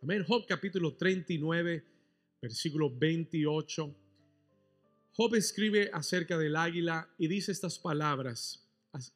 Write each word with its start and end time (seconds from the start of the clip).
Amén. 0.00 0.22
Job 0.22 0.46
capítulo 0.46 0.94
39, 0.94 1.84
versículo 2.40 2.88
28. 2.88 3.96
Job 5.10 5.34
escribe 5.34 5.90
acerca 5.92 6.38
del 6.38 6.54
águila 6.54 7.08
y 7.18 7.26
dice 7.26 7.50
estas 7.50 7.80
palabras 7.80 8.64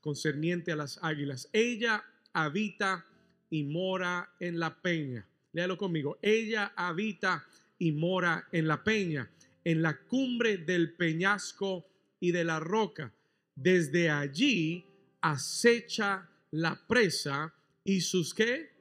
concerniente 0.00 0.72
a 0.72 0.76
las 0.76 0.98
águilas. 1.00 1.48
Ella 1.52 2.04
habita 2.32 3.06
y 3.48 3.62
mora 3.62 4.34
en 4.40 4.58
la 4.58 4.82
peña. 4.82 5.24
Léalo 5.52 5.78
conmigo. 5.78 6.18
Ella 6.20 6.72
habita 6.74 7.46
y 7.78 7.92
mora 7.92 8.48
en 8.50 8.66
la 8.66 8.82
peña, 8.82 9.30
en 9.62 9.82
la 9.82 9.96
cumbre 9.96 10.56
del 10.56 10.94
peñasco 10.94 11.86
y 12.18 12.32
de 12.32 12.42
la 12.42 12.58
roca. 12.58 13.14
Desde 13.54 14.10
allí 14.10 14.84
acecha 15.20 16.28
la 16.50 16.84
presa 16.88 17.54
y 17.84 18.00
sus 18.00 18.34
qué? 18.34 18.71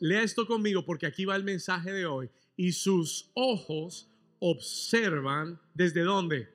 Lea 0.00 0.22
esto 0.22 0.46
conmigo 0.46 0.84
porque 0.84 1.06
aquí 1.06 1.24
va 1.24 1.36
el 1.36 1.44
mensaje 1.44 1.92
de 1.92 2.06
hoy. 2.06 2.30
Y 2.56 2.72
sus 2.72 3.30
ojos 3.34 4.08
observan 4.40 5.60
desde 5.74 6.02
dónde? 6.02 6.48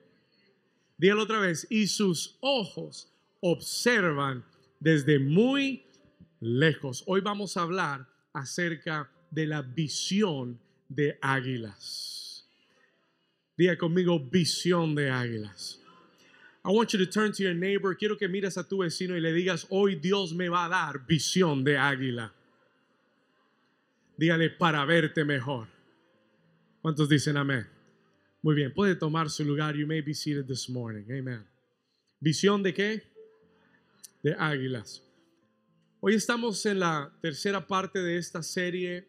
Dígalo 0.98 1.22
otra 1.22 1.40
vez. 1.40 1.66
Y 1.70 1.86
sus 1.86 2.36
ojos 2.40 3.12
observan 3.40 4.44
desde 4.80 5.18
muy 5.18 5.84
lejos. 6.40 7.02
Hoy 7.06 7.20
vamos 7.20 7.56
a 7.56 7.62
hablar 7.62 8.06
acerca 8.32 9.10
de 9.30 9.46
la 9.46 9.62
visión 9.62 10.60
de 10.88 11.18
águilas. 11.20 12.46
Diga 13.56 13.76
conmigo 13.78 14.18
visión 14.18 14.94
de 14.94 15.10
águilas. 15.10 15.80
I 16.64 16.70
want 16.70 16.92
you 16.92 16.98
to 16.98 17.06
turn 17.06 17.32
to 17.32 17.42
your 17.42 17.54
neighbor. 17.54 17.94
Quiero 17.94 18.16
que 18.16 18.26
mires 18.26 18.56
a 18.56 18.66
tu 18.66 18.78
vecino 18.78 19.16
y 19.16 19.20
le 19.20 19.32
digas, 19.32 19.66
hoy 19.68 19.96
Dios 19.96 20.32
me 20.32 20.48
va 20.48 20.64
a 20.64 20.68
dar 20.68 21.06
visión 21.06 21.62
de 21.62 21.76
águila. 21.76 22.32
Dígale 24.16 24.50
para 24.50 24.84
verte 24.84 25.24
mejor. 25.24 25.68
¿Cuántos 26.80 27.08
dicen 27.08 27.36
amén? 27.36 27.66
Muy 28.42 28.54
bien, 28.54 28.72
puede 28.72 28.94
tomar 28.94 29.28
su 29.28 29.44
lugar. 29.44 29.74
You 29.74 29.86
may 29.86 30.02
be 30.02 30.14
seated 30.14 30.46
this 30.46 30.68
morning. 30.68 31.04
Amen. 31.10 31.44
¿Visión 32.20 32.62
de 32.62 32.74
qué? 32.74 33.02
De 34.22 34.34
águilas. 34.38 35.02
Hoy 36.00 36.14
estamos 36.14 36.64
en 36.66 36.78
la 36.78 37.12
tercera 37.22 37.66
parte 37.66 38.02
de 38.02 38.18
esta 38.18 38.42
serie 38.42 39.08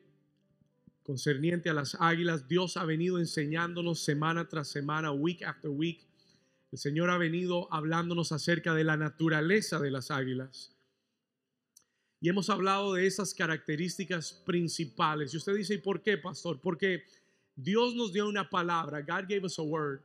concerniente 1.03 1.69
a 1.69 1.73
las 1.73 1.95
águilas. 1.99 2.47
Dios 2.47 2.77
ha 2.77 2.85
venido 2.85 3.19
enseñándonos 3.19 4.03
semana 4.03 4.47
tras 4.47 4.69
semana, 4.69 5.11
week 5.11 5.43
after 5.43 5.69
week. 5.69 6.01
El 6.71 6.79
Señor 6.79 7.09
ha 7.11 7.17
venido 7.17 7.71
hablándonos 7.71 8.31
acerca 8.31 8.73
de 8.73 8.83
la 8.83 8.97
naturaleza 8.97 9.79
de 9.79 9.91
las 9.91 10.09
águilas. 10.09 10.74
Y 12.25 12.29
hemos 12.29 12.49
hablado 12.49 12.95
de 12.95 13.05
esas 13.05 13.35
características 13.35 14.33
principales. 14.47 15.31
Y 15.31 15.37
usted 15.37 15.53
dice, 15.53 15.75
¿y 15.75 15.77
por 15.77 16.01
qué, 16.01 16.17
pastor? 16.17 16.59
Porque 16.59 17.03
Dios 17.55 17.93
nos 17.93 18.13
dio 18.13 18.27
una 18.27 18.49
palabra, 18.49 19.01
God 19.01 19.29
gave 19.29 19.45
us 19.45 19.59
a 19.59 19.61
word, 19.61 19.99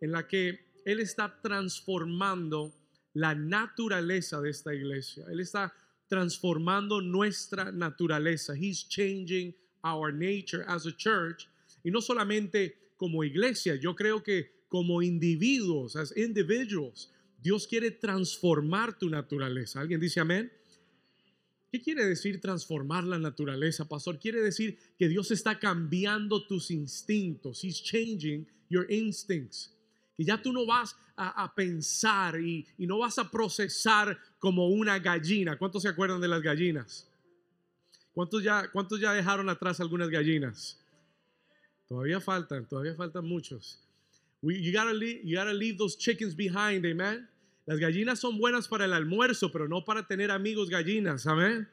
en 0.00 0.10
la 0.10 0.26
que 0.26 0.58
Él 0.84 0.98
está 0.98 1.40
transformando 1.40 2.74
la 3.14 3.36
naturaleza 3.36 4.40
de 4.40 4.50
esta 4.50 4.74
iglesia. 4.74 5.24
Él 5.30 5.38
está 5.38 5.72
transformando 6.08 7.00
nuestra 7.00 7.70
naturaleza. 7.70 8.56
He's 8.56 8.88
changing 8.88 9.54
our 9.84 10.12
nature 10.12 10.64
as 10.66 10.84
a 10.88 10.96
church. 10.96 11.46
Y 11.84 11.92
no 11.92 12.00
solamente 12.00 12.90
como 12.96 13.22
iglesia, 13.22 13.76
yo 13.76 13.94
creo 13.94 14.20
que 14.20 14.64
como 14.66 15.00
individuos, 15.00 15.94
as 15.94 16.12
individuals, 16.16 17.12
Dios 17.40 17.68
quiere 17.68 17.92
transformar 17.92 18.98
tu 18.98 19.08
naturaleza. 19.08 19.78
¿Alguien 19.78 20.00
dice 20.00 20.18
amén? 20.18 20.50
¿Qué 21.72 21.80
quiere 21.80 22.04
decir 22.04 22.38
transformar 22.38 23.04
la 23.04 23.18
naturaleza, 23.18 23.88
pastor? 23.88 24.18
Quiere 24.18 24.42
decir 24.42 24.76
que 24.98 25.08
Dios 25.08 25.30
está 25.30 25.58
cambiando 25.58 26.46
tus 26.46 26.70
instintos. 26.70 27.64
He's 27.64 27.82
changing 27.82 28.46
your 28.68 28.84
instincts. 28.92 29.74
Que 30.14 30.22
ya 30.22 30.36
tú 30.36 30.52
no 30.52 30.66
vas 30.66 30.94
a, 31.16 31.50
pensar 31.54 32.38
y, 32.38 32.66
no 32.76 32.98
vas 32.98 33.18
a 33.18 33.30
procesar 33.30 34.18
como 34.38 34.68
una 34.68 34.98
gallina. 34.98 35.56
¿Cuántos 35.56 35.84
se 35.84 35.88
acuerdan 35.88 36.20
de 36.20 36.28
las 36.28 36.42
gallinas? 36.42 37.08
¿Cuántos 38.12 38.42
ya, 38.42 39.14
dejaron 39.14 39.48
atrás 39.48 39.80
algunas 39.80 40.10
gallinas? 40.10 40.78
Todavía 41.88 42.20
faltan, 42.20 42.68
todavía 42.68 42.94
faltan 42.94 43.24
muchos. 43.24 43.82
leave, 44.42 44.60
you 45.24 45.38
gotta 45.38 45.54
leave 45.54 45.78
those 45.78 45.96
chickens 45.96 46.36
behind, 46.36 46.84
amen. 46.84 47.26
Las 47.64 47.78
gallinas 47.78 48.18
son 48.18 48.38
buenas 48.38 48.66
para 48.66 48.86
el 48.86 48.92
almuerzo, 48.92 49.52
pero 49.52 49.68
no 49.68 49.84
para 49.84 50.06
tener 50.06 50.30
amigos 50.30 50.68
gallinas, 50.68 51.26
amén. 51.26 51.68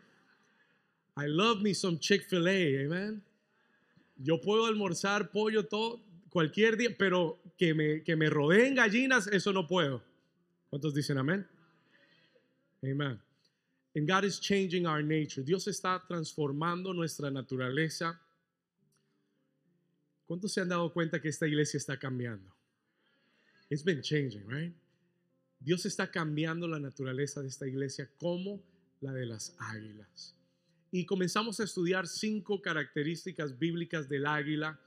I 1.17 1.27
love 1.27 1.61
me 1.61 1.73
some 1.73 1.97
Chick-fil-A, 1.99 2.85
amen. 2.85 3.23
Yo 4.17 4.39
puedo 4.39 4.65
almorzar 4.65 5.31
pollo 5.31 5.65
todo, 5.65 6.01
cualquier 6.29 6.77
día, 6.77 6.95
pero 6.97 7.39
que 7.57 7.73
me, 7.73 8.03
que 8.03 8.15
me 8.15 8.29
rodeen 8.29 8.75
gallinas, 8.75 9.27
eso 9.27 9.51
no 9.51 9.67
puedo. 9.67 10.03
¿Cuántos 10.69 10.93
dicen 10.93 11.17
amén? 11.17 11.47
Amén. 12.83 13.19
And 13.95 14.07
God 14.07 14.23
is 14.23 14.39
changing 14.39 14.85
our 14.85 15.01
nature. 15.01 15.43
Dios 15.43 15.67
está 15.67 16.01
transformando 16.07 16.93
nuestra 16.93 17.31
naturaleza. 17.31 18.19
¿Cuántos 20.27 20.53
se 20.53 20.61
han 20.61 20.69
dado 20.69 20.93
cuenta 20.93 21.19
que 21.19 21.29
esta 21.29 21.47
iglesia 21.47 21.77
está 21.77 21.97
cambiando? 21.97 22.53
It's 23.69 23.83
been 23.83 24.01
changing, 24.01 24.47
right? 24.47 24.73
Dios 25.59 25.85
está 25.85 26.09
cambiando 26.09 26.67
la 26.67 26.79
naturaleza 26.79 27.41
de 27.41 27.49
esta 27.49 27.67
iglesia 27.67 28.09
como 28.17 28.61
la 29.01 29.13
de 29.13 29.25
las 29.25 29.55
águilas. 29.59 30.35
Y 30.91 31.05
comenzamos 31.05 31.59
a 31.59 31.63
estudiar 31.63 32.07
cinco 32.07 32.61
características 32.61 33.59
bíblicas 33.59 34.09
del 34.09 34.25
águila. 34.25 34.79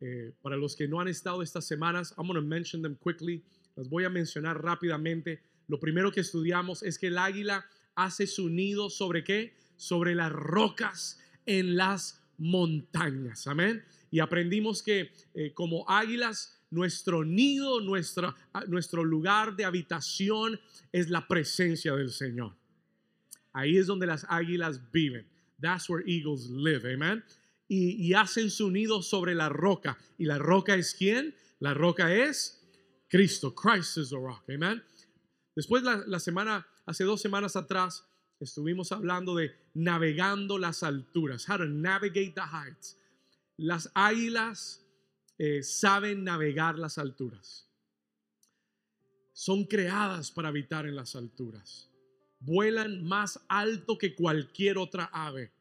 Eh, 0.00 0.32
para 0.42 0.56
los 0.56 0.74
que 0.74 0.88
no 0.88 1.00
han 1.00 1.08
estado 1.08 1.42
estas 1.42 1.66
semanas, 1.66 2.14
I'm 2.16 2.26
going 2.26 2.34
to 2.34 2.42
mention 2.42 2.82
them 2.82 2.96
quickly. 2.96 3.44
Las 3.76 3.88
voy 3.88 4.04
a 4.04 4.10
mencionar 4.10 4.62
rápidamente. 4.62 5.42
Lo 5.68 5.78
primero 5.78 6.10
que 6.10 6.20
estudiamos 6.20 6.82
es 6.82 6.98
que 6.98 7.08
el 7.08 7.18
águila 7.18 7.66
hace 7.94 8.26
su 8.26 8.48
nido 8.48 8.90
sobre 8.90 9.22
qué? 9.22 9.54
Sobre 9.76 10.14
las 10.14 10.32
rocas 10.32 11.20
en 11.44 11.76
las 11.76 12.22
montañas. 12.38 13.46
Amén. 13.46 13.84
Y 14.10 14.20
aprendimos 14.20 14.82
que 14.82 15.12
eh, 15.34 15.52
como 15.54 15.88
águilas 15.88 16.55
nuestro 16.70 17.24
nido, 17.24 17.80
nuestro, 17.80 18.34
ah, 18.52 18.64
nuestro 18.66 19.04
lugar 19.04 19.56
de 19.56 19.64
habitación 19.64 20.60
es 20.92 21.08
la 21.08 21.26
presencia 21.26 21.94
del 21.94 22.10
Señor. 22.10 22.56
Ahí 23.52 23.78
es 23.78 23.86
donde 23.86 24.06
las 24.06 24.26
águilas 24.28 24.90
viven. 24.92 25.26
That's 25.60 25.88
where 25.88 26.04
eagles 26.06 26.50
live, 26.50 26.92
amen. 26.92 27.24
Y, 27.68 28.12
hacen 28.14 28.50
su 28.50 28.70
nido 28.70 29.02
sobre 29.02 29.34
la 29.34 29.48
roca. 29.48 29.98
¿Y 30.18 30.26
la 30.26 30.38
roca 30.38 30.76
es 30.76 30.94
quién? 30.94 31.34
La 31.58 31.74
roca 31.74 32.14
es 32.14 32.62
Cristo. 33.08 33.54
Christ 33.54 33.96
is 33.96 34.10
the 34.10 34.16
rock, 34.16 34.44
amen. 34.48 34.82
Después 35.56 35.82
la 35.82 36.20
semana, 36.20 36.66
hace 36.84 37.02
dos 37.04 37.20
semanas 37.20 37.56
atrás, 37.56 38.04
estuvimos 38.38 38.92
hablando 38.92 39.34
de 39.34 39.52
navegando 39.74 40.58
las 40.58 40.82
alturas. 40.82 41.48
How 41.48 41.58
to 41.58 41.66
navigate 41.66 42.34
the 42.34 42.42
heights. 42.42 42.96
Las 43.56 43.90
águilas 43.94 44.85
eh, 45.38 45.62
saben 45.62 46.24
navegar 46.24 46.78
las 46.78 46.98
alturas. 46.98 47.68
Son 49.32 49.64
creadas 49.64 50.30
para 50.30 50.48
habitar 50.48 50.86
en 50.86 50.96
las 50.96 51.14
alturas. 51.14 51.90
Vuelan 52.40 53.04
más 53.04 53.40
alto 53.48 53.98
que 53.98 54.14
cualquier 54.14 54.78
otra 54.78 55.04
ave. 55.12 55.52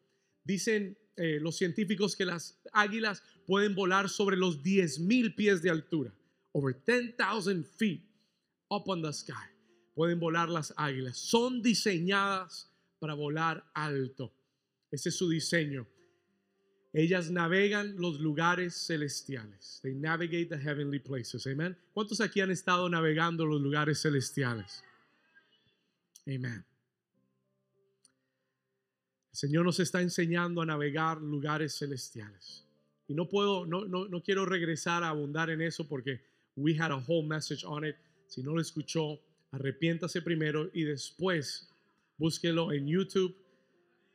Dicen 0.44 0.98
eh, 1.18 1.40
los 1.42 1.58
científicos 1.58 2.16
que 2.16 2.26
las 2.26 2.60
águilas 2.72 3.24
pueden 3.46 3.76
volar 3.76 4.10
sobre 4.10 4.38
los 4.38 4.64
10.000 4.64 5.36
pies 5.36 5.62
de 5.62 5.70
altura. 5.70 6.14
Over 6.54 6.76
10,000 6.86 7.66
feet 7.66 8.04
up 8.70 8.84
on 8.88 9.02
the 9.02 9.12
sky. 9.12 9.34
Pueden 9.94 10.20
volar 10.20 10.50
las 10.50 10.74
águilas. 10.78 11.18
Son 11.18 11.62
diseñadas 11.62 12.72
para 13.00 13.14
volar 13.14 13.70
alto. 13.74 14.34
Ese 14.92 15.10
es 15.10 15.16
su 15.16 15.30
diseño. 15.30 15.88
Ellas 16.98 17.30
navegan 17.30 17.98
los 17.98 18.22
lugares 18.22 18.74
celestiales. 18.88 19.82
They 19.84 19.94
navigate 19.94 20.46
the 20.46 20.58
heavenly 20.58 21.00
places. 21.00 21.46
Amen. 21.46 21.76
¿Cuántos 21.94 22.22
aquí 22.22 22.40
han 22.40 22.52
estado 22.52 22.88
navegando 22.88 23.46
los 23.46 23.60
lugares 23.60 24.02
celestiales? 24.02 24.82
Amen. 26.26 26.64
El 29.30 29.38
Señor 29.38 29.66
nos 29.66 29.82
está 29.82 30.02
enseñando 30.02 30.62
a 30.62 30.66
navegar 30.66 31.22
lugares 31.22 31.78
celestiales. 31.78 32.66
Y 33.10 33.14
no 33.14 33.28
puedo, 33.28 33.66
no, 33.66 33.84
no, 33.84 34.08
no 34.08 34.24
quiero 34.24 34.46
regresar 34.46 35.04
a 35.04 35.10
abundar 35.10 35.50
en 35.50 35.62
eso 35.62 35.86
porque 35.90 36.22
we 36.56 36.80
had 36.80 36.92
a 36.94 37.04
whole 37.06 37.28
message 37.28 37.66
on 37.66 37.84
it. 37.84 37.98
Si 38.28 38.42
no 38.42 38.54
lo 38.54 38.62
escuchó, 38.62 39.20
arrepiéntase 39.52 40.22
primero 40.22 40.70
y 40.74 40.84
después 40.86 41.68
búsquelo 42.18 42.72
en 42.72 42.88
YouTube 42.88 43.36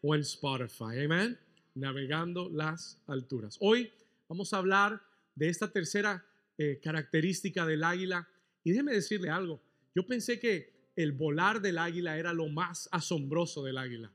o 0.01 0.15
en 0.15 0.23
Spotify. 0.23 1.05
Amen 1.05 1.50
navegando 1.75 2.49
las 2.51 3.01
alturas. 3.07 3.57
Hoy 3.61 3.91
vamos 4.29 4.53
a 4.53 4.59
hablar 4.59 5.03
de 5.35 5.49
esta 5.49 5.71
tercera 5.71 6.25
eh, 6.59 6.79
característica 6.83 7.65
del 7.67 7.85
águila. 7.85 8.29
Y 8.63 8.71
déjeme 8.71 8.93
decirle 8.93 9.31
algo, 9.31 9.63
yo 9.95 10.07
pensé 10.07 10.39
que 10.39 10.91
el 10.95 11.13
volar 11.13 11.63
del 11.63 11.79
águila 11.79 12.19
era 12.19 12.33
lo 12.35 12.49
más 12.49 12.89
asombroso 12.93 13.65
del 13.65 13.79
águila, 13.79 14.13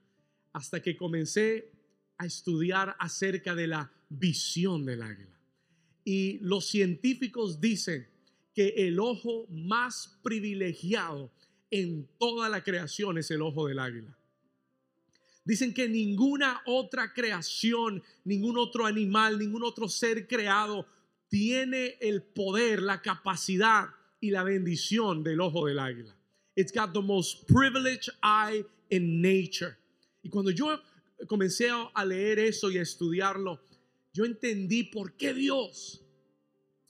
hasta 0.53 0.81
que 0.81 0.95
comencé 0.95 1.71
a 2.17 2.25
estudiar 2.25 2.95
acerca 2.99 3.55
de 3.55 3.67
la 3.67 3.91
visión 4.09 4.85
del 4.85 5.01
águila. 5.01 5.39
Y 6.03 6.37
los 6.39 6.67
científicos 6.67 7.59
dicen 7.59 8.07
que 8.53 8.69
el 8.77 8.99
ojo 8.99 9.47
más 9.49 10.19
privilegiado 10.21 11.31
en 11.71 12.07
toda 12.19 12.47
la 12.47 12.63
creación 12.63 13.17
es 13.17 13.31
el 13.31 13.41
ojo 13.41 13.67
del 13.67 13.79
águila. 13.79 14.15
Dicen 15.45 15.75
que 15.75 15.87
ninguna 15.87 16.61
otra 16.65 17.13
creación, 17.13 18.01
ningún 18.23 18.57
otro 18.57 18.87
animal, 18.87 19.37
ningún 19.37 19.63
otro 19.63 19.87
ser 19.87 20.27
creado 20.27 20.87
tiene 21.29 21.97
el 22.01 22.23
poder, 22.23 22.81
la 22.81 23.01
capacidad 23.01 23.89
y 24.19 24.31
la 24.31 24.43
bendición 24.43 25.23
del 25.23 25.39
ojo 25.41 25.67
del 25.67 25.77
águila. 25.77 26.15
It's 26.55 26.73
got 26.73 26.93
the 26.93 27.01
most 27.01 27.45
privileged 27.47 28.09
eye 28.23 28.65
in 28.89 29.21
nature. 29.21 29.77
Y 30.23 30.29
cuando 30.29 30.49
yo 30.49 30.81
comencé 31.27 31.69
a 31.69 32.05
leer 32.05 32.39
eso 32.39 32.71
y 32.71 32.79
a 32.79 32.81
estudiarlo, 32.81 33.59
yo 34.13 34.25
entendí 34.25 34.83
por 34.83 35.15
qué 35.15 35.33
Dios 35.33 36.01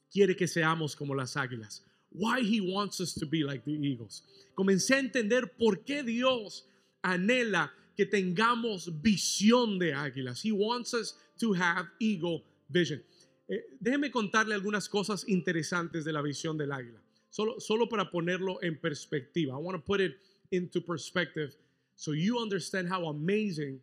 quiere 0.09 0.35
que 0.35 0.47
seamos 0.47 0.95
como 0.95 1.13
las 1.13 1.35
águilas. 1.35 1.83
Why 2.11 2.41
he 2.41 2.61
wants 2.61 3.01
us 3.01 3.13
to 3.15 3.25
be 3.25 3.43
like 3.43 3.65
the 3.65 3.73
eagles. 3.73 4.23
Comencé 4.53 4.95
a 4.95 4.99
entender 4.99 5.57
por 5.57 5.83
qué 5.83 6.03
Dios 6.03 6.65
anhela 7.01 7.73
que 7.95 8.05
tengamos 8.05 9.01
visión 9.01 9.79
de 9.79 9.93
águilas. 9.93 10.43
He 10.43 10.51
wants 10.51 10.93
us 10.93 11.15
to 11.39 11.53
have 11.53 11.87
eagle 11.99 12.43
vision. 12.69 13.01
Eh, 13.47 13.63
déjeme 13.79 14.11
contarle 14.11 14.55
algunas 14.55 14.89
cosas 14.89 15.27
interesantes 15.27 16.03
de 16.03 16.11
la 16.11 16.21
visión 16.21 16.57
del 16.57 16.71
águila. 16.71 17.01
Solo, 17.29 17.59
solo 17.59 17.87
para 17.87 18.09
ponerlo 18.09 18.61
en 18.61 18.79
perspectiva. 18.79 19.53
I 19.53 19.61
want 19.61 19.77
to 19.77 19.83
put 19.83 20.01
it 20.01 20.17
into 20.51 20.81
perspective 20.81 21.55
so 21.95 22.11
you 22.13 22.39
understand 22.39 22.87
how 22.87 23.07
amazing 23.07 23.79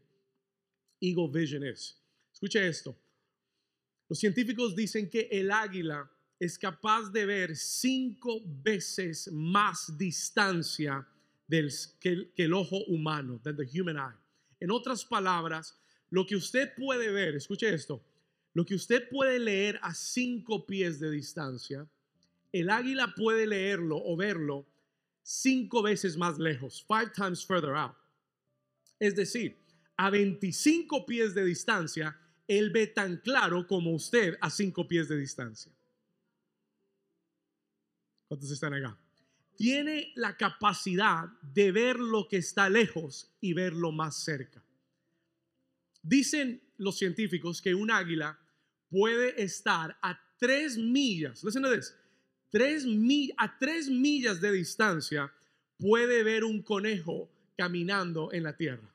eagle 1.01 1.29
vision 1.29 1.63
is. 1.63 1.95
Escuche 2.33 2.67
esto. 2.67 2.97
Los 4.09 4.19
científicos 4.19 4.75
dicen 4.75 5.09
que 5.11 5.29
el 5.31 5.51
águila 5.51 6.09
es 6.39 6.59
capaz 6.59 7.11
de 7.13 7.25
ver 7.25 7.57
cinco 7.57 8.41
veces 8.45 9.31
más 9.33 9.97
distancia 9.97 11.07
del, 11.47 11.71
que, 12.01 12.33
el, 12.37 12.53
ojo 12.53 12.79
humano, 12.87 13.41
than 13.43 13.57
the 13.57 13.67
human 13.67 13.97
eye. 13.97 14.19
En 14.61 14.71
otras 14.71 15.05
palabras, 15.05 15.79
lo 16.11 16.27
que 16.27 16.37
usted 16.37 16.75
puede 16.77 17.11
ver, 17.11 17.35
escuche 17.35 17.73
esto, 17.73 18.05
lo 18.55 18.65
que 18.65 18.75
usted 18.75 19.09
puede 19.09 19.39
leer 19.39 19.79
a 19.83 19.95
cinco 19.95 20.67
pies 20.67 21.01
de 21.01 21.11
distancia, 21.11 21.89
el 22.53 22.71
águila 22.71 23.15
puede 23.17 23.47
leerlo 23.47 23.97
o 23.97 24.17
verlo 24.17 24.67
cinco 25.23 25.83
veces 25.83 26.17
más 26.17 26.39
lejos, 26.39 26.85
five 26.87 27.13
times 27.15 27.45
further 27.45 27.75
out. 27.75 27.97
Es 28.99 29.17
decir, 29.17 29.59
a 29.97 30.11
25 30.11 31.07
pies 31.07 31.35
de 31.35 31.45
distancia, 31.45 32.19
él 32.47 32.71
ve 32.71 32.87
tan 32.87 33.17
claro 33.19 33.67
como 33.67 33.93
usted 33.93 34.37
a 34.41 34.51
cinco 34.51 34.87
pies 34.87 35.09
de 35.09 35.17
distancia. 35.17 35.73
¿Cuántos 38.29 38.51
están 38.51 38.75
acá? 38.75 38.99
Tiene 39.57 40.13
la 40.17 40.37
capacidad 40.37 41.29
de 41.43 41.73
ver 41.73 41.99
lo 41.99 42.29
que 42.29 42.39
está 42.39 42.69
lejos 42.69 43.31
y 43.41 43.53
verlo 43.53 43.93
más 43.93 44.25
cerca. 44.25 44.63
Dicen 46.03 46.61
los 46.79 46.99
científicos 46.99 47.63
que 47.63 47.75
un 47.75 47.91
águila 47.91 48.39
puede 48.91 49.41
estar 49.43 49.97
a 50.03 50.19
tres 50.39 50.77
millas, 50.77 51.45
listen 51.45 51.63
to 51.63 51.73
this, 51.73 51.95
tres 52.51 52.85
a 53.39 53.59
tres 53.59 53.89
millas 53.89 54.41
de 54.41 54.53
distancia 54.53 55.33
puede 55.79 56.23
ver 56.23 56.45
un 56.45 56.63
conejo 56.63 57.31
caminando 57.57 58.33
en 58.33 58.43
la 58.43 58.57
tierra. 58.57 58.93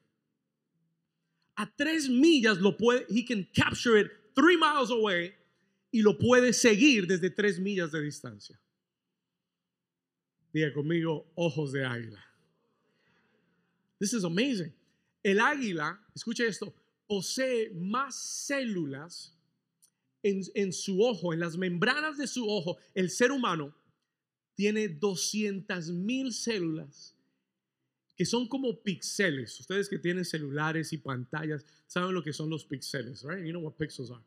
A 1.55 1.75
tres 1.75 2.09
millas 2.09 2.59
lo 2.59 2.77
puede, 2.77 3.05
he 3.09 3.25
can 3.25 3.47
capture 3.53 3.99
it 3.99 4.11
three 4.35 4.57
miles 4.57 4.91
away 4.91 5.33
y 5.91 6.01
lo 6.01 6.17
puede 6.17 6.53
seguir 6.53 7.07
desde 7.07 7.29
tres 7.29 7.59
millas 7.59 7.91
de 7.91 8.01
distancia. 8.01 8.59
Diga 10.57 10.73
conmigo, 10.73 11.31
ojos 11.35 11.71
de 11.71 11.85
águila. 11.85 12.19
This 13.99 14.13
is 14.13 14.23
amazing. 14.23 14.73
El 15.21 15.39
águila, 15.39 16.03
escuche 16.15 16.47
esto, 16.47 16.73
posee 17.05 17.69
más 17.75 18.15
células 18.15 19.37
en, 20.23 20.41
en, 20.55 20.73
su 20.73 21.03
ojo, 21.03 21.31
en 21.31 21.41
las 21.41 21.57
membranas 21.57 22.17
de 22.17 22.25
su 22.25 22.49
ojo. 22.49 22.75
El 22.95 23.11
ser 23.11 23.31
humano 23.31 23.71
tiene 24.55 24.87
200 24.87 25.91
mil 25.91 26.33
células 26.33 27.15
que 28.15 28.25
son 28.25 28.47
como 28.47 28.81
píxeles. 28.81 29.59
Ustedes 29.59 29.87
que 29.87 29.99
tienen 29.99 30.25
celulares 30.25 30.91
y 30.91 30.97
pantallas 30.97 31.67
saben 31.85 32.15
lo 32.15 32.23
que 32.23 32.33
son 32.33 32.49
los 32.49 32.65
píxeles, 32.65 33.21
right? 33.21 33.45
You 33.45 33.51
know 33.51 33.61
what 33.61 33.75
pixels 33.77 34.09
are. 34.09 34.23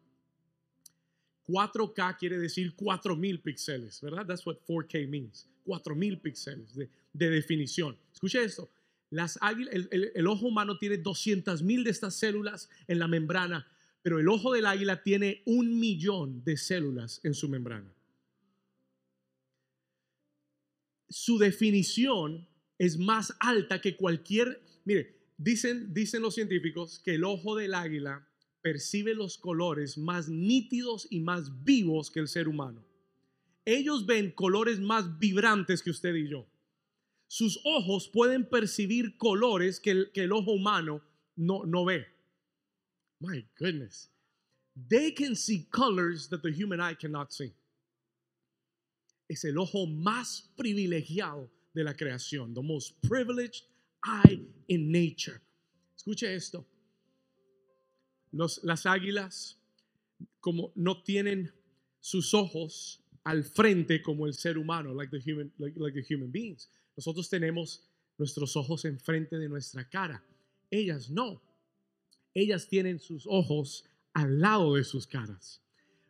4K 1.49 2.17
quiere 2.19 2.39
decir 2.39 2.75
4000 2.75 3.41
píxeles, 3.41 4.01
¿verdad? 4.01 4.27
That's 4.27 4.47
what 4.47 4.59
4K 4.67 5.09
means. 5.09 5.49
4000 5.65 6.19
píxeles 6.19 6.75
de, 6.75 7.31
definición. 7.31 7.97
Escuche 8.13 8.43
esto. 8.43 8.71
Las 9.11 9.39
el, 9.43 10.27
ojo 10.27 10.47
humano 10.47 10.79
tiene 10.79 10.97
200 10.97 11.63
mil 11.63 11.83
de 11.83 11.91
estas 11.91 12.15
células 12.15 12.69
en 12.87 13.01
la 13.01 13.09
membrana, 13.09 13.67
pero 14.03 14.21
el 14.21 14.29
ojo 14.29 14.53
del 14.53 14.67
águila 14.67 15.03
tiene 15.03 15.43
un 15.47 15.79
millón 15.81 16.45
de 16.45 16.57
células 16.57 17.21
en 17.25 17.35
su 17.35 17.49
membrana. 17.49 17.93
Su 21.09 21.39
definición 21.39 22.47
es 22.79 22.99
más 22.99 23.35
alta 23.41 23.81
que 23.81 23.97
cualquier, 23.97 24.63
mire, 24.85 25.17
dicen, 25.37 25.93
dicen 25.93 26.23
los 26.23 26.37
científicos 26.37 27.01
que 27.01 27.17
el 27.17 27.25
ojo 27.25 27.57
del 27.57 27.75
águila 27.75 28.30
percibe 28.63 29.15
los 29.15 29.39
colores 29.39 29.97
más 29.99 30.29
nítidos 30.29 31.07
y 31.11 31.21
más 31.21 31.65
vivos 31.65 32.11
que 32.11 32.21
el 32.21 32.29
ser 32.29 32.49
humano. 32.49 32.85
Ellos 33.65 34.07
ven 34.07 34.33
colores 34.33 34.81
más 34.81 35.19
vibrantes 35.19 35.83
que 35.83 35.91
usted 35.91 36.15
y 36.15 36.29
yo. 36.29 36.47
Sus 37.29 37.61
ojos 37.65 38.11
pueden 38.13 38.49
percibir 38.49 39.17
colores 39.17 39.79
que 39.79 40.11
el, 40.13 40.33
ojo 40.33 40.53
humano 40.53 41.03
no, 41.37 41.65
no 41.65 41.85
ve. 41.85 42.07
My 43.21 43.47
goodness. 43.59 44.11
They 44.89 45.13
can 45.13 45.37
see 45.37 45.69
colors 45.71 46.29
that 46.31 46.43
the 46.43 46.51
human 46.51 46.81
eye 46.81 46.95
cannot 46.95 47.33
see. 47.33 47.53
Es 49.29 49.45
el 49.45 49.59
ojo 49.59 49.87
más 49.87 50.43
privilegiado 50.57 51.49
de 51.75 51.85
la 51.85 51.95
creación. 51.95 52.55
The 52.55 52.63
most 52.63 53.01
privileged 53.03 53.65
eye 54.05 54.41
in 54.69 54.91
nature. 54.91 55.41
Escuche 55.97 56.35
esto 56.35 56.67
las 58.33 58.87
águilas, 58.87 59.59
como 60.41 60.73
no 60.75 61.03
tienen 61.03 61.53
sus 62.01 62.35
ojos 62.35 63.03
al 63.25 63.45
frente 63.45 64.03
como 64.03 64.27
el 64.27 64.35
ser 64.35 64.59
humano, 64.59 64.95
like 64.95 65.11
the 65.11 66.15
human, 66.15 66.33
beings. 66.33 66.71
Nosotros 66.97 67.29
tenemos 67.29 67.83
nuestros 68.19 68.57
ojos 68.57 68.85
enfrente 68.85 69.39
de 69.39 69.49
nuestra 69.49 69.89
cara. 69.89 70.23
Ellas 70.71 71.11
no. 71.11 71.43
Ellas 72.35 72.69
tienen 72.69 72.99
sus 72.99 73.27
ojos 73.27 73.85
al 74.15 74.41
lado 74.41 74.75
de 74.75 74.85
sus 74.85 75.07
caras, 75.07 75.63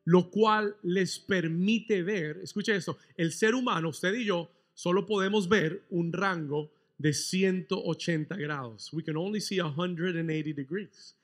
lo 0.04 0.30
cual 0.30 0.76
les 0.82 1.18
permite 1.18 2.02
ver, 2.02 2.38
escucha 2.42 2.74
esto, 2.74 2.98
el 3.16 3.32
ser 3.32 3.54
humano, 3.54 3.88
usted 3.88 4.14
y 4.14 4.24
yo, 4.24 4.50
solo 4.74 5.06
podemos 5.06 5.48
ver 5.48 5.84
un 5.90 6.12
rango 6.12 6.70
de 6.98 7.12
180 7.12 8.36
grados. 8.36 8.92
We 8.92 9.02
can 9.02 9.16
only 9.16 9.40
see 9.40 9.56
180 9.56 10.54
degrees 10.54 11.16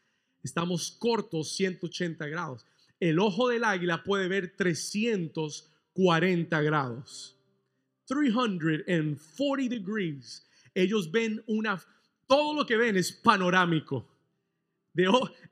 estamos 0.47 0.93
cortos 0.93 1.55
180 1.57 2.27
grados. 2.29 2.65
El 2.99 3.19
ojo 3.19 3.49
del 3.49 3.65
águila 3.65 4.03
puede 4.03 4.29
ver 4.29 4.55
340 4.57 6.63
grados. 6.63 7.37
340 8.07 9.69
degrees. 9.69 10.47
Ellos 10.75 11.11
ven 11.11 11.43
una, 11.47 11.83
todo 12.27 12.55
lo 12.55 12.65
que 12.65 12.77
ven 12.77 12.97
es 12.97 13.13
panorámico. 13.13 14.09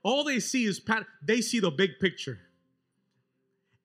all, 0.03 0.25
they 0.25 0.41
see 0.41 0.67
is, 0.67 0.83
they 1.27 1.43
see 1.43 1.61
the 1.61 1.71
big 1.71 1.99
picture. 1.99 2.39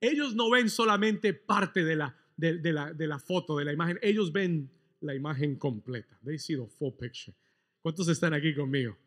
Ellos 0.01 0.33
no 0.33 0.49
ven 0.49 0.69
solamente 0.69 1.33
parte 1.33 1.83
de 1.83 1.97
la, 1.97 2.15
de, 2.37 2.71
la, 2.71 2.93
de 2.93 3.07
la 3.07 3.19
foto, 3.19 3.57
de 3.57 3.65
la 3.65 3.73
imagen. 3.73 3.99
Ellos 4.01 4.31
ven 4.31 4.69
la 5.01 5.13
imagen 5.13 5.57
completa. 5.57 6.17
They 6.23 6.37
see 6.37 6.55
the 6.55 6.67
full 6.67 6.91
picture. 6.91 7.35
¿Cuántos 7.81 8.07
están 8.07 8.33
aquí 8.33 8.53
conmigo? 8.53 8.97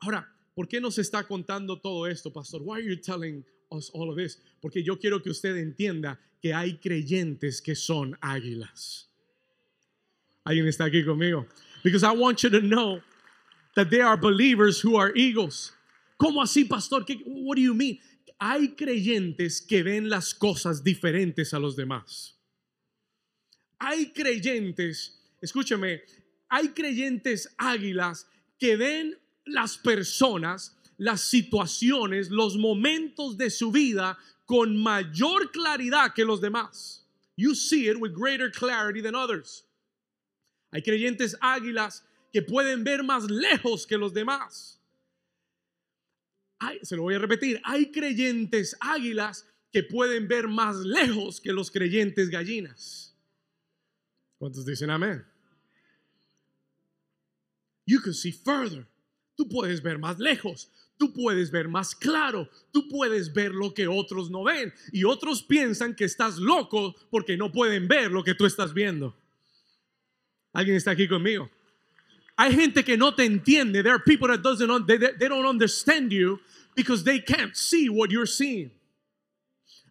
Ahora, 0.00 0.26
¿por 0.54 0.66
qué 0.66 0.80
nos 0.80 0.98
está 0.98 1.24
contando 1.24 1.78
todo 1.78 2.06
esto, 2.06 2.32
pastor? 2.32 2.62
Why 2.62 2.80
are 2.80 2.82
you 2.82 2.96
telling 2.96 3.44
us 3.70 3.90
all 3.92 4.10
of 4.10 4.16
this? 4.16 4.38
Porque 4.60 4.82
yo 4.82 4.98
quiero 4.98 5.22
que 5.22 5.30
usted 5.30 5.56
entienda 5.56 6.18
que 6.40 6.54
hay 6.54 6.78
creyentes 6.78 7.60
que 7.60 7.74
son 7.74 8.16
águilas. 8.22 9.08
¿Alguien 10.44 10.66
está 10.66 10.86
aquí 10.86 11.04
conmigo? 11.04 11.46
Because 11.84 12.02
I 12.02 12.12
want 12.12 12.42
you 12.42 12.50
to 12.50 12.60
know 12.60 13.00
that 13.74 13.90
there 13.90 14.04
are 14.04 14.16
believers 14.16 14.80
who 14.80 14.96
are 14.96 15.12
eagles. 15.14 15.72
¿Cómo 16.18 16.42
así, 16.42 16.64
pastor? 16.64 17.04
¿Qué, 17.04 17.22
what 17.26 17.56
do 17.56 17.62
you 17.62 17.74
mean? 17.74 17.98
Hay 18.38 18.74
creyentes 18.74 19.60
que 19.60 19.82
ven 19.82 20.08
las 20.08 20.32
cosas 20.32 20.82
diferentes 20.82 21.52
a 21.52 21.58
los 21.58 21.76
demás. 21.76 22.36
Hay 23.78 24.12
creyentes, 24.12 25.20
escúcheme, 25.42 26.02
hay 26.48 26.68
creyentes 26.68 27.54
águilas 27.58 28.26
que 28.58 28.76
ven 28.76 29.16
las 29.52 29.78
personas 29.78 30.76
las 31.00 31.22
situaciones, 31.22 32.30
los 32.30 32.58
momentos 32.58 33.38
de 33.38 33.48
su 33.48 33.72
vida 33.72 34.18
con 34.44 34.76
mayor 34.76 35.50
claridad 35.50 36.12
que 36.12 36.26
los 36.26 36.42
demás. 36.42 37.06
You 37.36 37.54
see 37.54 37.88
it 37.88 37.96
with 37.98 38.12
greater 38.12 38.50
clarity 38.50 39.00
than 39.00 39.14
others. 39.14 39.64
Hay 40.70 40.82
creyentes 40.82 41.34
águilas 41.40 42.04
que 42.34 42.42
pueden 42.42 42.84
ver 42.84 43.02
más 43.02 43.30
lejos 43.30 43.86
que 43.86 43.96
los 43.96 44.12
demás. 44.12 44.78
se 46.82 46.96
lo 46.96 47.02
voy 47.02 47.14
a 47.14 47.18
repetir, 47.18 47.58
hay 47.64 47.90
creyentes 47.90 48.76
águilas 48.78 49.46
que 49.72 49.82
pueden 49.82 50.28
ver 50.28 50.48
más 50.48 50.76
lejos 50.76 51.40
que 51.40 51.54
los 51.54 51.70
creyentes 51.70 52.28
gallinas. 52.28 53.16
¿Cuántos 54.36 54.66
dicen 54.66 54.90
amén? 54.90 55.24
You 57.86 58.02
can 58.02 58.12
see 58.12 58.32
further. 58.32 58.86
Tú 59.40 59.48
puedes 59.48 59.80
ver 59.80 59.98
más 59.98 60.18
lejos. 60.18 60.70
Tú 60.98 61.14
puedes 61.14 61.50
ver 61.50 61.66
más 61.66 61.94
claro. 61.94 62.50
Tú 62.70 62.86
puedes 62.90 63.32
ver 63.32 63.52
lo 63.52 63.72
que 63.72 63.88
otros 63.88 64.30
no 64.30 64.44
ven. 64.44 64.70
Y 64.92 65.04
otros 65.04 65.42
piensan 65.42 65.94
que 65.94 66.04
estás 66.04 66.36
loco 66.36 66.94
porque 67.10 67.38
no 67.38 67.50
pueden 67.50 67.88
ver 67.88 68.10
lo 68.10 68.22
que 68.22 68.34
tú 68.34 68.44
estás 68.44 68.74
viendo. 68.74 69.16
¿Alguien 70.52 70.76
está 70.76 70.90
aquí 70.90 71.08
conmigo? 71.08 71.50
Hay 72.36 72.54
gente 72.54 72.84
que 72.84 72.98
no 72.98 73.14
te 73.14 73.24
entiende. 73.24 73.82
There 73.82 73.94
are 73.94 74.02
people 74.04 74.28
that 74.28 74.42
doesn't 74.42 74.86
they, 74.86 74.98
don't 75.26 75.46
understand 75.46 76.12
you 76.12 76.38
because 76.76 77.02
they 77.02 77.24
can't 77.24 77.56
see 77.56 77.88
what 77.88 78.10
you're 78.10 78.30
seeing. 78.30 78.70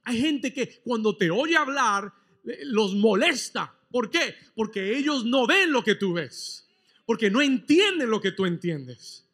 Hay 0.03 0.22
gente 0.22 0.53
que 0.53 0.79
cuando 0.84 1.18
te 1.18 1.32
oye 1.32 1.58
hablar 1.58 2.13
eh, 2.46 2.60
los 2.65 2.94
molesta. 2.94 3.74
¿Por 3.89 4.12
qué? 4.12 4.36
Porque 4.53 4.96
ellos 4.96 5.25
no 5.25 5.48
ven 5.48 5.72
lo 5.72 5.84
que 5.84 5.96
tú 5.96 6.13
ves. 6.13 6.68
Porque 7.08 7.32
no 7.32 7.41
entienden 7.41 8.12
lo 8.12 8.22
que 8.22 8.32
tú 8.32 8.46
entiendes. 8.46 9.25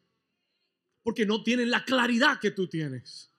Porque 1.06 1.24
no 1.24 1.44
tienen 1.44 1.70
la 1.70 1.84
claridad 1.84 2.40
que 2.40 2.50
tú 2.50 2.66
tienes. 2.66 3.30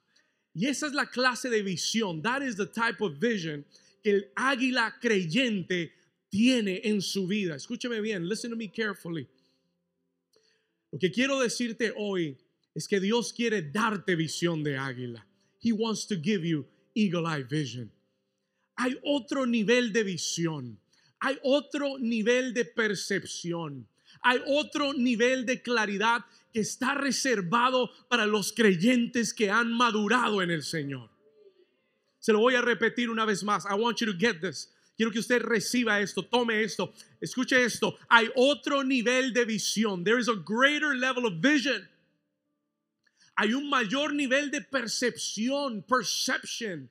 Y 0.54 0.68
esa 0.68 0.88
es 0.88 0.94
la 0.94 1.10
clase 1.10 1.50
de 1.50 1.62
visión. 1.62 2.22
That 2.22 2.42
is 2.42 2.56
the 2.56 2.66
type 2.66 3.04
of 3.04 3.20
vision 3.20 3.66
que 4.02 4.12
el 4.12 4.32
águila 4.38 4.96
creyente 5.02 5.92
tiene 6.30 6.80
en 6.86 7.02
su 7.02 7.28
vida. 7.28 7.58
Escúcheme 7.58 8.00
bien, 8.00 8.26
listen 8.26 8.52
to 8.52 8.56
me 8.56 8.70
carefully. 8.70 9.28
Lo 10.94 10.98
que 10.98 11.12
quiero 11.12 11.42
decirte 11.42 11.94
hoy 11.98 12.38
es 12.74 12.88
que 12.88 13.02
Dios 13.02 13.34
quiere 13.34 13.62
darte 13.62 14.16
visión 14.16 14.64
de 14.64 14.78
águila. 14.78 15.28
He 15.60 15.74
wants 15.74 16.08
to 16.08 16.16
give 16.16 16.48
you 16.48 16.66
eagle 16.96 17.28
eye 17.28 17.44
vision. 17.44 17.92
Hay 18.78 18.98
otro 19.04 19.46
nivel 19.46 19.92
de 19.92 20.04
visión. 20.04 20.80
Hay 21.20 21.38
otro 21.44 21.98
nivel 22.00 22.54
de 22.54 22.64
percepción 22.64 23.90
hay 24.22 24.42
otro 24.48 24.94
nivel 24.94 25.46
de 25.46 25.62
claridad 25.62 26.26
que 26.54 26.60
está 26.62 26.94
reservado 26.94 27.92
para 28.08 28.26
los 28.26 28.54
creyentes 28.54 29.34
que 29.34 29.50
han 29.50 29.72
madurado 29.72 30.42
en 30.42 30.52
el 30.52 30.64
Señor. 30.64 31.10
Se 32.20 32.34
lo 32.34 32.40
voy 32.40 32.56
a 32.56 32.62
repetir 32.62 33.10
una 33.10 33.26
vez 33.26 33.44
más. 33.44 33.66
I 33.66 33.74
want 33.74 34.00
you 34.00 34.12
to 34.12 34.18
get 34.18 34.42
this. 34.42 34.74
Quiero 34.96 35.12
que 35.12 35.20
usted 35.20 35.42
reciba 35.44 36.02
esto, 36.02 36.24
tome 36.24 36.64
esto, 36.64 36.92
escuche 37.22 37.64
esto. 37.64 37.98
Hay 38.10 38.30
otro 38.36 38.84
nivel 38.84 39.32
de 39.32 39.46
visión. 39.46 40.04
There 40.04 40.20
is 40.20 40.28
a 40.28 40.34
greater 40.34 40.96
level 40.96 41.26
of 41.26 41.40
vision. 41.40 41.88
Hay 43.36 43.54
un 43.54 43.70
mayor 43.70 44.14
nivel 44.14 44.50
de 44.50 44.62
percepción, 44.62 45.84
perception, 45.84 46.90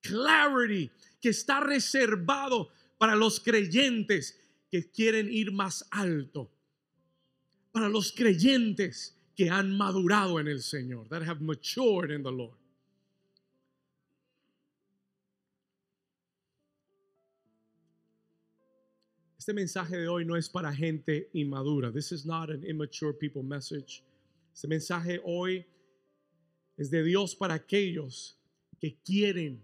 clarity, 0.00 0.90
que 1.20 1.28
está 1.28 1.60
reservado 1.60 2.70
para 2.96 3.14
los 3.14 3.40
creyentes 3.40 4.38
que 4.70 4.90
quieren 4.90 5.30
ir 5.30 5.52
más 5.52 5.86
alto 5.90 6.50
para 7.72 7.88
los 7.88 8.12
creyentes 8.12 9.16
que 9.34 9.48
han 9.48 9.76
madurado 9.76 10.38
en 10.38 10.46
el 10.46 10.62
Señor, 10.62 11.08
that 11.08 11.22
have 11.22 11.40
matured 11.40 12.10
in 12.10 12.22
the 12.22 12.30
Lord. 12.30 12.56
Este 19.38 19.54
mensaje 19.54 19.96
de 19.96 20.06
hoy 20.06 20.24
no 20.24 20.36
es 20.36 20.48
para 20.48 20.72
gente 20.72 21.28
inmadura. 21.34 21.90
This 21.92 22.12
is 22.12 22.24
not 22.24 22.48
an 22.50 22.62
immature 22.64 23.12
people 23.12 23.42
message. 23.42 24.04
Este 24.54 24.68
mensaje 24.68 25.20
hoy 25.24 25.66
es 26.76 26.90
de 26.90 27.02
Dios 27.02 27.34
para 27.34 27.54
aquellos 27.54 28.36
que 28.80 28.98
quieren 29.04 29.60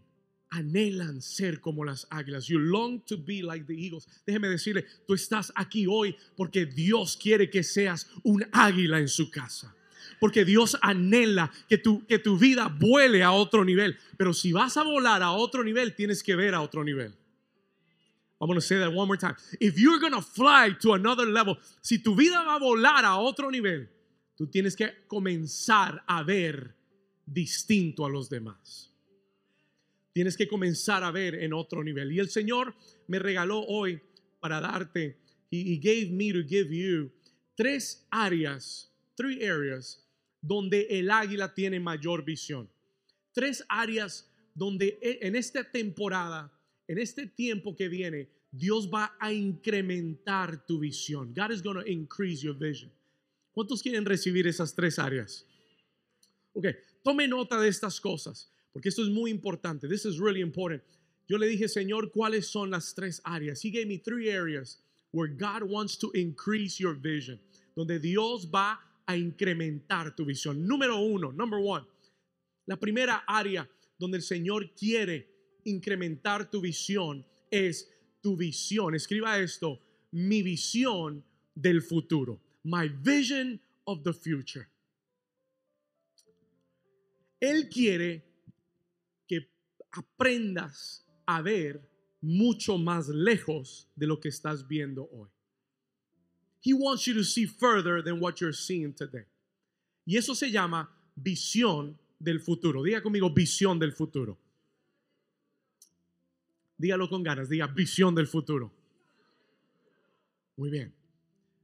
anhelan 0.50 1.20
ser 1.22 1.60
como 1.60 1.84
las 1.84 2.06
águilas. 2.10 2.46
You 2.46 2.58
long 2.58 3.00
to 3.06 3.16
be 3.16 3.42
like 3.42 3.66
the 3.66 3.74
eagles. 3.74 4.06
Déjeme 4.26 4.48
decirle, 4.48 4.86
tú 5.06 5.14
estás 5.14 5.52
aquí 5.54 5.86
hoy 5.86 6.16
porque 6.36 6.66
Dios 6.66 7.16
quiere 7.16 7.50
que 7.50 7.62
seas 7.62 8.08
un 8.22 8.44
águila 8.52 8.98
en 8.98 9.08
su 9.08 9.30
casa. 9.30 9.74
Porque 10.20 10.44
Dios 10.44 10.76
anhela 10.82 11.52
que 11.68 11.78
tu, 11.78 12.04
que 12.06 12.18
tu 12.18 12.38
vida 12.38 12.68
vuele 12.68 13.22
a 13.22 13.32
otro 13.32 13.64
nivel. 13.64 13.96
Pero 14.16 14.32
si 14.32 14.52
vas 14.52 14.76
a 14.76 14.82
volar 14.82 15.22
a 15.22 15.32
otro 15.32 15.62
nivel, 15.62 15.94
tienes 15.94 16.22
que 16.22 16.34
ver 16.34 16.54
a 16.54 16.60
otro 16.60 16.82
nivel. 16.82 17.14
I'm 18.40 18.46
going 18.46 18.56
to 18.56 18.60
say 18.60 18.78
that 18.78 18.92
one 18.92 19.08
more 19.08 19.16
time. 19.16 19.34
If 19.60 19.78
you're 19.78 19.98
going 19.98 20.12
to 20.12 20.22
fly 20.22 20.70
to 20.82 20.92
another 20.92 21.26
level, 21.26 21.58
si 21.82 21.98
tu 21.98 22.14
vida 22.14 22.44
va 22.44 22.54
a 22.54 22.60
volar 22.60 23.04
a 23.04 23.18
otro 23.18 23.50
nivel, 23.50 23.88
tú 24.36 24.46
tienes 24.46 24.76
que 24.76 25.06
comenzar 25.08 26.04
a 26.06 26.22
ver 26.22 26.76
distinto 27.26 28.06
a 28.06 28.08
los 28.08 28.28
demás. 28.28 28.87
Tienes 30.18 30.36
que 30.36 30.48
comenzar 30.48 31.04
a 31.04 31.12
ver 31.12 31.36
en 31.36 31.52
otro 31.52 31.84
nivel. 31.84 32.10
Y 32.10 32.18
el 32.18 32.28
Señor 32.28 32.74
me 33.06 33.20
regaló 33.20 33.60
hoy 33.60 34.00
para 34.40 34.60
darte, 34.60 35.16
he, 35.48 35.76
gave 35.76 36.10
me 36.10 36.32
to 36.32 36.42
give 36.42 36.76
you, 36.76 37.12
tres 37.54 38.04
áreas, 38.10 38.92
three 39.14 39.44
areas, 39.44 40.04
donde 40.42 40.88
el 40.90 41.08
águila 41.12 41.54
tiene 41.54 41.78
mayor 41.78 42.24
visión. 42.24 42.68
Tres 43.32 43.64
áreas 43.68 44.28
donde 44.56 44.98
e, 45.00 45.20
en 45.22 45.36
esta 45.36 45.62
temporada, 45.62 46.52
en 46.88 46.98
este 46.98 47.28
tiempo 47.28 47.76
que 47.76 47.88
viene, 47.88 48.28
Dios 48.50 48.90
va 48.92 49.16
a 49.20 49.32
incrementar 49.32 50.66
tu 50.66 50.80
visión. 50.80 51.32
God 51.32 51.52
is 51.52 51.62
going 51.62 51.76
to 51.76 51.88
increase 51.88 52.42
your 52.42 52.58
vision. 52.58 52.90
¿Cuántos 53.52 53.80
quieren 53.80 54.04
recibir 54.04 54.48
esas 54.48 54.74
tres 54.74 54.98
áreas? 54.98 55.46
Ok, 56.54 56.66
tome 57.04 57.28
nota 57.28 57.60
de 57.60 57.68
estas 57.68 58.00
cosas. 58.00 58.52
Porque 58.78 58.90
esto 58.90 59.02
es 59.02 59.08
muy 59.08 59.32
importante. 59.32 59.88
This 59.88 60.04
is 60.04 60.20
really 60.20 60.40
important. 60.40 60.80
Yo 61.26 61.36
le 61.36 61.48
dije, 61.48 61.66
Señor, 61.66 62.12
¿cuáles 62.12 62.46
son 62.46 62.70
las 62.70 62.94
tres 62.94 63.20
áreas? 63.24 63.64
He 63.64 63.70
gave 63.70 63.86
me 63.86 63.98
three 63.98 64.30
areas 64.30 64.78
where 65.10 65.26
God 65.26 65.64
wants 65.64 65.98
to 65.98 66.12
increase 66.14 66.78
your 66.78 66.94
vision. 66.94 67.40
Donde 67.74 67.98
Dios 67.98 68.46
va 68.46 68.78
a 69.04 69.16
incrementar 69.16 70.14
tu 70.14 70.24
visión. 70.24 70.64
Número 70.64 70.96
uno, 71.00 71.32
number 71.32 71.58
one. 71.58 71.84
La 72.66 72.76
primera 72.76 73.24
área 73.26 73.68
donde 73.98 74.18
el 74.18 74.22
Señor 74.22 74.72
quiere 74.76 75.26
incrementar 75.64 76.48
tu 76.48 76.60
visión 76.60 77.26
es 77.50 77.90
tu 78.22 78.36
visión. 78.36 78.94
Escriba 78.94 79.40
esto, 79.40 79.80
mi 80.12 80.40
visión 80.44 81.24
del 81.52 81.82
futuro. 81.82 82.40
My 82.62 82.86
vision 82.86 83.60
of 83.86 84.04
the 84.04 84.12
future. 84.12 84.68
Él 87.40 87.68
quiere 87.68 88.27
aprendas 89.92 91.04
a 91.26 91.42
ver 91.42 91.80
mucho 92.20 92.78
más 92.78 93.08
lejos 93.08 93.88
de 93.94 94.06
lo 94.06 94.18
que 94.20 94.28
estás 94.28 94.66
viendo 94.66 95.08
hoy. 95.12 95.28
He 96.60 96.72
wants 96.72 97.06
you 97.06 97.14
to 97.14 97.24
see 97.24 97.46
further 97.46 98.02
than 98.02 98.20
what 98.20 98.40
you're 98.40 98.52
seeing 98.52 98.92
today. 98.92 99.24
Y 100.04 100.16
eso 100.16 100.34
se 100.34 100.50
llama 100.50 100.88
visión 101.14 101.96
del 102.18 102.40
futuro. 102.40 102.82
Diga 102.82 103.02
conmigo 103.02 103.30
visión 103.30 103.78
del 103.78 103.92
futuro. 103.92 104.36
Dígalo 106.76 107.08
con 107.08 107.22
ganas, 107.22 107.48
diga 107.48 107.66
visión 107.66 108.14
del 108.14 108.26
futuro. 108.26 108.72
Muy 110.56 110.70
bien. 110.70 110.92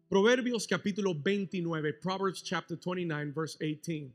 Proverbios 0.08 0.66
capítulo 0.66 1.14
29, 1.14 1.94
Proverbs 1.94 2.42
chapter 2.42 2.78
29, 2.78 3.32
verse 3.32 3.56
18. 3.58 4.12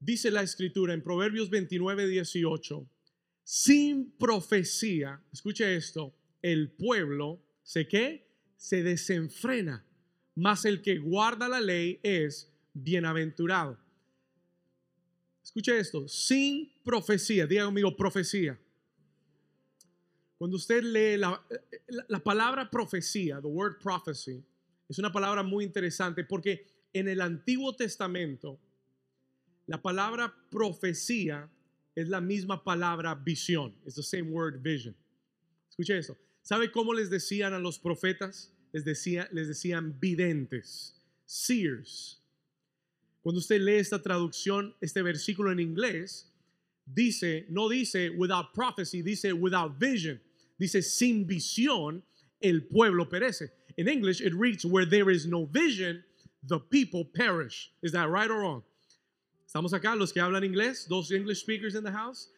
Dice 0.00 0.30
la 0.30 0.42
escritura 0.42 0.94
en 0.94 1.02
Proverbios 1.02 1.50
29, 1.50 2.08
18, 2.08 2.88
sin 3.44 4.12
profecía, 4.12 5.22
escuche 5.30 5.76
esto, 5.76 6.14
el 6.40 6.70
pueblo 6.70 7.42
se 7.62 7.86
que 7.86 8.26
se 8.56 8.82
desenfrena, 8.82 9.84
mas 10.34 10.64
el 10.64 10.80
que 10.80 10.98
guarda 10.98 11.48
la 11.48 11.60
ley 11.60 12.00
es 12.02 12.50
bienaventurado. 12.72 13.78
Escuche 15.44 15.78
esto, 15.78 16.08
sin 16.08 16.72
profecía, 16.82 17.46
diga 17.46 17.66
conmigo 17.66 17.94
profecía. 17.94 18.58
Cuando 20.38 20.56
usted 20.56 20.82
lee 20.82 21.18
la, 21.18 21.44
la, 22.08 22.20
palabra 22.20 22.70
profecía, 22.70 23.38
the 23.42 23.46
word 23.46 23.78
prophecy, 23.82 24.42
es 24.88 24.98
una 24.98 25.12
palabra 25.12 25.42
muy 25.42 25.64
interesante 25.64 26.24
porque 26.24 26.66
en 26.94 27.08
el 27.08 27.20
Antiguo 27.20 27.76
Testamento 27.76 28.58
la 29.70 29.80
palabra 29.80 30.34
profecía 30.50 31.48
es 31.94 32.08
la 32.08 32.20
misma 32.20 32.64
palabra 32.64 33.14
visión. 33.14 33.72
Es 33.86 33.94
the 33.94 34.02
same 34.02 34.28
word 34.32 34.60
vision. 34.60 34.96
Escuche 35.68 35.96
eso. 35.96 36.16
¿Sabe 36.42 36.72
cómo 36.72 36.92
les 36.92 37.08
decían 37.08 37.54
a 37.54 37.60
los 37.60 37.78
profetas? 37.78 38.52
Les, 38.72 38.84
decía, 38.84 39.28
les 39.30 39.46
decían 39.46 39.96
videntes, 40.00 40.96
seers. 41.24 42.20
Cuando 43.22 43.38
usted 43.38 43.60
lee 43.60 43.76
esta 43.76 44.02
traducción, 44.02 44.74
este 44.80 45.02
versículo 45.02 45.52
en 45.52 45.60
inglés, 45.60 46.26
dice, 46.84 47.46
no 47.48 47.68
dice 47.68 48.10
without 48.10 48.52
prophecy, 48.52 49.02
dice 49.02 49.32
without 49.32 49.78
vision. 49.78 50.20
Dice 50.58 50.82
sin 50.82 51.28
visión 51.28 52.02
el 52.40 52.62
pueblo 52.62 53.08
perece. 53.08 53.52
In 53.76 53.86
English, 53.86 54.20
it 54.20 54.34
reads 54.34 54.64
where 54.64 54.84
there 54.84 55.10
is 55.10 55.26
no 55.26 55.44
vision, 55.44 56.02
the 56.42 56.58
people 56.58 57.04
perish. 57.04 57.70
Is 57.82 57.92
that 57.92 58.08
right 58.08 58.28
or 58.28 58.40
wrong? 58.40 58.64
Estamos 59.50 59.74
acá, 59.74 59.96
los 59.96 60.12
que 60.12 60.20
hablan 60.20 60.44
inglés, 60.44 60.86
those 60.88 61.10
English 61.10 61.40
speakers 61.40 61.74
in 61.74 61.82
the 61.82 61.90
house. 61.90 62.28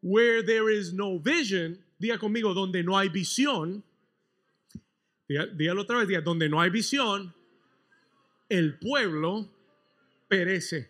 Where 0.00 0.42
there 0.42 0.70
is 0.70 0.94
no 0.94 1.18
vision, 1.18 1.78
diga 2.00 2.18
conmigo, 2.18 2.54
donde 2.54 2.82
no 2.82 2.96
hay 2.96 3.10
visión. 3.10 3.82
Dígalo 5.28 5.82
otra 5.82 5.98
vez, 5.98 6.08
diga, 6.08 6.22
donde 6.22 6.48
no 6.48 6.58
hay 6.58 6.70
visión, 6.70 7.34
el 8.48 8.78
pueblo 8.78 9.46
perece. 10.26 10.88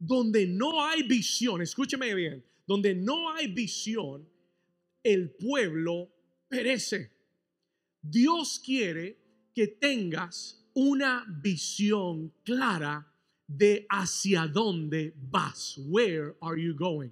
Donde 0.00 0.48
no 0.48 0.84
hay 0.84 1.04
visión, 1.04 1.62
escúcheme 1.62 2.12
bien, 2.12 2.42
donde 2.66 2.96
no 2.96 3.32
hay 3.32 3.46
visión, 3.46 4.28
el 5.04 5.30
pueblo 5.30 6.10
perece. 6.48 7.12
Dios 8.02 8.60
quiere 8.64 9.16
que 9.54 9.68
tengas 9.68 10.60
una 10.74 11.24
visión 11.40 12.32
clara 12.42 13.06
de 13.56 13.86
hacia 13.88 14.46
dónde 14.46 15.12
vas. 15.30 15.76
Where 15.78 16.36
are 16.40 16.60
you 16.60 16.74
going? 16.74 17.10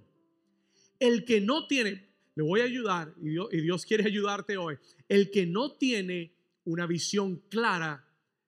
El 1.00 1.25
que 1.25 1.40
no 1.40 1.66
tiene, 1.66 2.07
le 2.35 2.42
voy 2.42 2.61
a 2.61 2.64
ayudar 2.64 3.12
y 3.21 3.30
Dios, 3.30 3.49
y 3.52 3.61
Dios 3.61 3.85
quiere 3.85 4.04
ayudarte 4.04 4.57
hoy. 4.57 4.78
El 5.09 5.30
que 5.30 5.47
no 5.47 5.73
tiene 5.73 6.33
una 6.64 6.87
visión 6.87 7.42
clara 7.49 8.04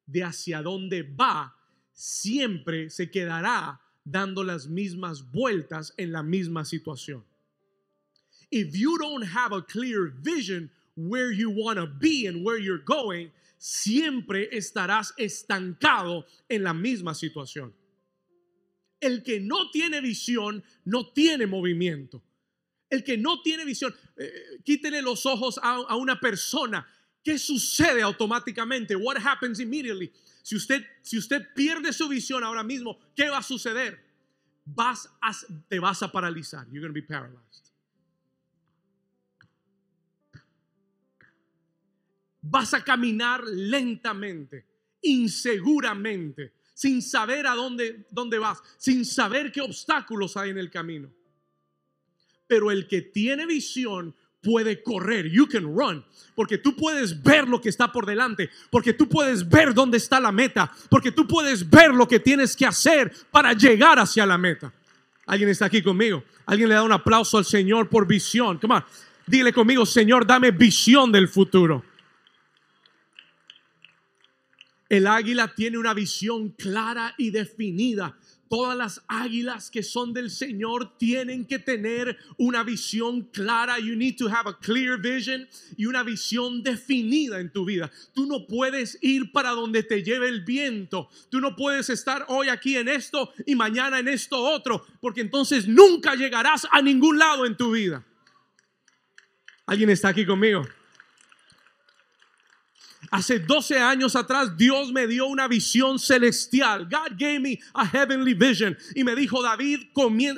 de 0.07 0.23
hacia 0.23 0.63
dónde 0.63 1.03
va, 1.03 1.57
siempre 1.93 2.91
se 2.91 3.11
quedará 3.11 3.81
dando 4.05 4.45
las 4.45 4.69
mismas 4.69 5.31
vueltas 5.31 5.93
en 5.97 6.13
la 6.13 6.23
misma 6.23 6.65
situación. 6.65 7.25
If 8.51 8.75
you 8.75 8.99
don't 8.99 9.25
have 9.25 9.53
a 9.53 9.63
clear 9.63 10.13
vision 10.23 10.71
where 10.97 11.33
you 11.33 11.51
want 11.51 11.79
to 11.79 11.87
be 11.87 12.27
and 12.27 12.45
where 12.45 12.59
you're 12.59 12.83
going, 12.85 13.31
siempre 13.59 14.49
estarás 14.53 15.13
estancado 15.17 16.25
en 16.49 16.65
la 16.65 16.73
misma 16.73 17.15
situación. 17.15 17.73
El 19.01 19.23
que 19.23 19.41
no 19.41 19.71
tiene 19.71 20.01
visión 20.01 20.63
no 20.85 21.13
tiene 21.13 21.47
movimiento. 21.47 22.23
El 22.89 23.03
que 23.03 23.17
no 23.17 23.41
tiene 23.43 23.65
visión, 23.65 23.95
eh, 24.17 24.33
quítele 24.65 25.01
los 25.01 25.25
ojos 25.25 25.59
a, 25.63 25.77
a 25.77 25.97
una 25.97 26.21
persona. 26.21 26.87
¿Qué 27.23 27.39
sucede 27.39 28.03
automáticamente? 28.03 28.97
What 28.97 29.19
happens 29.19 29.61
immediately? 29.61 30.13
Si 30.43 30.57
usted, 30.57 30.85
si 31.03 31.19
usted 31.19 31.47
pierde 31.55 31.93
su 31.93 32.09
visión 32.09 32.43
ahora 32.43 32.63
mismo, 32.63 32.99
¿qué 33.15 33.29
va 33.29 33.39
a 33.39 33.43
suceder? 33.43 34.01
Vas 34.65 35.09
a, 35.21 35.33
te 35.69 35.79
vas 35.79 36.03
a 36.03 36.11
paralizar. 36.11 36.67
You're 36.71 36.81
going 36.81 36.93
to 36.93 36.95
be 36.95 37.03
paralyzed. 37.03 37.71
Vas 42.43 42.73
a 42.73 42.83
caminar 42.83 43.45
lentamente, 43.45 44.67
inseguramente, 45.03 46.55
sin 46.81 47.03
saber 47.03 47.47
a 47.47 47.55
dónde, 47.55 48.07
dónde 48.11 48.39
vas, 48.39 48.63
sin 48.79 49.05
saber 49.05 49.53
qué 49.53 49.61
obstáculos 49.61 50.35
hay 50.39 50.49
en 50.49 50.57
el 50.57 50.71
camino. 50.71 51.11
Pero 52.47 52.71
el 52.71 52.89
que 52.89 53.03
tiene 53.03 53.45
visión 53.45 54.15
puede 54.41 54.83
correr. 54.83 55.31
You 55.31 55.47
can 55.47 55.65
run. 55.65 56.03
Porque 56.35 56.57
tú 56.57 56.75
puedes 56.75 57.23
ver 57.23 57.47
lo 57.47 57.61
que 57.61 57.69
está 57.69 57.93
por 57.93 58.07
delante. 58.07 58.49
Porque 58.71 58.95
tú 58.95 59.07
puedes 59.11 59.47
ver 59.47 59.75
dónde 59.75 59.99
está 59.99 60.21
la 60.21 60.33
meta. 60.33 60.73
Porque 60.89 61.13
tú 61.13 61.27
puedes 61.27 61.69
ver 61.69 61.93
lo 61.93 62.09
que 62.09 62.19
tienes 62.19 62.57
que 62.57 62.65
hacer 62.65 63.13
para 63.31 63.53
llegar 63.53 63.99
hacia 63.99 64.25
la 64.25 64.39
meta. 64.39 64.73
¿Alguien 65.27 65.51
está 65.51 65.67
aquí 65.67 65.83
conmigo? 65.83 66.25
¿Alguien 66.47 66.71
le 66.71 66.77
da 66.77 66.83
un 66.83 66.93
aplauso 66.93 67.37
al 67.37 67.45
Señor 67.45 67.91
por 67.91 68.07
visión? 68.07 68.57
Come 68.57 68.77
on. 68.77 68.85
Dile 69.27 69.53
conmigo, 69.53 69.85
Señor, 69.85 70.27
dame 70.27 70.51
visión 70.51 71.13
del 71.13 71.29
futuro. 71.29 71.85
El 74.91 75.07
águila 75.07 75.55
tiene 75.55 75.79
una 75.79 75.95
visión 75.95 76.51
clara 76.51 77.15
y 77.17 77.31
definida. 77.31 78.19
Todas 78.49 78.77
las 78.77 79.05
águilas 79.07 79.71
que 79.71 79.85
son 79.85 80.13
del 80.13 80.29
Señor 80.29 80.99
tienen 80.99 81.45
que 81.47 81.61
tener 81.61 82.19
una 82.37 82.65
visión 82.65 83.23
clara. 83.27 83.79
You 83.79 83.95
need 83.95 84.17
to 84.17 84.27
have 84.27 84.51
a 84.51 84.59
clear 84.59 84.99
vision 85.01 85.47
y 85.77 85.87
una 85.87 86.03
visión 86.03 86.65
definida 86.65 87.39
en 87.39 87.53
tu 87.53 87.65
vida. 87.65 87.93
Tú 88.13 88.27
no 88.27 88.49
puedes 88.49 88.99
ir 89.01 89.31
para 89.31 89.51
donde 89.51 89.85
te 89.85 90.03
lleve 90.03 90.29
el 90.29 90.41
viento. 90.41 91.09
Tú 91.31 91.41
no 91.41 91.55
puedes 91.55 91.89
estar 91.89 92.25
hoy 92.27 92.49
aquí 92.49 92.77
en 92.77 92.89
esto 92.89 93.33
y 93.47 93.55
mañana 93.55 94.01
en 94.01 94.09
esto 94.09 94.43
otro, 94.43 94.85
porque 95.01 95.21
entonces 95.21 95.69
nunca 95.69 96.17
llegarás 96.17 96.67
a 96.73 96.83
ningún 96.83 97.17
lado 97.17 97.47
en 97.47 97.57
tu 97.57 97.71
vida. 97.71 98.05
¿Alguien 99.67 99.91
está 99.91 100.09
aquí 100.09 100.27
conmigo? 100.27 100.67
Hace 103.11 103.41
12 103.41 103.79
años 103.79 104.15
atrás 104.15 104.57
Dios 104.57 104.93
me 104.93 105.07
dio 105.07 105.27
una 105.27 105.49
visión 105.49 105.99
celestial. 105.99 106.85
God 106.85 107.19
gave 107.19 107.41
me 107.41 107.59
a 107.75 107.85
heavenly 107.85 108.35
vision. 108.35 108.77
Y 108.95 109.03
me 109.03 109.17
dijo, 109.17 109.43
David, 109.43 109.81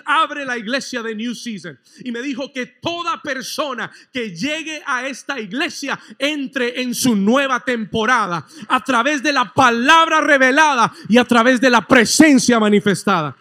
abre 0.04 0.44
la 0.44 0.56
iglesia 0.56 1.02
de 1.02 1.14
New 1.14 1.34
Season. 1.34 1.78
Y 2.02 2.10
me 2.10 2.22
dijo 2.22 2.52
que 2.52 2.66
toda 2.66 3.20
persona 3.20 3.90
que 4.12 4.34
llegue 4.34 4.82
a 4.86 5.06
esta 5.06 5.38
iglesia 5.38 5.98
entre 6.18 6.80
en 6.80 6.94
su 6.94 7.14
nueva 7.14 7.60
temporada 7.60 8.46
a 8.68 8.82
través 8.82 9.22
de 9.22 9.32
la 9.32 9.52
palabra 9.52 10.20
revelada 10.20 10.92
y 11.08 11.18
a 11.18 11.24
través 11.24 11.60
de 11.60 11.70
la 11.70 11.86
presencia 11.86 12.58
manifestada. 12.58 13.36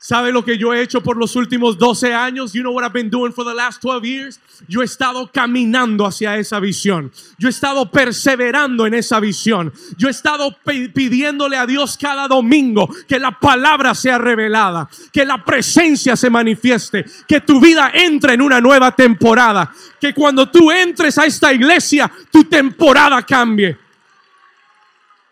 ¿Sabe 0.00 0.30
lo 0.30 0.44
que 0.44 0.56
yo 0.56 0.72
he 0.72 0.80
hecho 0.80 1.02
por 1.02 1.16
los 1.16 1.34
últimos 1.34 1.76
12 1.76 2.14
años? 2.14 2.52
You 2.52 2.62
know 2.62 2.72
what 2.72 2.84
I've 2.84 2.92
been 2.92 3.10
doing 3.10 3.32
for 3.32 3.44
the 3.44 3.52
last 3.52 3.82
12 3.82 4.04
years? 4.04 4.40
Yo 4.68 4.80
he 4.80 4.84
estado 4.84 5.28
caminando 5.32 6.06
hacia 6.06 6.36
esa 6.36 6.60
visión. 6.60 7.10
Yo 7.36 7.48
he 7.48 7.50
estado 7.50 7.90
perseverando 7.90 8.86
en 8.86 8.94
esa 8.94 9.18
visión. 9.18 9.72
Yo 9.96 10.06
he 10.06 10.12
estado 10.12 10.56
pidiéndole 10.62 11.56
a 11.56 11.66
Dios 11.66 11.98
cada 12.00 12.28
domingo 12.28 12.88
que 13.08 13.18
la 13.18 13.32
palabra 13.40 13.92
sea 13.92 14.18
revelada, 14.18 14.88
que 15.12 15.24
la 15.24 15.44
presencia 15.44 16.14
se 16.14 16.30
manifieste, 16.30 17.04
que 17.26 17.40
tu 17.40 17.60
vida 17.60 17.90
entre 17.92 18.34
en 18.34 18.42
una 18.42 18.60
nueva 18.60 18.94
temporada, 18.94 19.72
que 20.00 20.14
cuando 20.14 20.48
tú 20.48 20.70
entres 20.70 21.18
a 21.18 21.26
esta 21.26 21.52
iglesia, 21.52 22.08
tu 22.30 22.44
temporada 22.44 23.20
cambie. 23.22 23.76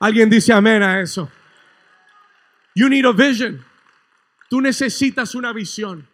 Alguien 0.00 0.28
dice 0.28 0.52
amén 0.52 0.82
a 0.82 1.00
eso. 1.00 1.30
You 2.74 2.88
need 2.88 3.06
a 3.06 3.12
vision. 3.12 3.64
Tú 4.48 4.60
necesitas 4.60 5.34
una 5.34 5.52
visión. 5.52 6.06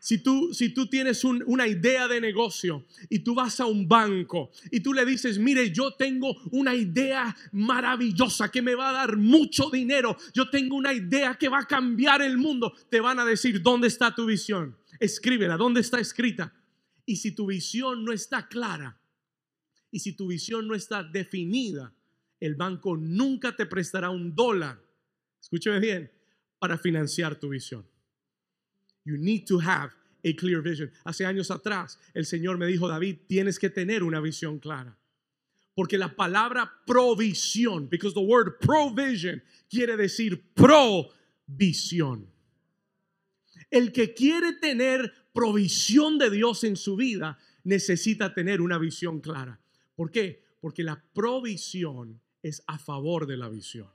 Si 0.00 0.16
tú, 0.16 0.54
si 0.54 0.70
tú 0.70 0.86
tienes 0.86 1.22
una 1.24 1.68
idea 1.68 2.08
de 2.08 2.22
negocio 2.22 2.86
y 3.10 3.18
tú 3.18 3.34
vas 3.34 3.60
a 3.60 3.66
un 3.66 3.86
banco 3.86 4.50
y 4.70 4.80
tú 4.80 4.94
le 4.94 5.04
dices, 5.04 5.38
mire, 5.38 5.70
yo 5.72 5.92
tengo 5.92 6.34
una 6.52 6.74
idea 6.74 7.36
maravillosa 7.52 8.50
que 8.50 8.62
me 8.62 8.74
va 8.74 8.88
a 8.88 8.92
dar 8.94 9.18
mucho 9.18 9.68
dinero, 9.68 10.16
yo 10.32 10.48
tengo 10.48 10.76
una 10.76 10.94
idea 10.94 11.34
que 11.34 11.50
va 11.50 11.58
a 11.58 11.66
cambiar 11.66 12.22
el 12.22 12.38
mundo, 12.38 12.72
te 12.88 12.98
van 12.98 13.20
a 13.20 13.26
decir, 13.26 13.60
¿dónde 13.60 13.88
está 13.88 14.14
tu 14.14 14.24
visión? 14.24 14.74
Escríbela, 14.98 15.58
¿dónde 15.58 15.82
está 15.82 16.00
escrita? 16.00 16.54
Y 17.04 17.16
si 17.16 17.32
tu 17.32 17.46
visión 17.46 18.02
no 18.02 18.12
está 18.14 18.48
clara 18.48 18.98
y 19.90 19.98
si 19.98 20.14
tu 20.14 20.28
visión 20.28 20.66
no 20.66 20.74
está 20.74 21.02
definida, 21.02 21.92
el 22.40 22.54
banco 22.54 22.96
nunca 22.96 23.54
te 23.54 23.66
prestará 23.66 24.08
un 24.08 24.34
dólar. 24.34 24.82
Escúcheme 25.42 25.78
bien, 25.78 26.10
para 26.60 26.78
financiar 26.78 27.34
tu 27.34 27.48
visión. 27.48 27.84
You 29.04 29.16
need 29.16 29.46
to 29.46 29.58
have 29.58 29.90
a 30.24 30.32
clear 30.36 30.62
vision. 30.62 30.92
Hace 31.04 31.24
años 31.24 31.50
atrás, 31.50 31.98
el 32.14 32.26
Señor 32.26 32.58
me 32.58 32.66
dijo, 32.66 32.86
David, 32.86 33.20
tienes 33.26 33.58
que 33.58 33.70
tener 33.70 34.02
una 34.02 34.20
visión 34.20 34.60
clara. 34.60 34.96
Porque 35.74 35.96
la 35.96 36.14
palabra 36.14 36.70
provisión, 36.86 37.88
because 37.88 38.14
the 38.14 38.20
word 38.20 38.58
provision 38.60 39.42
quiere 39.68 39.96
decir 39.96 40.52
provisión. 40.54 42.28
El 43.70 43.92
que 43.92 44.12
quiere 44.12 44.52
tener 44.54 45.12
provisión 45.32 46.18
de 46.18 46.30
Dios 46.30 46.64
en 46.64 46.76
su 46.76 46.96
vida 46.96 47.38
necesita 47.64 48.34
tener 48.34 48.60
una 48.60 48.78
visión 48.78 49.20
clara. 49.20 49.60
¿Por 49.94 50.10
qué? 50.10 50.42
Porque 50.60 50.82
la 50.82 51.02
provisión 51.14 52.20
es 52.42 52.62
a 52.66 52.78
favor 52.78 53.26
de 53.26 53.36
la 53.36 53.48
visión. 53.48 53.88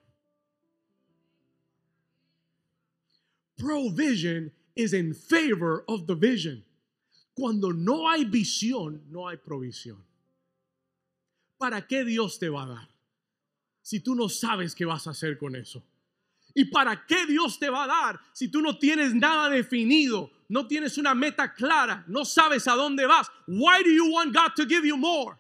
Provision 3.58 4.52
is 4.76 4.94
in 4.94 5.14
favor 5.14 5.84
of 5.88 6.08
the 6.08 6.16
vision. 6.16 6.64
Cuando 7.36 7.72
no 7.72 8.08
hay 8.08 8.26
visión, 8.26 9.02
no 9.12 9.28
hay 9.28 9.38
provisión. 9.38 9.98
¿Para 11.60 11.82
qué 11.88 12.06
Dios 12.06 12.38
te 12.38 12.50
va 12.50 12.64
a 12.64 12.68
dar? 12.68 12.90
Si 13.82 14.00
tú 14.00 14.16
no 14.16 14.28
sabes 14.28 14.74
qué 14.74 14.86
vas 14.86 15.08
a 15.08 15.12
hacer 15.12 15.38
con 15.38 15.56
eso. 15.56 15.84
¿Y 16.54 16.66
para 16.66 17.06
qué 17.06 17.26
Dios 17.26 17.60
te 17.60 17.70
va 17.70 17.84
a 17.84 17.88
dar 17.88 18.20
si 18.34 18.48
tú 18.48 18.62
no 18.62 18.78
tienes 18.78 19.14
nada 19.14 19.50
definido? 19.50 20.32
No 20.48 20.68
tienes 20.68 20.98
una 20.98 21.14
meta 21.14 21.54
clara, 21.54 22.06
no 22.08 22.24
sabes 22.24 22.68
a 22.68 22.76
dónde 22.76 23.06
vas. 23.06 23.30
Why 23.48 23.84
do 23.84 23.90
you 23.90 24.12
want 24.12 24.34
God 24.34 24.56
to 24.56 24.66
give 24.66 24.88
you 24.88 24.96
more? 24.96 25.38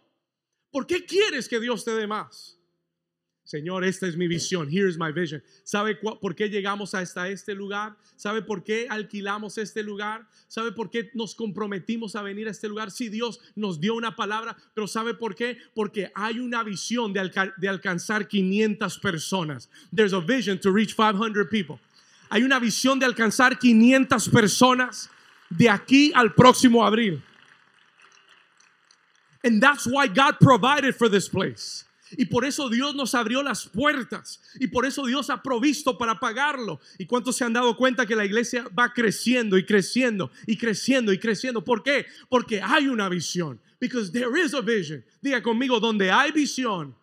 ¿Por 0.72 0.86
qué 0.86 1.06
quieres 1.06 1.48
que 1.48 1.60
Dios 1.60 1.86
te 1.86 1.92
dé 1.92 2.06
más? 2.06 2.58
Señor, 3.46 3.84
esta 3.84 4.08
es 4.08 4.18
mi 4.18 4.28
visión. 4.28 4.68
Here's 4.72 4.98
my 4.98 5.12
vision. 5.12 5.44
¿Sabe 5.64 5.96
por 5.96 6.36
qué 6.36 6.50
llegamos 6.50 6.96
hasta 6.96 7.30
este 7.30 7.54
lugar? 7.54 7.96
¿Sabe 8.16 8.42
por 8.42 8.64
qué 8.64 8.88
alquilamos 8.90 9.60
este 9.60 9.84
lugar? 9.84 10.28
¿Sabe 10.48 10.72
por 10.72 10.90
qué 10.90 11.12
nos 11.14 11.36
comprometimos 11.36 12.16
a 12.16 12.24
venir 12.24 12.48
a 12.48 12.52
este 12.52 12.68
lugar? 12.68 12.90
Si 12.90 13.08
Dios 13.08 13.40
nos 13.56 13.80
dio 13.80 13.94
una 13.94 14.16
palabra, 14.16 14.58
pero 14.74 14.88
¿sabe 14.88 15.14
por 15.14 15.36
qué? 15.36 15.60
Porque 15.76 16.12
hay 16.16 16.40
una 16.40 16.64
visión 16.64 17.14
de 17.14 17.70
alcanzar 17.70 18.28
500 18.28 18.98
personas. 18.98 19.70
There's 19.96 20.14
a 20.14 20.20
vision 20.20 20.60
to 20.62 20.72
reach 20.72 20.96
500 20.96 21.48
people. 21.48 21.80
Hay 22.30 22.42
una 22.42 22.60
visión 22.60 22.98
de 22.98 23.06
alcanzar 23.06 23.60
500 23.60 24.28
personas 24.30 25.08
de 25.52 25.70
aquí 25.70 26.12
al 26.16 26.34
próximo 26.34 26.84
abril. 26.84 27.22
And 29.44 29.62
that's 29.62 29.86
why 29.86 30.08
God 30.08 30.40
provided 30.40 30.96
for 30.96 31.08
this 31.08 31.30
place. 31.30 31.85
Y 32.12 32.26
por 32.26 32.46
eso 32.46 32.70
Dios 32.70 32.96
nos 32.96 33.16
abrió 33.16 33.42
las 33.42 33.68
puertas. 33.68 34.42
Y 34.60 34.68
por 34.68 34.86
eso 34.86 35.06
Dios 35.06 35.30
ha 35.30 35.42
provisto 35.42 35.98
para 35.98 36.20
pagarlo. 36.20 36.80
¿Y 36.98 37.06
cuántos 37.06 37.36
se 37.36 37.44
han 37.44 37.54
dado 37.54 37.76
cuenta 37.76 38.06
que 38.06 38.16
la 38.16 38.26
iglesia 38.26 38.68
va 38.78 38.94
creciendo 38.94 39.58
y 39.58 39.66
creciendo 39.66 40.32
y 40.46 40.58
creciendo 40.58 41.12
y 41.12 41.20
creciendo? 41.20 41.64
¿Por 41.64 41.84
qué? 41.84 42.06
Porque 42.30 42.62
hay 42.62 42.88
una 42.88 43.10
visión. 43.10 43.60
Because 43.80 44.12
there 44.12 44.40
is 44.40 44.54
a 44.54 44.62
vision. 44.62 45.04
Diga 45.22 45.42
conmigo, 45.42 45.80
donde 45.80 46.10
hay 46.10 46.32
visión, 46.32 46.96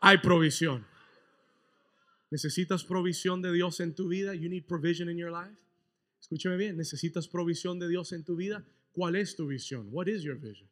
hay 0.00 0.18
provisión. 0.18 0.84
¿Necesitas 2.30 2.84
provisión 2.84 3.40
de 3.40 3.52
Dios 3.52 3.80
en 3.80 3.94
tu 3.94 4.08
vida? 4.08 4.34
You 4.34 4.48
need 4.48 4.64
provision 4.64 5.08
in 5.10 5.16
your 5.16 5.30
life. 5.30 5.60
Escúchame 6.20 6.56
bien, 6.56 6.76
¿necesitas 6.76 7.28
provisión 7.28 7.78
de 7.78 7.88
Dios 7.88 8.12
en 8.12 8.24
tu 8.24 8.34
vida? 8.34 8.64
¿Cuál 8.92 9.14
es 9.14 9.36
tu 9.36 9.46
visión? 9.46 9.88
What 9.92 10.08
is 10.08 10.22
your 10.22 10.36
vision? 10.36 10.68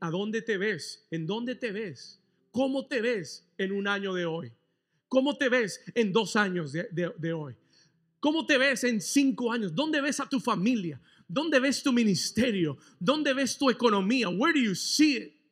¿A 0.00 0.10
dónde 0.10 0.42
te 0.42 0.58
ves? 0.58 1.06
¿En 1.10 1.26
dónde 1.26 1.54
te 1.54 1.72
ves? 1.72 2.20
¿Cómo 2.50 2.86
te 2.86 3.00
ves 3.00 3.48
en 3.56 3.72
un 3.72 3.88
año 3.88 4.12
de 4.12 4.26
hoy? 4.26 4.52
¿Cómo 5.08 5.36
te 5.36 5.48
ves 5.48 5.80
en 5.94 6.12
dos 6.12 6.36
años 6.36 6.72
de, 6.72 7.32
hoy? 7.32 7.54
¿Cómo 8.20 8.46
te 8.46 8.58
ves 8.58 8.84
en 8.84 9.00
cinco 9.00 9.52
años? 9.52 9.74
¿Dónde 9.74 10.00
ves 10.00 10.20
a 10.20 10.28
tu 10.28 10.40
familia? 10.40 11.00
¿Dónde 11.26 11.60
ves 11.60 11.82
tu 11.82 11.92
ministerio? 11.92 12.76
¿Dónde 12.98 13.32
ves 13.32 13.56
tu 13.56 13.70
economía? 13.70 14.28
Where 14.28 14.52
do 14.52 14.64
you 14.64 14.74
see 14.74 15.16
it? 15.16 15.42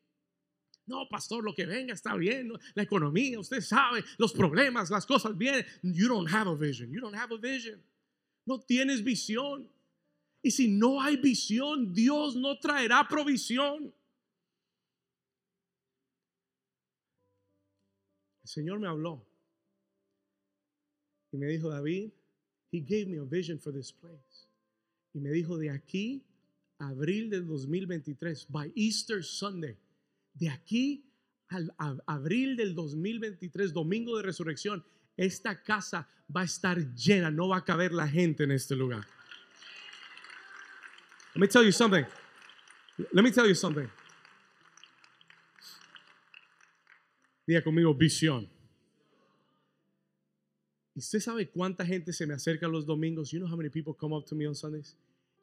No, 0.86 1.06
pastor, 1.08 1.44
lo 1.44 1.54
que 1.54 1.66
venga 1.66 1.94
está 1.94 2.16
bien. 2.16 2.52
La 2.74 2.82
economía, 2.82 3.38
usted 3.38 3.60
sabe, 3.60 4.04
los 4.18 4.32
problemas, 4.32 4.90
las 4.90 5.06
cosas 5.06 5.36
bien. 5.36 5.64
You 5.82 6.08
don't 6.08 6.28
have 6.28 6.50
a 6.50 6.54
vision. 6.54 6.90
You 6.90 7.00
don't 7.00 7.14
have 7.14 7.32
a 7.32 7.38
vision. 7.38 7.80
No 8.44 8.60
tienes 8.60 9.02
visión. 9.02 9.68
Y 10.42 10.50
si 10.50 10.68
no 10.68 11.00
hay 11.00 11.16
visión, 11.16 11.92
Dios 11.92 12.34
no 12.34 12.58
traerá 12.58 13.06
provisión. 13.08 13.92
Señor 18.50 18.80
me 18.80 18.88
habló 18.88 19.24
y 21.30 21.36
me 21.36 21.46
dijo, 21.46 21.70
David, 21.70 22.10
He 22.72 22.80
gave 22.80 23.06
me 23.06 23.18
a 23.18 23.24
vision 23.24 23.58
for 23.58 23.72
this 23.72 23.92
place. 23.92 24.48
Y 25.12 25.20
me 25.20 25.30
dijo, 25.30 25.56
de 25.56 25.70
aquí 25.70 26.24
abril 26.78 27.30
del 27.30 27.46
2023, 27.46 28.46
by 28.48 28.72
Easter 28.74 29.22
Sunday, 29.22 29.76
de 30.34 30.48
aquí 30.48 31.04
al 31.48 31.72
abril 32.06 32.56
del 32.56 32.74
2023, 32.74 33.72
domingo 33.72 34.16
de 34.16 34.22
resurrección, 34.24 34.84
esta 35.16 35.62
casa 35.62 36.08
va 36.34 36.42
a 36.42 36.44
estar 36.44 36.78
llena, 36.94 37.30
no 37.30 37.48
va 37.48 37.58
a 37.58 37.64
caber 37.64 37.92
la 37.92 38.08
gente 38.08 38.44
en 38.44 38.52
este 38.52 38.74
lugar. 38.74 39.04
Let 41.34 41.40
me 41.40 41.48
tell 41.48 41.64
you 41.64 41.72
something. 41.72 42.04
Let 43.12 43.22
me 43.22 43.30
tell 43.30 43.46
you 43.46 43.54
something. 43.54 43.88
Diga 47.50 47.64
conmigo, 47.64 47.92
visión. 47.92 48.48
¿Y 50.94 51.00
usted 51.00 51.18
sabe 51.18 51.48
cuánta 51.48 51.84
gente 51.84 52.12
se 52.12 52.24
me 52.24 52.34
acerca 52.34 52.68
los 52.68 52.86
domingos? 52.86 53.32
You 53.32 53.40
know 53.40 53.50
how 53.50 53.56
many 53.56 53.70
people 53.70 53.92
come 53.92 54.14
up 54.14 54.24
to 54.26 54.36
me 54.36 54.46
on 54.46 54.54
Sundays? 54.54 54.96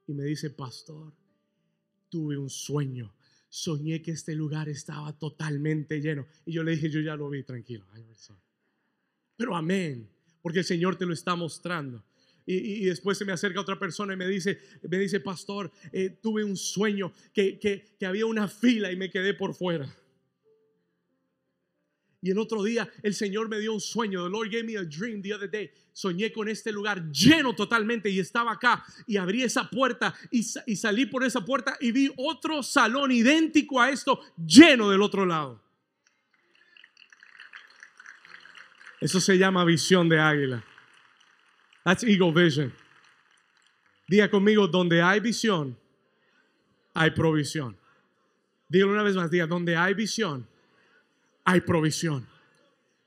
Y 0.08 0.14
me 0.14 0.24
dice, 0.24 0.50
pastor, 0.50 1.12
tuve 2.08 2.38
un 2.38 2.50
sueño. 2.50 3.14
Soñé 3.50 4.02
que 4.02 4.12
este 4.12 4.34
lugar 4.36 4.70
estaba 4.70 5.12
totalmente 5.20 6.00
lleno. 6.00 6.26
Y 6.46 6.54
yo 6.54 6.64
le 6.64 6.78
dije, 6.78 6.90
yo 6.90 7.02
ya 7.02 7.18
lo 7.18 7.30
vi, 7.30 7.44
tranquilo. 7.44 7.86
Pero 9.36 9.54
amén, 9.54 10.10
porque 10.42 10.60
el 10.60 10.66
Señor 10.66 10.96
te 10.96 11.06
lo 11.06 11.12
está 11.12 11.36
mostrando. 11.36 12.06
Y, 12.46 12.86
después 12.86 13.18
se 13.18 13.26
me 13.26 13.34
acerca 13.34 13.60
otra 13.60 13.78
persona 13.78 14.14
y 14.14 14.16
me 14.16 14.30
dice, 14.30 14.58
me 14.90 14.98
dice, 14.98 15.20
pastor, 15.20 15.70
eh, 15.92 16.10
tuve 16.22 16.46
un 16.46 16.56
sueño 16.56 17.12
que, 17.34 17.60
que, 17.60 17.98
que 18.00 18.06
había 18.06 18.26
una 18.26 18.48
fila 18.48 18.94
y 18.94 18.96
me 18.96 19.10
quedé 19.10 19.34
por 19.34 19.54
fuera. 19.54 19.94
Y 22.22 22.32
el 22.32 22.40
otro 22.40 22.64
día 22.64 22.90
el 23.04 23.14
Señor 23.14 23.48
me 23.48 23.60
dio 23.60 23.74
un 23.74 23.80
sueño. 23.80 24.24
The 24.24 24.30
Lord 24.30 24.50
gave 24.50 24.64
me 24.64 24.78
a 24.78 24.84
dream 24.84 25.22
the 25.22 25.34
other 25.34 25.50
day. 25.50 25.72
Soñé 25.94 26.32
con 26.32 26.48
este 26.48 26.72
lugar 26.72 27.12
lleno 27.12 27.54
totalmente 27.54 28.10
y 28.10 28.20
estaba 28.20 28.54
acá 28.54 28.84
y 29.06 29.18
abrí 29.18 29.44
esa 29.44 29.70
puerta 29.70 30.14
y, 30.32 30.46
y 30.66 30.76
salí 30.76 31.06
por 31.06 31.24
esa 31.24 31.46
puerta 31.46 31.78
y 31.80 31.92
vi 31.92 32.12
otro 32.18 32.64
salón 32.64 33.12
idéntico 33.12 33.80
a 33.80 33.90
esto 33.90 34.20
lleno 34.38 34.90
del 34.90 35.02
otro 35.02 35.26
lado. 35.26 35.62
Eso 39.00 39.20
se 39.20 39.38
llama 39.38 39.64
visión 39.64 40.10
de 40.10 40.20
águila. 40.20 40.64
That's 41.84 42.04
eagle 42.04 42.32
vision. 42.32 42.74
Diga 44.08 44.30
conmigo, 44.30 44.68
donde 44.68 45.02
hay 45.02 45.20
visión, 45.20 45.78
hay 46.94 47.12
provisión. 47.12 47.78
Dígalo 48.70 48.94
una 48.94 49.04
vez 49.04 49.16
más, 49.16 49.30
diga, 49.30 49.48
donde 49.48 49.76
hay 49.76 49.94
visión, 49.94 50.48
hay 51.48 51.62
provisión. 51.62 52.28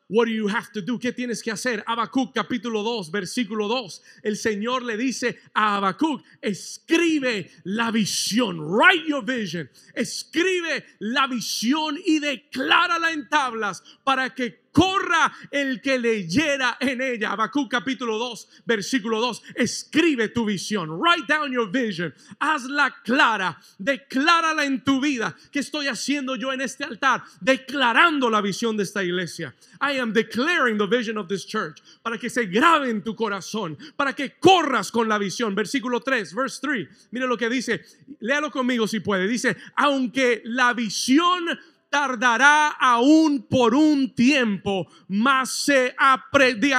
What 0.09 0.25
do 0.25 0.33
you 0.33 0.49
have 0.49 0.73
to 0.73 0.81
do? 0.81 0.99
¿Qué 0.99 1.13
tienes 1.13 1.41
que 1.41 1.53
hacer? 1.53 1.85
Habacuc 1.87 2.35
capítulo 2.35 2.83
2, 2.83 3.13
versículo 3.13 3.69
2. 3.69 4.03
El 4.25 4.37
Señor 4.37 4.83
le 4.83 4.97
dice 4.97 5.39
a 5.55 5.77
Habacuc, 5.77 6.25
escribe 6.41 7.49
la 7.63 7.93
visión, 7.93 8.59
write 8.59 9.07
your 9.07 9.25
vision. 9.25 9.71
Escribe 9.95 10.85
la 10.99 11.29
visión 11.29 11.97
y 12.05 12.19
declárala 12.19 13.13
en 13.13 13.29
tablas 13.29 13.85
para 14.03 14.35
que 14.35 14.70
corra 14.73 15.33
el 15.51 15.81
que 15.81 15.99
leyera 15.99 16.77
en 16.81 17.01
ella. 17.01 17.33
Habacuc 17.33 17.71
capítulo 17.71 18.19
2, 18.19 18.49
versículo 18.65 19.21
2. 19.21 19.43
Escribe 19.55 20.29
tu 20.29 20.45
visión. 20.45 20.91
Write 21.01 21.27
down 21.27 21.53
your 21.53 21.71
vision. 21.71 22.15
Hazla 22.39 22.95
clara. 23.05 23.61
Declárala 23.79 24.65
en 24.65 24.83
tu 24.83 25.01
vida. 25.01 25.37
¿Qué 25.51 25.61
estoy 25.61 25.89
haciendo 25.89 26.37
yo 26.37 26.53
en 26.53 26.61
este 26.61 26.85
altar? 26.85 27.23
Declarando 27.41 28.31
la 28.31 28.41
visión 28.41 28.77
de 28.77 28.85
esta 28.85 29.03
iglesia. 29.03 29.55
I 29.81 29.99
am 29.99 30.13
declaring 30.13 30.79
the 30.79 30.87
vision 30.87 31.19
of 31.19 31.29
this 31.29 31.47
church. 31.47 31.83
Para 32.03 32.19
que 32.19 32.31
se 32.31 32.47
grabe 32.47 32.91
en 32.91 33.03
tu 33.03 33.15
corazón. 33.15 33.77
Para 33.97 34.13
que 34.15 34.39
corras 34.39 34.91
con 34.91 35.09
la 35.09 35.19
visión. 35.19 35.55
Versículo 35.55 36.01
3, 36.01 36.35
verse 36.35 36.59
3. 36.63 36.89
Mire 37.11 37.27
lo 37.27 37.37
que 37.37 37.49
dice. 37.49 37.85
Léalo 38.21 38.51
conmigo 38.51 38.87
si 38.87 39.01
puede. 39.01 39.27
Dice, 39.27 39.57
aunque 39.77 40.43
la 40.45 40.73
visión 40.75 41.59
tardará 41.91 42.69
aún 42.69 43.47
por 43.49 43.75
un 43.75 44.15
tiempo, 44.15 44.87
mas 45.09 45.51
se, 45.51 45.95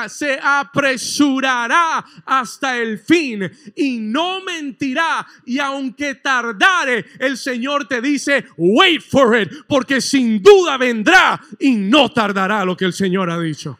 se 0.08 0.40
apresurará 0.42 2.04
hasta 2.26 2.78
el 2.78 2.98
fin 2.98 3.52
y 3.76 4.00
no 4.00 4.42
mentirá. 4.42 5.28
Y 5.46 5.60
aunque 5.60 6.16
tardare, 6.16 7.06
el 7.20 7.38
Señor 7.38 7.88
te 7.88 8.02
dice, 8.02 8.46
wait 8.58 9.02
for 9.02 9.40
it, 9.40 9.52
porque 9.68 10.00
sin 10.00 10.42
duda 10.42 10.78
vendrá 10.78 11.40
y 11.60 11.76
no 11.76 12.10
tardará 12.10 12.64
lo 12.64 12.76
que 12.76 12.86
el 12.86 12.94
Señor 12.94 13.30
ha 13.30 13.40
dicho. 13.40 13.78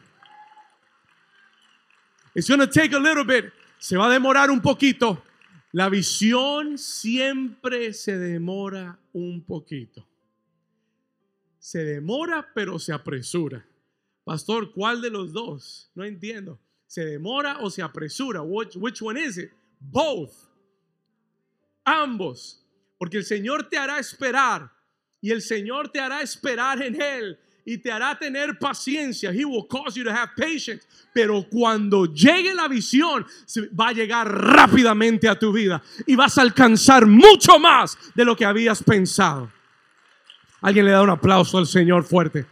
It's 2.34 2.48
gonna 2.48 2.66
take 2.66 2.94
a 2.94 3.00
little 3.00 3.24
bit. 3.24 3.52
Se 3.78 3.96
va 3.96 4.06
a 4.06 4.10
demorar 4.10 4.50
un 4.50 4.60
poquito. 4.60 5.24
La 5.72 5.88
visión 5.88 6.78
siempre 6.78 7.94
se 7.94 8.18
demora 8.18 8.98
un 9.12 9.42
poquito 9.42 10.11
se 11.62 11.84
demora 11.84 12.48
pero 12.52 12.76
se 12.80 12.92
apresura. 12.92 13.64
Pastor, 14.24 14.72
¿cuál 14.72 15.00
de 15.00 15.10
los 15.10 15.32
dos? 15.32 15.92
No 15.94 16.04
entiendo. 16.04 16.58
¿Se 16.88 17.04
demora 17.04 17.58
o 17.60 17.70
se 17.70 17.80
apresura? 17.82 18.42
Which, 18.42 19.00
one 19.00 19.20
is 19.20 19.38
it? 19.38 19.52
Both. 19.78 20.32
Ambos. 21.84 22.66
Porque 22.98 23.18
el 23.18 23.24
Señor 23.24 23.68
te 23.68 23.78
hará 23.78 24.00
esperar 24.00 24.72
y 25.20 25.30
el 25.30 25.40
Señor 25.40 25.88
te 25.88 26.00
hará 26.00 26.20
esperar 26.20 26.82
en 26.82 27.00
Él 27.00 27.38
y 27.64 27.78
te 27.78 27.92
hará 27.92 28.18
tener 28.18 28.58
paciencia. 28.58 29.30
He 29.30 29.44
will 29.44 29.68
cause 29.68 29.94
you 29.96 30.02
to 30.02 30.10
have 30.10 30.32
patience. 30.36 30.84
Pero 31.14 31.46
cuando 31.48 32.06
llegue 32.06 32.52
la 32.54 32.66
visión, 32.66 33.24
va 33.78 33.90
a 33.90 33.92
llegar 33.92 34.28
rápidamente 34.28 35.28
a 35.28 35.38
tu 35.38 35.52
vida 35.52 35.80
y 36.08 36.16
vas 36.16 36.36
a 36.38 36.42
alcanzar 36.42 37.06
mucho 37.06 37.60
más 37.60 37.96
de 38.16 38.24
lo 38.24 38.34
que 38.34 38.44
habías 38.44 38.82
pensado. 38.82 39.61
Alguien 40.62 40.84
le 40.84 40.92
da 40.92 41.02
un 41.02 41.10
aplauso 41.10 41.58
al 41.58 41.66
Señor 41.66 42.04
fuerte. 42.04 42.46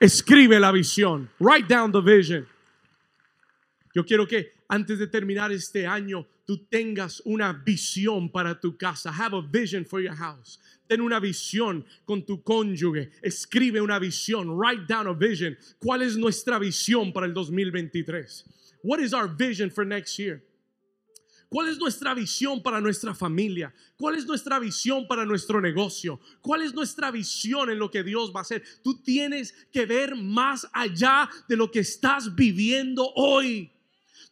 Escribe 0.00 0.58
la 0.58 0.72
visión. 0.72 1.30
Write 1.38 1.72
down 1.72 1.92
the 1.92 2.00
vision. 2.00 2.46
Yo 3.94 4.04
quiero 4.04 4.26
que 4.26 4.54
antes 4.68 4.98
de 4.98 5.06
terminar 5.06 5.52
este 5.52 5.86
año 5.86 6.26
tú 6.44 6.66
tengas 6.68 7.22
una 7.24 7.52
visión 7.52 8.28
para 8.28 8.58
tu 8.58 8.76
casa. 8.76 9.10
Have 9.10 9.36
a 9.36 9.40
vision 9.40 9.84
for 9.84 10.00
your 10.00 10.16
house. 10.16 10.58
Ten 10.88 11.00
una 11.00 11.20
visión 11.20 11.84
con 12.04 12.26
tu 12.26 12.42
cónyuge. 12.42 13.12
Escribe 13.22 13.80
una 13.80 14.00
visión. 14.00 14.50
Write 14.58 14.86
down 14.88 15.06
a 15.06 15.12
vision. 15.12 15.56
¿Cuál 15.78 16.02
es 16.02 16.16
nuestra 16.16 16.58
visión 16.58 17.12
para 17.12 17.26
el 17.26 17.32
2023? 17.32 18.44
What 18.82 18.98
is 18.98 19.14
our 19.14 19.28
vision 19.28 19.70
for 19.70 19.86
next 19.86 20.18
year? 20.18 20.42
¿Cuál 21.54 21.68
es 21.68 21.78
nuestra 21.78 22.14
visión 22.14 22.64
para 22.64 22.80
nuestra 22.80 23.14
familia? 23.14 23.72
¿Cuál 23.96 24.16
es 24.16 24.26
nuestra 24.26 24.58
visión 24.58 25.06
para 25.06 25.24
nuestro 25.24 25.60
negocio? 25.60 26.18
¿Cuál 26.40 26.62
es 26.62 26.74
nuestra 26.74 27.12
visión 27.12 27.70
en 27.70 27.78
lo 27.78 27.92
que 27.92 28.02
Dios 28.02 28.32
va 28.34 28.40
a 28.40 28.42
hacer? 28.42 28.64
Tú 28.82 29.00
tienes 29.00 29.52
que 29.70 29.86
ver 29.86 30.16
más 30.16 30.66
allá 30.72 31.30
de 31.48 31.56
lo 31.56 31.70
que 31.70 31.78
estás 31.78 32.34
viviendo 32.34 33.08
hoy. 33.14 33.70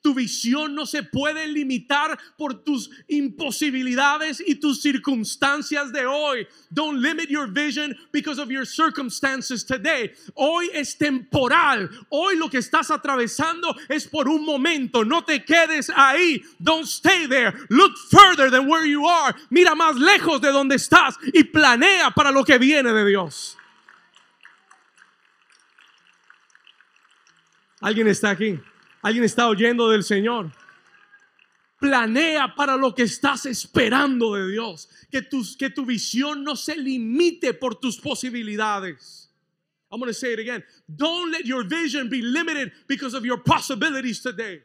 Tu 0.03 0.13
visión 0.15 0.75
no 0.75 0.85
se 0.85 1.05
puede 1.05 1.47
limitar 1.47 2.19
por 2.37 2.65
tus 2.65 2.91
imposibilidades 3.07 4.43
y 4.45 4.57
tus 4.57 4.83
circunstancias 4.83 5.93
de 5.93 6.05
hoy. 6.05 6.47
Don't 6.71 7.01
limit 7.01 7.29
your 7.29 7.47
vision 7.47 7.97
because 8.13 8.41
of 8.41 8.51
your 8.51 8.67
circumstances 8.67 9.65
today. 9.65 10.11
Hoy 10.35 10.71
es 10.75 10.99
temporal. 10.99 11.89
Hoy 12.11 12.37
lo 12.37 12.51
que 12.51 12.59
estás 12.59 12.91
atravesando 12.91 13.77
es 13.89 14.09
por 14.09 14.29
un 14.29 14.45
momento. 14.45 15.05
No 15.05 15.23
te 15.23 15.45
quedes 15.45 15.89
ahí. 15.95 16.43
Don't 16.59 16.87
stay 16.87 17.29
there. 17.29 17.53
Look 17.71 17.97
further 18.11 18.51
than 18.51 18.69
where 18.69 18.85
you 18.85 19.07
are. 19.07 19.33
Mira 19.51 19.77
más 19.77 19.97
lejos 19.97 20.41
de 20.41 20.51
donde 20.51 20.75
estás 20.75 21.17
y 21.33 21.45
planea 21.45 22.11
para 22.11 22.33
lo 22.33 22.45
que 22.45 22.59
viene 22.59 22.93
de 22.93 23.05
Dios. 23.05 23.57
¿Alguien 27.81 28.09
está 28.09 28.31
aquí? 28.31 28.59
¿Alguien 29.03 29.25
está 29.25 29.49
oyendo 29.49 29.91
del 29.91 30.05
Señor? 30.05 30.51
Planea 31.79 32.55
para 32.55 32.77
lo 32.77 32.95
que 32.95 33.03
estás 33.03 33.45
esperando 33.47 34.35
de 34.35 34.51
Dios. 34.53 34.89
Que, 35.11 35.29
que 35.59 35.71
tu 35.71 35.85
visión 35.85 36.45
no 36.45 36.55
se 36.55 36.77
limite 36.77 37.53
por 37.55 37.75
tus 37.75 38.01
posibilidades. 38.01 39.29
I'm 39.91 39.99
going 39.99 40.09
to 40.09 40.15
say 40.15 40.33
it 40.33 40.39
again. 40.39 40.65
Don't 40.89 41.31
let 41.33 41.45
your 41.45 41.65
vision 41.65 42.09
be 42.09 42.23
limited 42.23 42.73
because 42.89 43.15
of 43.15 43.25
your 43.25 43.43
possibilities 43.43 44.23
today 44.23 44.63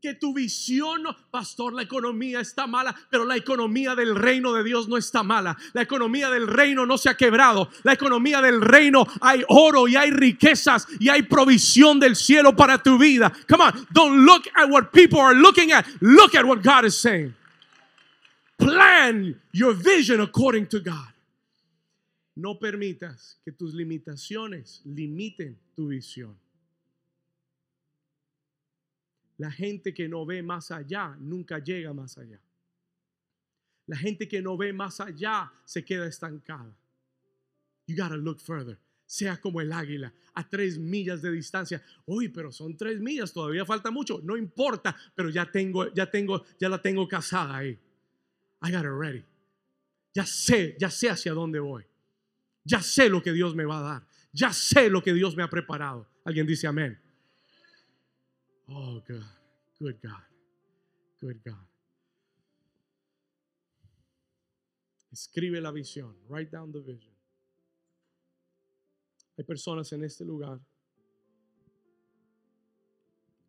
que 0.00 0.14
tu 0.14 0.32
visión, 0.32 1.02
pastor, 1.30 1.72
la 1.72 1.82
economía 1.82 2.40
está 2.40 2.66
mala, 2.66 2.94
pero 3.10 3.24
la 3.24 3.36
economía 3.36 3.94
del 3.94 4.14
reino 4.14 4.52
de 4.54 4.64
Dios 4.64 4.88
no 4.88 4.96
está 4.96 5.22
mala. 5.22 5.56
La 5.72 5.82
economía 5.82 6.30
del 6.30 6.46
reino 6.46 6.86
no 6.86 6.96
se 6.96 7.10
ha 7.10 7.16
quebrado. 7.16 7.68
La 7.82 7.92
economía 7.92 8.40
del 8.40 8.60
reino 8.60 9.06
hay 9.20 9.44
oro 9.48 9.86
y 9.88 9.96
hay 9.96 10.10
riquezas 10.10 10.86
y 10.98 11.08
hay 11.08 11.22
provisión 11.22 12.00
del 12.00 12.16
cielo 12.16 12.56
para 12.56 12.82
tu 12.82 12.98
vida. 12.98 13.32
Come 13.48 13.64
on, 13.64 13.86
don't 13.92 14.24
look 14.24 14.44
at 14.54 14.68
what 14.70 14.90
people 14.92 15.20
are 15.20 15.34
looking 15.34 15.72
at. 15.72 15.86
Look 16.00 16.34
at 16.34 16.44
what 16.44 16.62
God 16.62 16.84
is 16.86 16.96
saying. 16.96 17.34
Plan 18.58 19.40
your 19.52 19.74
vision 19.74 20.20
according 20.20 20.66
to 20.68 20.80
God. 20.80 21.08
No 22.36 22.58
permitas 22.58 23.38
que 23.44 23.52
tus 23.52 23.74
limitaciones 23.74 24.80
limiten 24.84 25.58
tu 25.74 25.88
visión. 25.88 26.36
La 29.40 29.50
gente 29.50 29.94
que 29.94 30.06
no 30.06 30.26
ve 30.26 30.42
más 30.42 30.70
allá 30.70 31.16
nunca 31.18 31.60
llega 31.60 31.94
más 31.94 32.18
allá. 32.18 32.38
La 33.86 33.96
gente 33.96 34.28
que 34.28 34.42
no 34.42 34.54
ve 34.58 34.70
más 34.74 35.00
allá 35.00 35.50
se 35.64 35.82
queda 35.82 36.06
estancada. 36.06 36.76
You 37.86 37.96
gotta 37.96 38.18
look 38.18 38.38
further. 38.38 38.78
Sea 39.06 39.40
como 39.40 39.62
el 39.62 39.72
águila 39.72 40.12
a 40.34 40.46
tres 40.46 40.76
millas 40.78 41.22
de 41.22 41.32
distancia. 41.32 41.82
Uy, 42.04 42.28
pero 42.28 42.52
son 42.52 42.76
tres 42.76 43.00
millas, 43.00 43.32
todavía 43.32 43.64
falta 43.64 43.90
mucho. 43.90 44.20
No 44.22 44.36
importa, 44.36 44.94
pero 45.14 45.30
ya 45.30 45.50
tengo, 45.50 45.90
ya 45.94 46.10
tengo, 46.10 46.44
ya 46.58 46.68
la 46.68 46.82
tengo 46.82 47.08
casada 47.08 47.56
ahí. 47.56 47.70
I 48.62 48.70
got 48.70 48.84
it 48.84 48.90
ready. 48.90 49.24
Ya 50.12 50.26
sé, 50.26 50.76
ya 50.78 50.90
sé 50.90 51.08
hacia 51.08 51.32
dónde 51.32 51.60
voy. 51.60 51.86
Ya 52.62 52.82
sé 52.82 53.08
lo 53.08 53.22
que 53.22 53.32
Dios 53.32 53.56
me 53.56 53.64
va 53.64 53.78
a 53.78 53.82
dar. 53.94 54.06
Ya 54.34 54.52
sé 54.52 54.90
lo 54.90 55.02
que 55.02 55.14
Dios 55.14 55.34
me 55.34 55.42
ha 55.42 55.48
preparado. 55.48 56.06
Alguien 56.26 56.46
dice 56.46 56.66
amén. 56.66 57.00
Oh, 58.72 59.02
good. 59.06 59.24
Good 59.78 60.00
God. 60.02 60.22
Good 61.20 61.40
God. 61.44 61.66
Escribe 65.12 65.60
la 65.60 65.72
visión. 65.72 66.14
Write 66.28 66.50
down 66.52 66.70
the 66.70 66.80
vision. 66.80 67.12
Hay 69.36 69.44
personas 69.44 69.92
en 69.92 70.04
este 70.04 70.24
lugar 70.24 70.60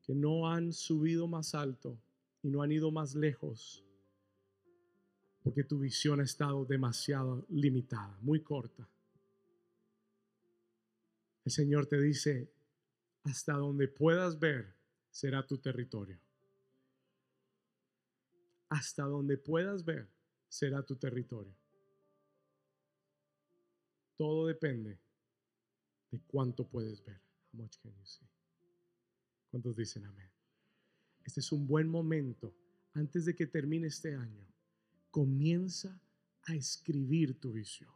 que 0.03 0.15
no 0.15 0.49
han 0.49 0.73
subido 0.73 1.27
más 1.27 1.53
alto 1.53 1.97
y 2.41 2.49
no 2.49 2.62
han 2.62 2.71
ido 2.71 2.91
más 2.91 3.13
lejos 3.13 3.84
porque 5.43 5.63
tu 5.63 5.79
visión 5.79 6.19
ha 6.19 6.23
estado 6.23 6.65
demasiado 6.65 7.45
limitada, 7.49 8.17
muy 8.21 8.41
corta. 8.41 8.88
El 11.43 11.51
Señor 11.51 11.88
te 11.88 11.99
dice, 11.99 12.51
hasta 13.23 13.53
donde 13.53 13.88
puedas 13.88 14.39
ver, 14.39 14.75
será 15.12 15.45
tu 15.45 15.58
territorio. 15.58 16.19
Hasta 18.69 19.04
donde 19.04 19.38
puedas 19.38 19.84
ver, 19.84 20.10
será 20.47 20.84
tu 20.84 20.95
territorio. 20.95 21.54
Todo 24.15 24.47
depende 24.47 24.97
de 26.10 26.19
cuánto 26.28 26.65
puedes 26.67 27.04
ver. 27.04 27.21
¿Cuántos 29.50 29.76
dicen 29.76 30.06
amén? 30.06 30.30
Este 31.24 31.41
es 31.41 31.52
un 31.52 31.67
buen 31.67 31.89
momento 31.89 32.56
antes 32.93 33.26
de 33.26 33.36
que 33.36 33.47
termine 33.47 33.88
este 33.88 34.15
año. 34.15 34.47
Comienza 35.10 36.00
a 36.43 36.56
escribir 36.56 37.39
tu 37.39 37.52
visión. 37.52 37.91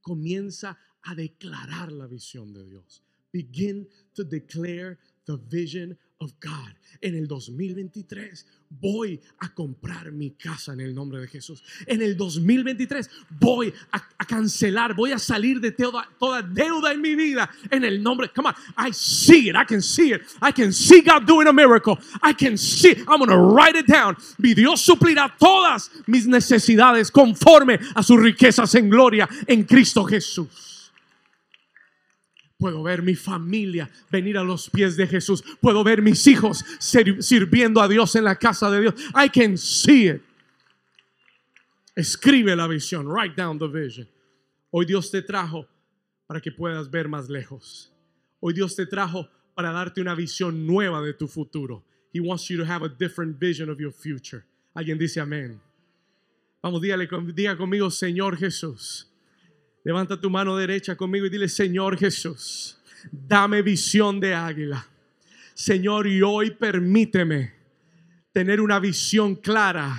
Comienza 0.00 0.78
a 1.02 1.14
declarar 1.14 1.90
la 1.90 2.06
visión 2.06 2.52
de 2.52 2.64
Dios. 2.64 3.02
Begin 3.32 3.88
to 4.14 4.22
declare 4.22 4.98
the 5.26 5.36
vision 5.48 5.96
of 6.20 6.32
God. 6.40 6.72
En 7.02 7.14
el 7.14 7.28
2023 7.28 8.46
voy 8.70 9.20
a 9.40 9.52
comprar 9.52 10.10
mi 10.12 10.30
casa 10.30 10.72
en 10.72 10.80
el 10.80 10.94
nombre 10.94 11.20
de 11.20 11.28
Jesús. 11.28 11.62
En 11.86 12.00
el 12.00 12.16
2023 12.16 13.10
voy 13.38 13.72
a, 13.92 14.00
cancelar, 14.26 14.94
voy 14.94 15.12
a 15.12 15.18
salir 15.18 15.60
de 15.60 15.72
toda, 15.72 16.08
toda, 16.18 16.40
deuda 16.40 16.92
en 16.92 17.02
mi 17.02 17.14
vida 17.14 17.50
en 17.70 17.84
el 17.84 18.02
nombre. 18.02 18.30
Come 18.34 18.48
on, 18.48 18.54
I 18.78 18.92
see 18.92 19.50
it, 19.50 19.56
I 19.56 19.66
can 19.66 19.82
see 19.82 20.12
it. 20.12 20.22
I 20.40 20.52
can 20.52 20.72
see 20.72 21.02
God 21.02 21.26
doing 21.26 21.48
a 21.48 21.52
miracle. 21.52 21.98
I 22.22 22.32
can 22.32 22.56
see. 22.56 22.94
I'm 23.06 23.26
to 23.26 23.36
write 23.36 23.76
it 23.76 23.86
down. 23.86 24.16
Mi 24.38 24.54
Dios 24.54 24.80
suplirá 24.80 25.34
todas 25.38 25.90
mis 26.06 26.26
necesidades 26.26 27.10
conforme 27.10 27.78
a 27.94 28.02
sus 28.02 28.18
riquezas 28.20 28.74
en 28.74 28.88
gloria 28.88 29.28
en 29.46 29.64
Cristo 29.64 30.04
Jesús. 30.04 30.75
Puedo 32.58 32.82
ver 32.82 33.02
mi 33.02 33.14
familia 33.14 33.90
venir 34.10 34.38
a 34.38 34.42
los 34.42 34.70
pies 34.70 34.96
de 34.96 35.06
Jesús. 35.06 35.42
Puedo 35.60 35.84
ver 35.84 36.00
mis 36.00 36.26
hijos 36.26 36.64
sirviendo 36.78 37.82
a 37.82 37.88
Dios 37.88 38.14
en 38.16 38.24
la 38.24 38.36
casa 38.36 38.70
de 38.70 38.80
Dios. 38.80 38.94
I 39.14 39.28
can 39.28 39.58
see 39.58 40.08
it. 40.08 40.22
Escribe 41.94 42.56
la 42.56 42.66
visión. 42.66 43.06
Write 43.06 43.34
down 43.36 43.58
the 43.58 43.68
vision. 43.68 44.08
Hoy 44.70 44.86
Dios 44.86 45.10
te 45.10 45.22
trajo 45.22 45.66
para 46.26 46.40
que 46.40 46.50
puedas 46.50 46.90
ver 46.90 47.08
más 47.08 47.28
lejos. 47.28 47.92
Hoy 48.40 48.54
Dios 48.54 48.74
te 48.74 48.86
trajo 48.86 49.28
para 49.54 49.72
darte 49.72 50.00
una 50.00 50.14
visión 50.14 50.66
nueva 50.66 51.02
de 51.02 51.14
tu 51.14 51.28
futuro. 51.28 51.84
He 52.12 52.20
wants 52.20 52.48
you 52.48 52.56
to 52.58 52.64
have 52.64 52.82
a 52.82 52.88
different 52.88 53.38
vision 53.38 53.68
of 53.68 53.78
your 53.78 53.92
future. 53.92 54.44
Alguien 54.74 54.98
dice 54.98 55.20
amén. 55.20 55.60
Vamos, 56.62 56.80
dígale, 56.80 57.08
diga 57.34 57.56
conmigo, 57.56 57.90
Señor 57.90 58.36
Jesús. 58.36 59.10
Levanta 59.86 60.20
tu 60.20 60.28
mano 60.28 60.56
derecha 60.56 60.96
conmigo 60.96 61.26
y 61.26 61.30
dile, 61.30 61.48
Señor 61.48 61.96
Jesús, 61.96 62.76
dame 63.12 63.62
visión 63.62 64.18
de 64.18 64.34
águila. 64.34 64.84
Señor, 65.54 66.08
y 66.08 66.22
hoy 66.22 66.50
permíteme 66.50 67.54
tener 68.32 68.60
una 68.60 68.80
visión 68.80 69.36
clara 69.36 69.96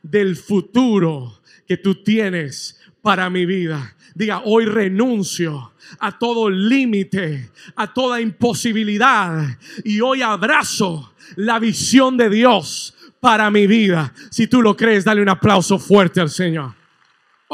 del 0.00 0.36
futuro 0.36 1.40
que 1.66 1.76
tú 1.76 2.00
tienes 2.04 2.78
para 3.02 3.28
mi 3.28 3.44
vida. 3.44 3.96
Diga, 4.14 4.42
hoy 4.44 4.66
renuncio 4.66 5.72
a 5.98 6.16
todo 6.16 6.48
límite, 6.48 7.50
a 7.74 7.92
toda 7.92 8.20
imposibilidad 8.20 9.48
y 9.82 10.00
hoy 10.00 10.22
abrazo 10.22 11.12
la 11.34 11.58
visión 11.58 12.16
de 12.16 12.30
Dios 12.30 12.94
para 13.18 13.50
mi 13.50 13.66
vida. 13.66 14.14
Si 14.30 14.46
tú 14.46 14.62
lo 14.62 14.76
crees, 14.76 15.04
dale 15.04 15.22
un 15.22 15.28
aplauso 15.28 15.76
fuerte 15.80 16.20
al 16.20 16.30
Señor. 16.30 16.83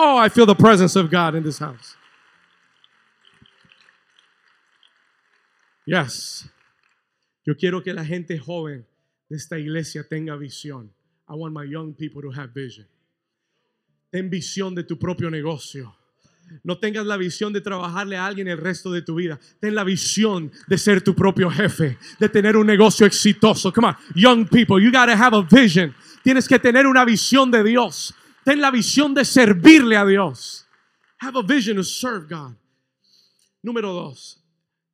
Oh, 0.02 0.16
I 0.16 0.30
feel 0.30 0.46
the 0.46 0.54
presence 0.54 0.96
of 0.96 1.10
God 1.10 1.34
in 1.34 1.42
this 1.42 1.58
house. 1.58 1.94
Yes. 5.84 6.48
Yo 7.44 7.54
quiero 7.54 7.82
que 7.82 7.92
la 7.92 8.02
gente 8.02 8.38
joven 8.38 8.86
de 9.28 9.36
esta 9.36 9.58
iglesia 9.58 10.02
tenga 10.08 10.38
visión. 10.38 10.88
I 11.28 11.34
want 11.34 11.52
my 11.52 11.64
young 11.64 11.92
people 11.92 12.22
to 12.22 12.30
have 12.30 12.54
vision. 12.54 12.86
Ten 14.10 14.30
visión 14.30 14.74
de 14.74 14.84
tu 14.84 14.96
propio 14.96 15.28
negocio. 15.28 15.94
No 16.64 16.78
tengas 16.78 17.04
la 17.04 17.18
visión 17.18 17.52
de 17.52 17.60
trabajarle 17.60 18.16
a 18.16 18.24
alguien 18.24 18.48
el 18.48 18.56
resto 18.56 18.90
de 18.90 19.02
tu 19.02 19.16
vida. 19.16 19.38
Ten 19.60 19.74
la 19.74 19.84
visión 19.84 20.50
de 20.66 20.78
ser 20.78 21.02
tu 21.02 21.14
propio 21.14 21.50
jefe, 21.50 21.98
de 22.18 22.28
tener 22.30 22.56
un 22.56 22.66
negocio 22.66 23.06
exitoso. 23.06 23.70
Come 23.70 23.88
on, 23.88 23.96
young 24.14 24.48
people, 24.48 24.82
you 24.82 24.90
gotta 24.90 25.12
have 25.12 25.36
a 25.36 25.42
vision. 25.42 25.94
Tienes 26.24 26.48
que 26.48 26.58
tener 26.58 26.86
una 26.86 27.04
visión 27.04 27.50
de 27.50 27.62
Dios. 27.62 28.14
Ten 28.44 28.61
la 28.61 28.70
visión 28.70 29.14
de 29.14 29.24
servirle 29.24 29.96
a 29.96 30.05
Dios. 30.05 30.66
Have 31.18 31.38
a 31.38 31.42
vision 31.42 31.76
to 31.76 31.85
serve 31.85 32.29
God. 32.29 32.57
Número 33.62 33.92
dos, 33.92 34.42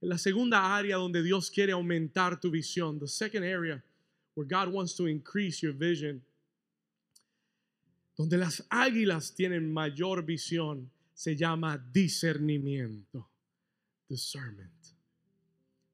la 0.01 0.19
segunda 0.19 0.75
área 0.77 0.97
donde 0.97 1.23
Dios 1.23 1.51
quiere 1.51 1.73
aumentar 1.73 2.41
tu 2.41 2.51
visión. 2.51 2.99
The 2.99 3.07
second 3.07 3.45
area 3.45 3.83
where 4.35 4.47
God 4.47 4.73
wants 4.73 4.97
to 4.97 5.07
increase 5.07 5.63
your 5.63 5.73
vision. 5.73 6.23
Donde 8.17 8.39
las 8.39 8.63
águilas 8.71 9.35
tienen 9.35 9.73
mayor 9.73 10.23
visión 10.23 10.91
se 11.15 11.37
llama 11.37 11.79
discernimiento. 11.93 13.29
Discernment. 14.09 14.73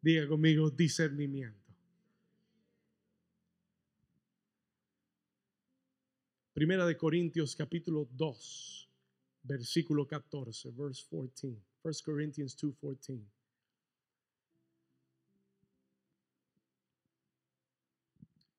Diga 0.00 0.26
conmigo 0.26 0.70
discernimiento. 0.70 1.61
Primera 6.54 6.84
de 6.84 6.98
Corintios 6.98 7.56
capítulo 7.56 8.06
2, 8.12 8.90
versículo 9.44 10.06
14, 10.06 10.70
verse 10.72 11.06
14. 11.10 11.56
1 11.82 11.92
Corinthians 12.04 12.54
2:14. 12.58 13.26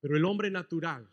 Pero 0.02 0.18
el 0.18 0.26
hombre 0.26 0.50
natural 0.50 1.08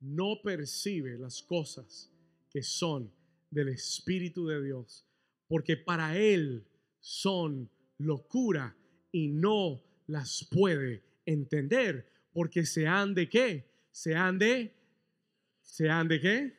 no 0.00 0.42
percibe 0.42 1.16
las 1.16 1.40
cosas 1.40 2.10
que 2.50 2.64
son 2.64 3.10
del 3.48 3.68
Espíritu 3.68 4.44
de 4.48 4.60
Dios, 4.60 5.06
porque 5.46 5.76
para 5.76 6.18
él 6.18 6.66
son 6.98 7.70
locura 7.98 8.76
y 9.12 9.28
no 9.28 9.80
las 10.08 10.48
puede 10.50 11.04
entender, 11.24 12.10
porque 12.32 12.66
se 12.66 12.88
han 12.88 13.14
de 13.14 13.28
qué? 13.28 13.70
Se 13.92 14.16
han 14.16 14.38
de, 14.38 14.74
se 15.62 15.88
han 15.88 16.08
de 16.08 16.20
qué? 16.20 16.52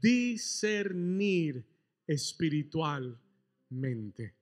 Discernir 0.00 1.64
espiritualmente. 2.06 4.34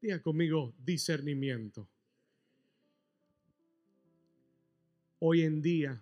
Diga 0.00 0.22
conmigo 0.22 0.72
discernimiento. 0.84 1.88
Hoy 5.18 5.42
en 5.42 5.60
día, 5.60 6.00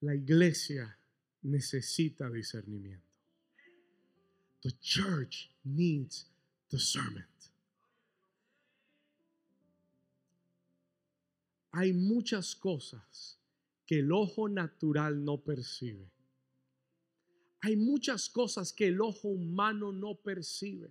la 0.00 0.14
iglesia 0.14 0.96
necesita 1.42 2.30
discernimiento. 2.30 3.06
The 4.62 4.72
church 4.80 5.50
needs 5.64 6.26
discernment. 6.70 7.28
Hay 11.72 11.92
muchas 11.92 12.54
cosas 12.54 13.38
que 13.86 13.98
el 13.98 14.12
ojo 14.12 14.48
natural 14.48 15.24
no 15.24 15.42
percibe. 15.42 16.10
Hay 17.60 17.76
muchas 17.76 18.28
cosas 18.28 18.72
que 18.72 18.88
el 18.88 19.00
ojo 19.00 19.28
humano 19.28 19.92
no 19.92 20.16
percibe. 20.16 20.90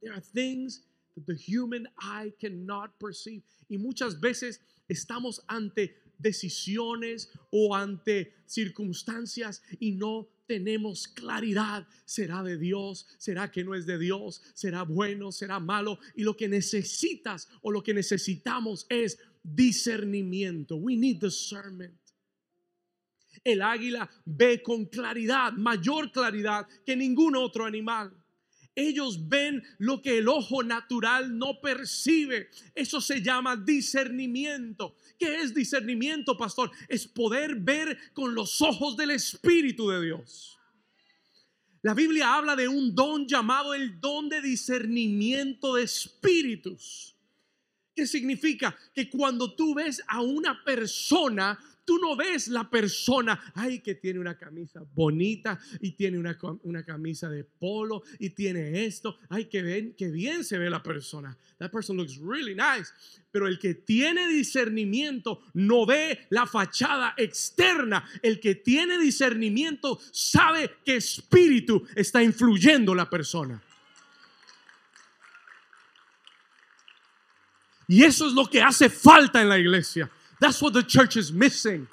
There 0.00 0.12
are 0.12 0.20
things 0.20 0.84
that 1.14 1.26
the 1.26 1.36
human 1.36 1.88
eye 1.98 2.32
cannot 2.38 2.98
perceive. 2.98 3.42
Y 3.68 3.78
muchas 3.78 4.20
veces 4.20 4.60
estamos 4.88 5.42
ante 5.48 5.96
decisiones 6.18 7.30
o 7.50 7.74
ante 7.74 8.34
circunstancias 8.46 9.62
y 9.80 9.92
no 9.92 10.28
tenemos 10.46 11.08
claridad. 11.08 11.86
¿Será 12.04 12.42
de 12.42 12.56
Dios? 12.58 13.06
¿Será 13.18 13.50
que 13.50 13.64
no 13.64 13.74
es 13.74 13.86
de 13.86 13.98
Dios? 13.98 14.42
¿Será 14.54 14.82
bueno? 14.82 15.32
¿Será 15.32 15.58
malo? 15.60 15.98
Y 16.14 16.22
lo 16.22 16.36
que 16.36 16.48
necesitas 16.48 17.48
o 17.62 17.70
lo 17.70 17.82
que 17.82 17.94
necesitamos 17.94 18.86
es 18.88 19.18
discernimiento. 19.42 20.76
We 20.76 20.96
need 20.96 21.20
discernment. 21.20 21.94
El 23.44 23.62
águila 23.62 24.08
ve 24.24 24.62
con 24.62 24.86
claridad, 24.86 25.52
mayor 25.52 26.10
claridad 26.12 26.66
que 26.84 26.96
ningún 26.96 27.36
otro 27.36 27.64
animal. 27.64 28.12
Ellos 28.74 29.26
ven 29.26 29.62
lo 29.78 30.02
que 30.02 30.18
el 30.18 30.28
ojo 30.28 30.62
natural 30.62 31.38
no 31.38 31.60
percibe. 31.62 32.50
Eso 32.74 33.00
se 33.00 33.22
llama 33.22 33.56
discernimiento. 33.56 34.96
¿Qué 35.18 35.40
es 35.40 35.54
discernimiento, 35.54 36.36
pastor? 36.36 36.70
Es 36.86 37.06
poder 37.06 37.54
ver 37.54 37.98
con 38.12 38.34
los 38.34 38.60
ojos 38.60 38.94
del 38.98 39.12
Espíritu 39.12 39.88
de 39.88 40.04
Dios. 40.04 40.58
La 41.80 41.94
Biblia 41.94 42.34
habla 42.34 42.54
de 42.54 42.68
un 42.68 42.94
don 42.94 43.26
llamado 43.26 43.72
el 43.72 43.98
don 43.98 44.28
de 44.28 44.42
discernimiento 44.42 45.76
de 45.76 45.84
espíritus. 45.84 47.16
¿Qué 47.94 48.06
significa? 48.06 48.76
Que 48.92 49.08
cuando 49.08 49.54
tú 49.54 49.74
ves 49.74 50.02
a 50.06 50.20
una 50.20 50.62
persona, 50.64 51.58
Tú 51.86 51.98
no 51.98 52.16
ves 52.16 52.48
la 52.48 52.68
persona, 52.68 53.52
ay, 53.54 53.78
que 53.78 53.94
tiene 53.94 54.18
una 54.18 54.36
camisa 54.36 54.82
bonita 54.92 55.56
y 55.80 55.92
tiene 55.92 56.18
una, 56.18 56.36
una 56.64 56.84
camisa 56.84 57.30
de 57.30 57.44
polo 57.44 58.02
y 58.18 58.30
tiene 58.30 58.84
esto. 58.84 59.16
Ay, 59.28 59.44
que, 59.44 59.62
ven, 59.62 59.94
que 59.94 60.08
bien 60.08 60.42
se 60.42 60.58
ve 60.58 60.68
la 60.68 60.82
persona. 60.82 61.38
That 61.58 61.70
person 61.70 61.96
looks 61.96 62.18
really 62.18 62.56
nice. 62.56 62.92
Pero 63.30 63.46
el 63.46 63.60
que 63.60 63.74
tiene 63.74 64.26
discernimiento 64.26 65.42
no 65.54 65.86
ve 65.86 66.26
la 66.30 66.44
fachada 66.46 67.14
externa. 67.16 68.04
El 68.20 68.40
que 68.40 68.56
tiene 68.56 68.98
discernimiento 68.98 70.00
sabe 70.10 70.78
qué 70.84 70.96
espíritu 70.96 71.86
está 71.94 72.20
influyendo 72.20 72.96
la 72.96 73.08
persona. 73.08 73.62
Y 77.86 78.02
eso 78.02 78.26
es 78.26 78.32
lo 78.32 78.46
que 78.46 78.60
hace 78.60 78.90
falta 78.90 79.40
en 79.40 79.48
la 79.48 79.58
iglesia. 79.58 80.10
That's 80.40 80.60
what 80.60 80.72
the 80.72 80.82
church 80.82 81.16
is 81.16 81.32
missing. 81.32 81.88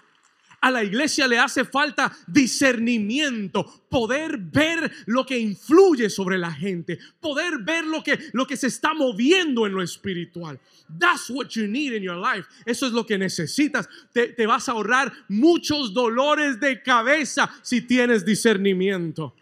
A 0.64 0.72
la 0.72 0.82
iglesia 0.82 1.28
le 1.28 1.38
hace 1.38 1.66
falta 1.66 2.10
discernimiento, 2.26 3.66
poder 3.90 4.38
ver 4.38 4.90
lo 5.08 5.26
que 5.26 5.38
influye 5.38 6.10
sobre 6.10 6.38
la 6.38 6.54
gente, 6.54 6.98
poder 7.20 7.58
ver 7.58 7.86
lo 7.86 8.02
que, 8.02 8.18
lo 8.32 8.48
que 8.48 8.56
se 8.56 8.68
está 8.68 8.94
moviendo 8.94 9.68
en 9.68 9.74
lo 9.74 9.82
espiritual. 9.82 10.58
That's 10.98 11.30
what 11.30 11.50
you 11.50 11.68
need 11.68 11.92
in 11.92 12.02
your 12.02 12.16
life. 12.16 12.48
Eso 12.66 12.86
es 12.86 12.94
lo 12.94 13.06
que 13.06 13.18
necesitas. 13.18 13.90
Te, 14.14 14.30
te 14.30 14.48
vas 14.48 14.70
a 14.70 14.72
ahorrar 14.72 15.12
muchos 15.28 15.94
dolores 15.94 16.58
de 16.62 16.82
cabeza 16.82 17.50
si 17.62 17.82
tienes 17.82 18.24
discernimiento. 18.24 19.34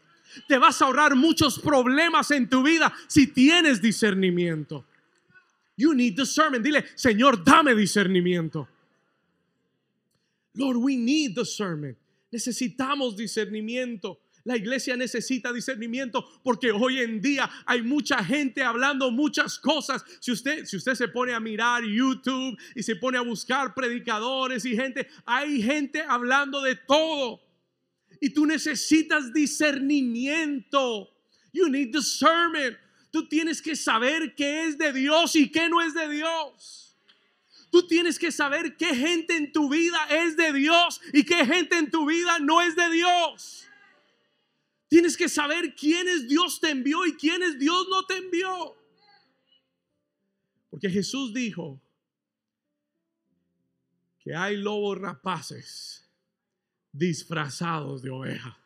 Te 0.47 0.57
vas 0.57 0.81
a 0.81 0.85
ahorrar 0.85 1.15
muchos 1.15 1.59
problemas 1.59 2.31
en 2.31 2.49
tu 2.49 2.63
vida 2.63 2.91
si 3.07 3.27
tienes 3.27 3.79
discernimiento. 3.79 4.85
You 5.77 5.93
need 5.93 6.15
discernment. 6.15 6.63
Dile, 6.63 6.83
Señor, 6.95 7.43
dame 7.43 7.75
discernimiento. 7.75 8.67
Lord, 10.55 10.77
we 10.77 10.95
need 10.95 11.35
discernment. 11.35 11.97
Necesitamos 12.31 13.15
discernimiento. 13.15 14.17
La 14.43 14.55
iglesia 14.57 14.95
necesita 14.95 15.53
discernimiento 15.53 16.25
porque 16.43 16.71
hoy 16.71 16.99
en 16.99 17.21
día 17.21 17.49
hay 17.65 17.83
mucha 17.83 18.23
gente 18.23 18.63
hablando 18.63 19.11
muchas 19.11 19.59
cosas. 19.59 20.03
Si 20.19 20.31
usted, 20.31 20.65
si 20.65 20.77
usted 20.77 20.95
se 20.95 21.07
pone 21.07 21.33
a 21.33 21.39
mirar 21.39 21.83
YouTube 21.83 22.57
y 22.75 22.81
se 22.81 22.95
pone 22.95 23.17
a 23.17 23.21
buscar 23.21 23.75
predicadores 23.75 24.65
y 24.65 24.75
gente, 24.75 25.07
hay 25.25 25.61
gente 25.61 26.01
hablando 26.01 26.61
de 26.61 26.75
todo. 26.75 27.39
Y 28.19 28.31
tú 28.31 28.45
necesitas 28.45 29.31
discernimiento. 29.31 31.09
You 31.53 31.69
need 31.69 31.93
discernment. 31.93 32.77
Tú 33.11 33.27
tienes 33.27 33.61
que 33.61 33.75
saber 33.75 34.33
qué 34.35 34.65
es 34.65 34.77
de 34.77 34.91
Dios 34.93 35.35
y 35.35 35.51
qué 35.51 35.69
no 35.69 35.81
es 35.81 35.93
de 35.93 36.09
Dios. 36.09 36.90
Tú 37.71 37.87
tienes 37.87 38.19
que 38.19 38.33
saber 38.33 38.75
qué 38.75 38.93
gente 38.93 39.37
en 39.37 39.51
tu 39.53 39.69
vida 39.69 40.05
es 40.09 40.35
de 40.35 40.51
Dios 40.51 40.99
y 41.13 41.23
qué 41.23 41.45
gente 41.45 41.77
en 41.77 41.89
tu 41.89 42.05
vida 42.05 42.37
no 42.39 42.61
es 42.61 42.75
de 42.75 42.89
Dios. 42.91 43.65
Tienes 44.89 45.15
que 45.15 45.29
saber 45.29 45.73
quiénes 45.73 46.27
Dios 46.27 46.59
te 46.59 46.69
envió 46.69 47.05
y 47.05 47.15
quiénes 47.15 47.57
Dios 47.57 47.87
no 47.89 48.05
te 48.05 48.17
envió. 48.17 48.75
Porque 50.69 50.89
Jesús 50.89 51.33
dijo 51.33 51.81
que 54.19 54.35
hay 54.35 54.57
lobos 54.57 54.97
rapaces 54.97 56.11
disfrazados 56.91 58.01
de 58.01 58.09
oveja. 58.09 58.57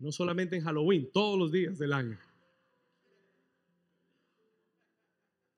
No 0.00 0.10
solamente 0.10 0.56
en 0.56 0.64
Halloween, 0.64 1.08
todos 1.12 1.38
los 1.38 1.52
días 1.52 1.78
del 1.78 1.92
año. 1.92 2.18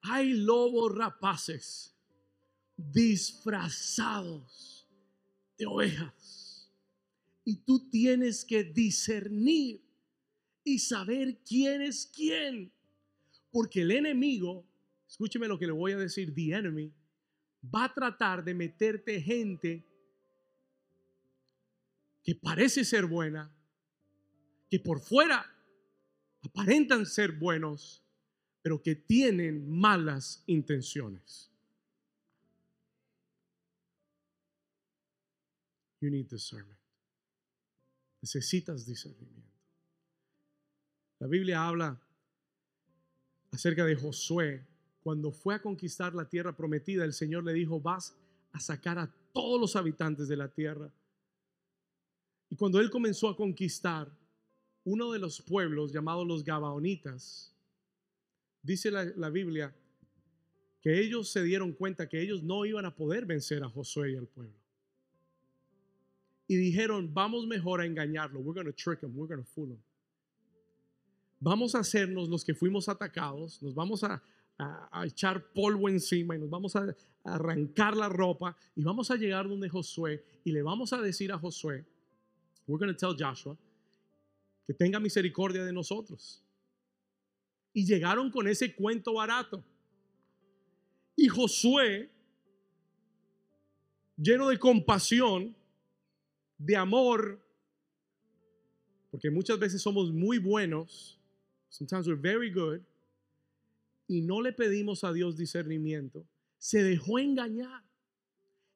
Hay 0.03 0.33
lobos 0.33 0.95
rapaces 0.95 1.95
disfrazados 2.77 4.89
de 5.59 5.67
ovejas. 5.67 6.71
Y 7.45 7.57
tú 7.57 7.91
tienes 7.91 8.45
que 8.45 8.65
discernir 8.65 9.83
y 10.65 10.79
saber 10.79 11.39
quién 11.45 11.83
es 11.83 12.07
quién. 12.07 12.73
Porque 13.51 13.83
el 13.83 13.91
enemigo, 13.91 14.65
escúcheme 15.09 15.49
lo 15.49 15.59
que 15.59 15.67
le 15.67 15.73
voy 15.73 15.93
a 15.93 15.99
decir, 15.99 16.35
the 16.35 16.55
enemy, 16.55 16.93
va 17.63 17.85
a 17.85 17.95
tratar 17.95 18.45
de 18.45 18.55
meterte 18.55 19.21
gente 19.21 19.87
que 22.23 22.35
parece 22.35 22.85
ser 22.85 23.07
buena, 23.07 23.51
que 24.71 24.79
por 24.79 25.01
fuera 25.01 25.45
aparentan 26.43 27.07
ser 27.07 27.33
buenos, 27.33 28.00
pero 28.63 28.83
que 28.83 28.95
tienen 28.95 29.71
malas 29.71 30.43
intenciones. 30.47 31.51
You 36.01 36.11
need 36.11 36.29
discernment. 36.29 36.79
Necesitas 38.23 38.87
discernimiento. 38.87 39.49
La 41.19 41.27
Biblia 41.27 41.67
habla 41.67 42.01
acerca 43.53 43.85
de 43.85 43.97
Josué. 43.97 44.67
Cuando 45.03 45.33
fue 45.33 45.55
a 45.55 45.63
conquistar 45.63 46.15
la 46.15 46.29
tierra 46.29 46.57
prometida, 46.57 47.05
el 47.05 47.13
Señor 47.13 47.45
le 47.45 47.53
dijo, 47.53 47.81
vas 47.81 48.17
a 48.53 48.61
sacar 48.61 48.99
a 48.99 49.11
todos 49.33 49.61
los 49.61 49.77
habitantes 49.77 50.29
de 50.29 50.37
la 50.37 50.49
tierra. 50.49 50.93
Y 52.51 52.57
cuando 52.57 52.81
él 52.81 52.91
comenzó 52.91 53.29
a 53.29 53.37
conquistar 53.37 54.11
uno 54.85 55.13
de 55.13 55.19
los 55.19 55.41
pueblos 55.41 55.93
llamados 55.93 56.27
los 56.27 56.45
Gabaonitas, 56.45 57.55
dice 58.63 58.91
la, 58.91 59.31
Biblia 59.31 59.75
que 60.81 60.99
ellos 61.01 61.31
se 61.31 61.43
dieron 61.43 61.73
cuenta 61.73 62.09
que 62.09 62.21
ellos 62.21 62.43
no 62.43 62.65
iban 62.65 62.87
a 62.87 62.95
poder 62.95 63.27
vencer 63.27 63.63
a 63.63 63.69
Josué 63.69 64.13
y 64.13 64.17
al 64.17 64.27
pueblo. 64.27 64.55
Y 66.47 66.57
dijeron, 66.57 67.13
vamos 67.13 67.47
mejor 67.47 67.81
a 67.81 67.87
engañarlo. 67.87 68.41
We're 68.41 68.55
going 68.55 68.67
to 68.67 68.73
trick 68.73 69.03
him. 69.03 69.13
We're 69.15 69.29
going 69.29 69.45
to 69.45 69.51
fool 69.51 69.69
him. 69.69 69.79
Vamos 71.39 71.75
a 71.75 71.81
hacernos 71.81 72.29
los 72.29 72.45
que 72.45 72.55
fuimos 72.55 72.89
atacados. 72.89 73.63
Nos 73.63 73.75
vamos 73.75 74.03
a 74.05 74.23
echar 75.05 75.53
polvo 75.53 75.89
encima 75.89 76.35
y 76.35 76.39
nos 76.39 76.51
vamos 76.51 76.77
a, 76.77 76.95
a 77.25 77.35
arrancar 77.35 77.97
la 77.97 78.09
ropa 78.09 78.57
y 78.75 78.83
vamos 78.83 79.11
a 79.11 79.17
llegar 79.17 79.49
donde 79.49 79.69
Josué 79.69 80.25
y 80.45 80.53
le 80.53 80.63
vamos 80.63 80.93
a 80.93 81.01
decir 81.01 81.33
a 81.33 81.39
Josué, 81.39 81.85
we're 82.67 82.79
going 82.79 82.93
to 82.93 82.97
tell 82.97 83.15
Joshua 83.17 83.57
que 84.67 84.75
tenga 84.75 85.01
misericordia 85.01 85.65
de 85.65 85.73
nosotros. 85.73 86.43
Y 87.73 87.87
llegaron 87.87 88.31
con 88.31 88.49
ese 88.49 88.75
cuento 88.75 89.15
barato. 89.15 89.65
Y 91.17 91.29
Josué, 91.29 92.11
lleno 94.17 94.49
de 94.49 94.59
compasión, 94.59 95.57
de 96.59 96.77
amor, 96.77 97.43
porque 99.11 99.31
muchas 99.31 99.59
veces 99.59 99.83
somos 99.83 100.13
muy 100.13 100.39
buenos, 100.39 101.19
sometimes 101.69 102.07
we're 102.07 102.21
very 102.21 102.53
good, 102.53 102.81
y 104.07 104.21
no 104.21 104.43
le 104.43 104.53
pedimos 104.53 105.05
a 105.05 105.13
Dios 105.13 105.37
discernimiento, 105.37 106.27
se 106.59 106.83
dejó 106.83 107.19
engañar. 107.19 107.83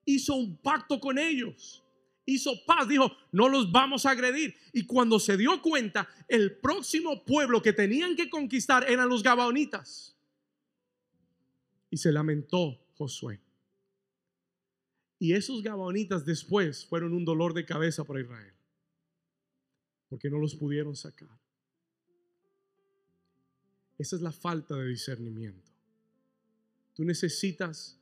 Hizo 0.07 0.34
un 0.34 0.57
pacto 0.57 1.01
con 1.01 1.18
ellos. 1.18 1.84
Hizo 2.27 2.64
paz. 2.64 2.89
Dijo, 2.89 3.12
no 3.33 3.49
los 3.49 3.70
vamos 3.70 4.07
a 4.07 4.11
agredir. 4.11 4.55
Y 4.72 4.87
cuando 4.87 5.18
se 5.18 5.37
dio 5.37 5.61
cuenta, 5.61 6.09
el 6.29 6.57
próximo 6.59 7.25
pueblo 7.25 7.61
que 7.62 7.72
tenían 7.72 8.16
que 8.16 8.31
conquistar 8.31 8.89
eran 8.91 9.09
los 9.09 9.22
Gabaonitas. 9.22 10.16
Y 11.91 11.97
se 11.97 12.12
lamentó 12.12 12.81
Josué. 12.97 13.41
Y 15.18 15.33
esos 15.33 15.62
Gabaonitas 15.62 16.25
después 16.25 16.85
fueron 16.87 17.12
un 17.12 17.25
dolor 17.25 17.55
de 17.55 17.64
cabeza 17.64 18.05
para 18.05 18.20
Israel. 18.20 18.53
Porque 20.09 20.31
no 20.31 20.39
los 20.39 20.55
pudieron 20.55 20.97
sacar. 20.97 21.29
Esa 23.99 24.16
es 24.16 24.22
la 24.22 24.33
falta 24.33 24.77
de 24.77 24.89
discernimiento. 24.89 25.70
Tú 26.95 27.05
necesitas 27.05 27.99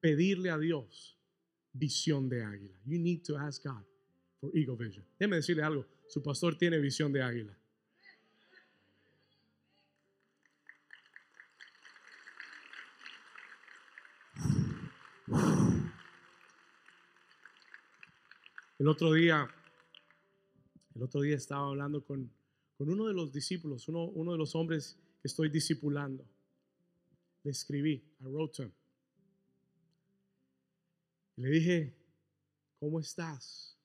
pedirle 0.00 0.50
a 0.50 0.58
Dios 0.58 1.13
visión 1.74 2.28
de 2.28 2.42
águila. 2.42 2.78
You 2.86 2.98
need 2.98 3.22
to 3.24 3.36
ask 3.36 3.62
God 3.62 3.84
for 4.40 4.50
eagle 4.54 4.76
vision. 4.76 5.04
Déjeme 5.18 5.36
decirle 5.36 5.62
algo. 5.62 5.84
Su 6.08 6.22
pastor 6.22 6.56
tiene 6.56 6.78
visión 6.78 7.12
de 7.12 7.22
águila. 7.22 7.56
El 18.78 18.88
otro 18.88 19.12
día, 19.12 19.48
el 20.94 21.02
otro 21.02 21.22
día 21.22 21.36
estaba 21.36 21.68
hablando 21.68 22.04
con, 22.04 22.30
con 22.76 22.90
uno 22.90 23.06
de 23.06 23.14
los 23.14 23.32
discípulos, 23.32 23.88
uno, 23.88 24.04
uno 24.04 24.32
de 24.32 24.38
los 24.38 24.54
hombres 24.54 24.98
que 25.22 25.28
estoy 25.28 25.48
discipulando. 25.48 26.24
Le 27.44 27.50
escribí, 27.50 27.92
I 28.20 28.26
wrote 28.26 28.62
him. 28.62 28.72
Le 31.36 31.48
dije, 31.48 31.94
¿cómo 32.78 33.00
estás? 33.00 33.76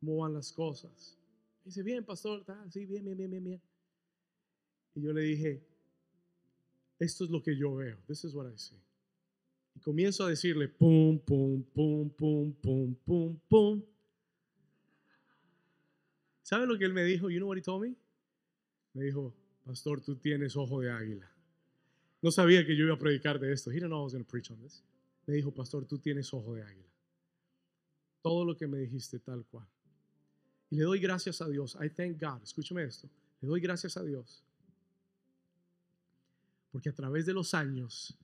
¿Cómo 0.00 0.18
van 0.18 0.34
las 0.34 0.52
cosas? 0.52 1.18
dice, 1.64 1.82
bien, 1.82 2.04
pastor, 2.04 2.44
sí, 2.70 2.84
bien, 2.84 3.04
bien, 3.04 3.16
bien, 3.16 3.30
bien, 3.30 3.44
bien. 3.44 3.62
Y 4.94 5.02
yo 5.02 5.12
le 5.12 5.22
dije, 5.22 5.62
esto 6.98 7.24
es 7.24 7.30
lo 7.30 7.42
que 7.42 7.56
yo 7.56 7.74
veo. 7.74 7.96
This 8.06 8.24
is 8.24 8.34
what 8.34 8.46
I 8.46 8.56
see. 8.56 8.78
Y 9.74 9.80
comienzo 9.80 10.24
a 10.24 10.28
decirle, 10.28 10.68
pum, 10.68 11.18
pum, 11.18 11.62
pum, 11.62 12.10
pum, 12.10 12.52
pum, 12.52 12.94
pum, 12.94 13.36
pum. 13.48 13.82
¿Sabe 16.42 16.66
lo 16.66 16.78
que 16.78 16.84
él 16.84 16.92
me 16.92 17.02
dijo? 17.02 17.30
You 17.30 17.38
know 17.38 17.48
what 17.48 17.56
he 17.56 17.62
told 17.62 17.82
me? 17.82 17.96
Me 18.92 19.04
dijo, 19.04 19.34
pastor, 19.64 20.00
tú 20.00 20.16
tienes 20.16 20.54
ojo 20.56 20.80
de 20.80 20.90
águila. 20.90 21.28
No 22.22 22.30
sabía 22.30 22.64
que 22.64 22.76
yo 22.76 22.84
iba 22.84 22.94
a 22.94 22.98
predicar 22.98 23.40
de 23.40 23.52
esto. 23.52 23.70
He 23.70 23.74
didn't 23.74 23.88
know 23.88 24.00
I 24.00 24.04
was 24.04 24.12
going 24.12 24.24
to 24.24 24.30
preach 24.30 24.50
on 24.50 24.60
this. 24.62 24.82
Me 25.26 25.34
dijo, 25.34 25.52
pastor, 25.52 25.86
tú 25.86 25.98
tienes 25.98 26.32
ojo 26.34 26.54
de 26.54 26.62
águila. 26.62 26.88
Todo 28.22 28.44
lo 28.44 28.56
que 28.56 28.66
me 28.66 28.78
dijiste 28.78 29.18
tal 29.18 29.44
cual. 29.46 29.66
Y 30.70 30.76
le 30.76 30.84
doy 30.84 30.98
gracias 30.98 31.40
a 31.40 31.48
Dios. 31.48 31.76
I 31.80 31.88
thank 31.88 32.20
God. 32.20 32.42
Escúchame 32.42 32.84
esto. 32.84 33.08
Le 33.40 33.48
doy 33.48 33.60
gracias 33.60 33.96
a 33.96 34.02
Dios. 34.02 34.42
Porque 36.72 36.88
a 36.88 36.94
través 36.94 37.26
de 37.26 37.32
los 37.32 37.54
años 37.54 38.18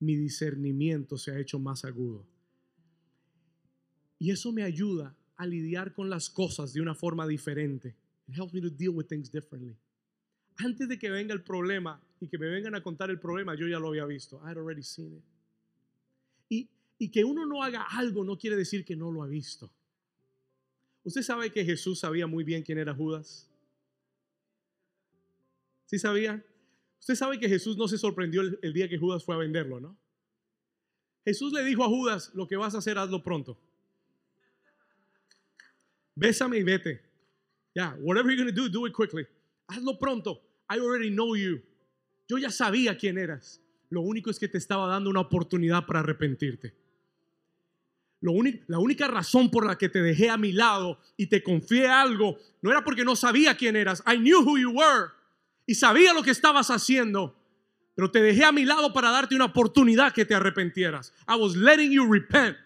mi 0.00 0.16
discernimiento 0.16 1.16
se 1.16 1.30
ha 1.32 1.38
hecho 1.38 1.58
más 1.58 1.84
agudo. 1.84 2.26
Y 4.18 4.30
eso 4.30 4.52
me 4.52 4.62
ayuda 4.62 5.16
a 5.36 5.46
lidiar 5.46 5.92
con 5.92 6.10
las 6.10 6.30
cosas 6.30 6.72
de 6.72 6.80
una 6.80 6.94
forma 6.94 7.26
diferente. 7.26 7.96
It 8.28 8.36
helps 8.36 8.54
me 8.54 8.60
to 8.60 8.70
deal 8.70 8.90
with 8.90 9.06
things 9.06 9.30
differently. 9.30 9.76
Antes 10.56 10.88
de 10.88 10.98
que 10.98 11.10
venga 11.10 11.34
el 11.34 11.42
problema 11.42 12.00
y 12.20 12.28
que 12.28 12.38
me 12.38 12.48
vengan 12.48 12.74
a 12.74 12.82
contar 12.82 13.10
el 13.10 13.18
problema, 13.18 13.54
yo 13.54 13.66
ya 13.66 13.78
lo 13.78 13.88
había 13.88 14.06
visto. 14.06 14.40
I 14.44 14.50
had 14.50 14.56
already 14.56 14.82
seen 14.82 15.14
it. 15.14 15.33
Y, 16.48 16.68
que 17.10 17.24
uno 17.24 17.44
no 17.44 17.62
haga 17.62 17.82
algo 17.82 18.24
no 18.24 18.38
quiere 18.38 18.56
decir 18.56 18.84
que 18.84 18.96
no 18.96 19.10
lo 19.10 19.22
ha 19.22 19.26
visto. 19.26 19.70
¿Usted 21.02 21.20
sabe 21.20 21.52
que 21.52 21.64
Jesús 21.64 22.00
sabía 22.00 22.26
muy 22.26 22.44
bien 22.44 22.62
quién 22.62 22.78
era 22.78 22.94
Judas? 22.94 23.50
¿Sí 25.84 25.98
sabía? 25.98 26.42
Usted 26.98 27.14
sabe 27.14 27.38
que 27.38 27.48
Jesús 27.48 27.76
no 27.76 27.88
se 27.88 27.98
sorprendió 27.98 28.40
el, 28.40 28.72
día 28.72 28.88
que 28.88 28.96
Judas 28.96 29.22
fue 29.22 29.34
a 29.34 29.38
venderlo, 29.38 29.80
¿no? 29.80 29.98
Jesús 31.26 31.52
le 31.52 31.62
dijo 31.62 31.84
a 31.84 31.88
Judas, 31.88 32.30
lo 32.34 32.46
que 32.46 32.56
vas 32.56 32.74
a 32.74 32.78
hacer, 32.78 32.96
hazlo 32.96 33.22
pronto. 33.22 33.58
Bésame 36.14 36.58
y 36.58 36.62
vete. 36.62 37.02
Yeah, 37.74 37.96
whatever 38.00 38.30
you're 38.30 38.42
going 38.42 38.54
to 38.54 38.62
do, 38.62 38.68
do 38.70 38.86
it 38.86 38.94
quickly. 38.94 39.26
Hazlo 39.68 39.98
pronto. 39.98 40.40
I 40.70 40.78
already 40.78 41.10
know 41.10 41.34
you. 41.34 41.60
Yo 42.28 42.38
ya 42.38 42.50
sabía 42.50 42.96
quién 42.96 43.18
eras. 43.18 43.60
Lo 43.94 44.00
único 44.00 44.28
es 44.28 44.40
que 44.40 44.48
te 44.48 44.58
estaba 44.58 44.88
dando 44.88 45.08
una 45.08 45.20
oportunidad 45.20 45.86
para 45.86 46.00
arrepentirte. 46.00 46.74
Lo 48.20 48.32
único, 48.32 48.64
la 48.66 48.80
única 48.80 49.06
razón 49.06 49.52
por 49.52 49.64
la 49.64 49.78
que 49.78 49.88
te 49.88 50.02
dejé 50.02 50.30
a 50.30 50.36
mi 50.36 50.50
lado 50.50 50.98
y 51.16 51.28
te 51.28 51.44
confié 51.44 51.86
algo 51.86 52.36
no 52.60 52.72
era 52.72 52.82
porque 52.82 53.04
no 53.04 53.14
sabía 53.14 53.56
quién 53.56 53.76
eras. 53.76 54.02
I 54.04 54.16
knew 54.16 54.40
who 54.40 54.58
you 54.58 54.72
were. 54.72 55.12
Y 55.64 55.76
sabía 55.76 56.12
lo 56.12 56.24
que 56.24 56.32
estabas 56.32 56.70
haciendo. 56.70 57.40
Pero 57.94 58.10
te 58.10 58.20
dejé 58.20 58.44
a 58.44 58.50
mi 58.50 58.64
lado 58.64 58.92
para 58.92 59.12
darte 59.12 59.36
una 59.36 59.44
oportunidad 59.44 60.12
que 60.12 60.24
te 60.24 60.34
arrepentieras. 60.34 61.12
I 61.28 61.38
was 61.38 61.54
letting 61.54 61.92
you 61.92 62.12
repent. 62.12 62.56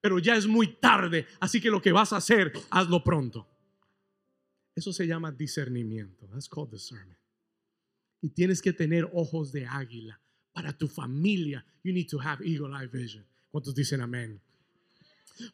Pero 0.00 0.20
ya 0.20 0.36
es 0.36 0.46
muy 0.46 0.68
tarde. 0.76 1.26
Así 1.40 1.60
que 1.60 1.68
lo 1.68 1.82
que 1.82 1.90
vas 1.90 2.12
a 2.12 2.18
hacer, 2.18 2.52
hazlo 2.70 3.02
pronto. 3.02 3.48
Eso 4.76 4.92
se 4.92 5.04
llama 5.04 5.32
discernimiento. 5.32 6.28
That's 6.28 6.48
called 6.48 6.70
discernment. 6.70 7.18
Y 8.20 8.28
tienes 8.28 8.62
que 8.62 8.72
tener 8.72 9.10
ojos 9.12 9.50
de 9.50 9.66
águila. 9.66 10.20
Para 10.56 10.72
tu 10.72 10.88
familia, 10.88 11.62
you 11.84 11.92
need 11.92 12.08
to 12.08 12.18
have 12.18 12.40
eagle 12.42 12.74
eye 12.74 12.86
vision. 12.86 13.22
¿Cuántos 13.50 13.74
dicen 13.74 14.00
amén? 14.00 14.40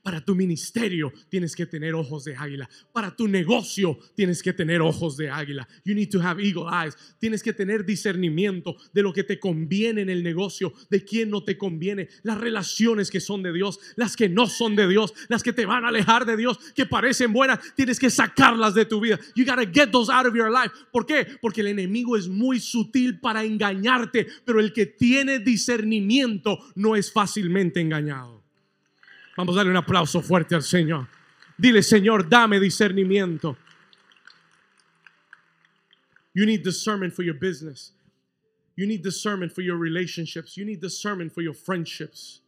Para 0.02 0.24
tu 0.24 0.34
ministerio 0.34 1.12
tienes 1.28 1.54
que 1.54 1.66
tener 1.66 1.94
ojos 1.94 2.24
de 2.24 2.36
águila. 2.36 2.68
Para 2.92 3.14
tu 3.14 3.28
negocio 3.28 3.98
tienes 4.14 4.42
que 4.42 4.52
tener 4.52 4.80
ojos 4.80 5.16
de 5.16 5.30
águila. 5.30 5.66
You 5.84 5.94
need 5.94 6.10
to 6.10 6.20
have 6.20 6.42
eagle 6.42 6.66
eyes. 6.70 6.96
Tienes 7.18 7.42
que 7.42 7.52
tener 7.52 7.84
discernimiento 7.84 8.76
de 8.92 9.02
lo 9.02 9.12
que 9.12 9.24
te 9.24 9.38
conviene 9.38 10.02
en 10.02 10.10
el 10.10 10.22
negocio, 10.22 10.72
de 10.90 11.04
quién 11.04 11.30
no 11.30 11.44
te 11.44 11.56
conviene, 11.56 12.08
las 12.22 12.38
relaciones 12.38 13.10
que 13.10 13.20
son 13.20 13.42
de 13.42 13.52
Dios, 13.52 13.78
las 13.96 14.16
que 14.16 14.28
no 14.28 14.46
son 14.46 14.76
de 14.76 14.88
Dios, 14.88 15.12
las 15.28 15.42
que 15.42 15.52
te 15.52 15.66
van 15.66 15.84
a 15.84 15.88
alejar 15.88 16.26
de 16.26 16.36
Dios, 16.36 16.58
que 16.74 16.86
parecen 16.86 17.32
buenas, 17.32 17.60
tienes 17.74 17.98
que 17.98 18.10
sacarlas 18.10 18.74
de 18.74 18.84
tu 18.84 19.00
vida. 19.00 19.18
You 19.34 19.44
gotta 19.44 19.66
get 19.66 19.90
those 19.90 20.12
out 20.12 20.26
of 20.26 20.34
your 20.34 20.50
life. 20.50 20.74
¿Por 20.90 21.06
qué? 21.06 21.26
Porque 21.40 21.60
el 21.60 21.68
enemigo 21.68 22.16
es 22.16 22.28
muy 22.28 22.60
sutil 22.60 23.20
para 23.20 23.44
engañarte, 23.44 24.26
pero 24.44 24.60
el 24.60 24.72
que 24.72 24.86
tiene 24.86 25.38
discernimiento 25.38 26.58
no 26.74 26.96
es 26.96 27.12
fácilmente 27.12 27.80
engañado. 27.80 28.41
Vamos 29.36 29.54
a 29.54 29.58
darle 29.58 29.70
un 29.70 29.76
aplauso 29.76 30.20
fuerte 30.20 30.54
al 30.54 30.62
Señor. 30.62 31.08
Dile, 31.56 31.82
Señor, 31.82 32.28
dame 32.28 32.58
discernimiento. 32.58 33.56
You 36.34 36.46
need 36.46 36.62
discernment 36.62 37.14
for 37.14 37.24
your 37.24 37.38
business. 37.38 37.92
You 38.76 38.86
need 38.86 39.02
discernment 39.02 39.52
for 39.52 39.62
your 39.62 39.76
relationships. 39.76 40.56
You 40.56 40.64
need 40.64 40.80
discernment 40.80 41.32
for 41.32 41.42
your 41.42 41.54
friendships. 41.54 42.40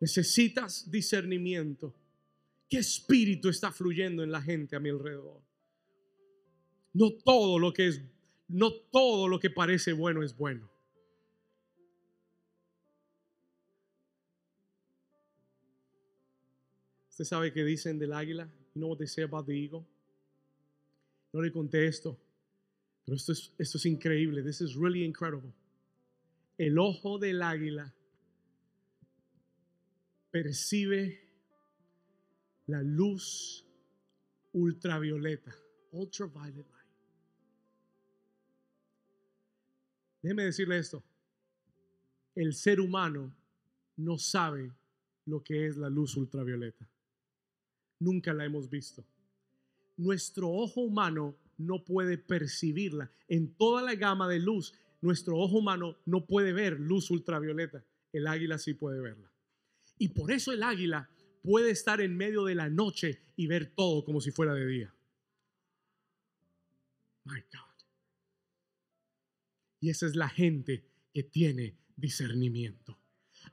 Necesitas 0.00 0.88
discernimiento. 0.90 1.92
¿Qué 2.68 2.78
espíritu 2.78 3.48
está 3.48 3.72
fluyendo 3.72 4.22
en 4.22 4.30
la 4.30 4.40
gente 4.40 4.76
a 4.76 4.80
mi 4.80 4.90
alrededor? 4.90 5.40
No 6.92 7.12
todo 7.24 7.58
lo 7.58 7.72
que 7.72 7.88
es, 7.88 8.00
no 8.48 8.72
todo 8.72 9.28
lo 9.28 9.38
que 9.38 9.50
parece 9.50 9.92
bueno 9.92 10.22
es 10.22 10.36
bueno. 10.36 10.68
Usted 17.16 17.24
sabe 17.24 17.50
qué 17.50 17.64
dicen 17.64 17.98
del 17.98 18.12
águila? 18.12 18.46
You 18.74 18.82
know 18.82 18.88
what 18.88 18.98
they 18.98 19.06
say 19.06 19.22
about 19.22 19.46
the 19.46 19.54
eagle? 19.54 19.86
No 21.32 21.40
le 21.40 21.50
conté 21.50 21.86
esto, 21.86 22.14
pero 23.06 23.16
esto 23.16 23.32
es, 23.32 23.54
esto 23.58 23.78
es 23.78 23.86
increíble. 23.86 24.42
This 24.42 24.60
is 24.60 24.76
really 24.76 25.02
incredible. 25.02 25.50
El 26.58 26.78
ojo 26.78 27.18
del 27.18 27.40
águila 27.40 27.90
percibe 30.30 31.18
la 32.66 32.82
luz 32.82 33.64
ultravioleta, 34.52 35.54
ultraviolet 35.92 36.66
light. 36.70 36.86
Déjeme 40.20 40.44
decirle 40.44 40.76
esto. 40.76 41.02
El 42.34 42.52
ser 42.52 42.78
humano 42.78 43.34
no 43.96 44.18
sabe 44.18 44.70
lo 45.24 45.42
que 45.42 45.66
es 45.66 45.78
la 45.78 45.88
luz 45.88 46.14
ultravioleta. 46.18 46.86
Nunca 47.98 48.32
la 48.32 48.44
hemos 48.44 48.68
visto. 48.68 49.04
Nuestro 49.96 50.50
ojo 50.50 50.82
humano 50.82 51.36
no 51.58 51.84
puede 51.84 52.18
percibirla. 52.18 53.10
En 53.28 53.54
toda 53.54 53.82
la 53.82 53.94
gama 53.94 54.28
de 54.28 54.38
luz, 54.38 54.74
nuestro 55.00 55.38
ojo 55.38 55.58
humano 55.58 55.96
no 56.04 56.26
puede 56.26 56.52
ver 56.52 56.78
luz 56.78 57.10
ultravioleta. 57.10 57.84
El 58.12 58.26
águila 58.26 58.58
sí 58.58 58.74
puede 58.74 59.00
verla. 59.00 59.30
Y 59.98 60.08
por 60.08 60.30
eso 60.30 60.52
el 60.52 60.62
águila 60.62 61.08
puede 61.42 61.70
estar 61.70 62.00
en 62.00 62.16
medio 62.16 62.44
de 62.44 62.54
la 62.54 62.68
noche 62.68 63.22
y 63.36 63.46
ver 63.46 63.74
todo 63.74 64.04
como 64.04 64.20
si 64.20 64.30
fuera 64.30 64.52
de 64.54 64.66
día. 64.66 64.94
My 67.24 67.40
God. 67.40 67.66
Y 69.80 69.90
esa 69.90 70.06
es 70.06 70.16
la 70.16 70.28
gente 70.28 70.84
que 71.12 71.22
tiene 71.22 71.76
discernimiento. 71.96 72.98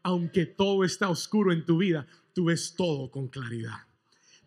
Aunque 0.02 0.46
todo 0.46 0.84
está 0.84 1.10
oscuro 1.10 1.54
en 1.54 1.66
tu 1.66 1.78
vida, 1.78 2.08
tú 2.34 2.46
ves 2.46 2.76
todo 2.76 3.10
con 3.10 3.28
claridad. 3.28 3.88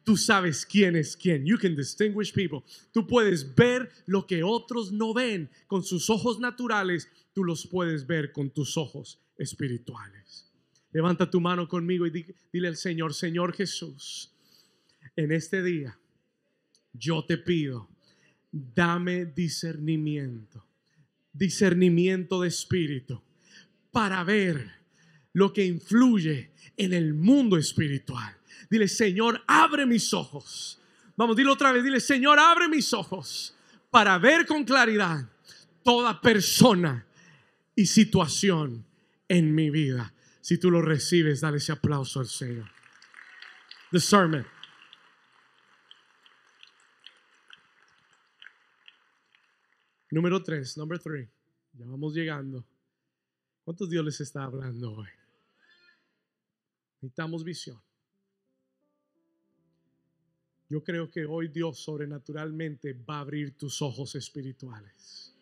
Tú 0.07 0.16
sabes 0.16 0.64
quién 0.64 0.94
es 0.94 1.16
quién. 1.16 1.44
You 1.44 1.59
can 1.59 1.74
distinguish 1.74 2.32
people. 2.32 2.62
Tú 2.92 3.09
puedes 3.09 3.57
ver 3.57 3.90
lo 4.07 4.24
que 4.24 4.44
otros 4.44 4.92
no 4.92 5.12
ven 5.12 5.50
con 5.66 5.82
sus 5.82 6.09
ojos 6.09 6.38
naturales. 6.38 7.09
Tú 7.34 7.42
los 7.42 7.66
puedes 7.66 8.07
ver 8.07 8.30
con 8.30 8.50
tus 8.50 8.76
ojos 8.76 9.18
espirituales. 9.36 10.48
Levanta 10.92 11.28
tu 11.28 11.40
mano 11.40 11.66
conmigo 11.66 12.07
y 12.07 12.24
dile 12.52 12.68
al 12.68 12.76
Señor, 12.76 13.14
Señor 13.14 13.52
Jesús, 13.52 14.32
en 15.16 15.32
este 15.32 15.61
día 15.61 15.98
yo 16.92 17.24
te 17.24 17.36
pido, 17.36 17.88
dame 18.52 19.26
discernimiento, 19.26 20.64
discernimiento 21.32 22.42
de 22.42 22.48
espíritu 22.48 23.20
para 23.90 24.22
ver 24.22 24.76
lo 25.37 25.53
que 25.53 25.66
influye 25.66 26.51
en 26.78 26.95
el 26.95 27.12
mundo 27.12 27.59
espiritual. 27.59 28.34
Dile, 28.70 28.89
Señor, 28.89 29.45
abre 29.47 29.84
mis 29.84 30.14
ojos. 30.14 30.80
Vamos, 31.14 31.37
dile 31.37 31.51
otra 31.51 31.72
vez, 31.72 31.84
dile, 31.84 32.01
Señor, 32.01 32.39
abre 32.39 32.68
mis 32.68 32.95
ojos 32.95 33.55
para 33.91 34.16
ver 34.16 34.47
con 34.47 34.64
claridad 34.64 35.28
toda 35.84 36.22
persona 36.22 37.07
y 37.74 37.84
situación 37.84 38.87
en 39.28 39.55
mi 39.55 39.68
vida. 39.68 40.14
Si 40.41 40.57
tú 40.57 40.70
lo 40.70 40.80
recibes, 40.80 41.43
dale 41.43 41.59
ese 41.59 41.72
aplauso 41.72 42.20
al 42.20 42.28
Señor. 42.28 42.70
Discernment. 43.93 44.47
Número 50.11 50.43
tres, 50.43 50.78
number 50.78 50.99
three. 50.99 51.28
Ya 51.74 51.84
vamos 51.84 52.14
llegando. 52.14 52.64
¿Cuántos 53.64 53.91
Dios 53.91 54.03
les 54.03 54.18
está 54.22 54.45
hablando 54.45 54.95
hoy? 54.95 55.16
Necesitamos 57.01 57.44
visión. 57.44 57.80
Yo 60.68 60.82
creo 60.82 61.11
que 61.11 61.24
hoy 61.24 61.49
Dios 61.49 61.78
sobrenaturalmente 61.78 62.92
va 62.92 63.18
a 63.18 63.20
abrir 63.20 63.57
tus 63.57 63.80
ojos 63.82 64.14
espirituales 64.16 65.32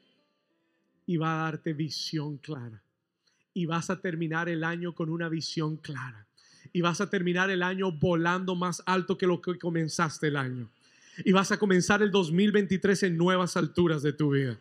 y 1.07 1.17
va 1.17 1.35
a 1.35 1.45
darte 1.45 1.73
visión 1.73 2.37
clara 2.39 2.83
y 3.55 3.67
vas 3.67 3.89
a 3.89 4.01
terminar 4.01 4.49
el 4.49 4.65
año 4.65 4.95
con 4.95 5.09
una 5.09 5.29
visión 5.29 5.77
clara. 5.77 6.27
Y 6.73 6.81
vas 6.81 7.01
a 7.01 7.09
terminar 7.09 7.51
el 7.51 7.63
año 7.63 7.93
volando 7.93 8.57
más 8.57 8.83
alto 8.85 9.17
que 9.17 9.27
lo 9.27 9.41
que 9.41 9.57
comenzaste 9.59 10.27
el 10.27 10.37
año. 10.37 10.69
Y 11.25 11.31
vas 11.31 11.53
a 11.53 11.59
comenzar 11.59 12.03
el 12.03 12.11
2023 12.11 13.05
en 13.05 13.17
nuevas 13.17 13.57
alturas 13.57 14.03
de 14.03 14.13
tu 14.13 14.33
vida. 14.33 14.59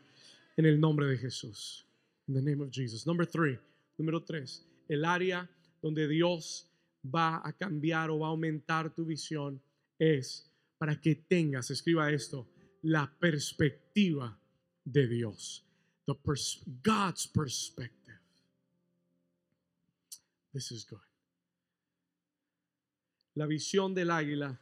En 0.55 0.65
el 0.65 0.79
nombre 0.79 1.07
de 1.07 1.17
Jesús. 1.17 1.87
In 2.27 2.35
the 2.35 2.41
name 2.41 2.63
of 2.63 2.69
Jesus. 2.71 3.07
Number 3.07 3.25
three. 3.25 3.57
Número 3.97 4.21
tres. 4.21 4.63
El 4.87 5.05
área 5.05 5.49
donde 5.81 6.07
Dios 6.07 6.67
va 7.03 7.41
a 7.43 7.53
cambiar 7.53 8.09
o 8.09 8.19
va 8.19 8.27
a 8.27 8.29
aumentar 8.31 8.93
tu 8.93 9.05
visión 9.05 9.61
es 9.99 10.49
para 10.77 10.99
que 10.99 11.15
tengas, 11.15 11.69
escriba 11.69 12.11
esto, 12.11 12.47
la 12.81 13.07
perspectiva 13.19 14.37
de 14.83 15.07
Dios. 15.07 15.63
The 16.05 16.15
God's 16.83 17.27
perspective. 17.27 18.19
This 20.53 20.71
is 20.71 20.85
good. 20.85 20.99
La 23.35 23.47
visión 23.47 23.95
del 23.95 24.11
águila 24.11 24.59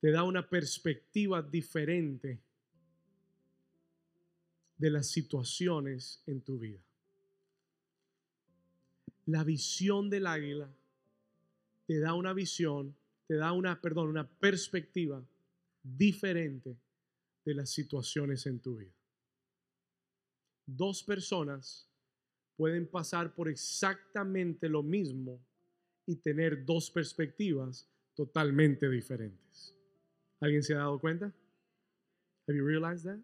te 0.00 0.10
da 0.12 0.22
una 0.22 0.48
perspectiva 0.48 1.42
diferente 1.42 2.40
de 4.76 4.90
las 4.90 5.08
situaciones 5.08 6.22
en 6.26 6.40
tu 6.42 6.58
vida. 6.58 6.80
La 9.26 9.44
visión 9.44 10.10
del 10.10 10.26
águila 10.26 10.68
te 11.86 11.98
da 11.98 12.14
una 12.14 12.32
visión, 12.32 12.96
te 13.26 13.34
da 13.34 13.52
una, 13.52 13.80
perdón, 13.80 14.08
una 14.08 14.28
perspectiva 14.28 15.24
diferente 15.82 16.76
de 17.44 17.54
las 17.54 17.70
situaciones 17.70 18.46
en 18.46 18.60
tu 18.60 18.76
vida. 18.76 18.92
Dos 20.66 21.02
personas 21.02 21.88
pueden 22.56 22.86
pasar 22.86 23.34
por 23.34 23.48
exactamente 23.48 24.68
lo 24.68 24.82
mismo 24.82 25.40
y 26.06 26.16
tener 26.16 26.64
dos 26.64 26.90
perspectivas 26.90 27.88
totalmente 28.14 28.88
diferentes. 28.88 29.74
¿Alguien 30.40 30.62
se 30.62 30.74
ha 30.74 30.78
dado 30.78 30.98
cuenta? 30.98 31.32
Have 32.46 32.56
you 32.56 32.64
realized 32.64 33.04
that? 33.04 33.18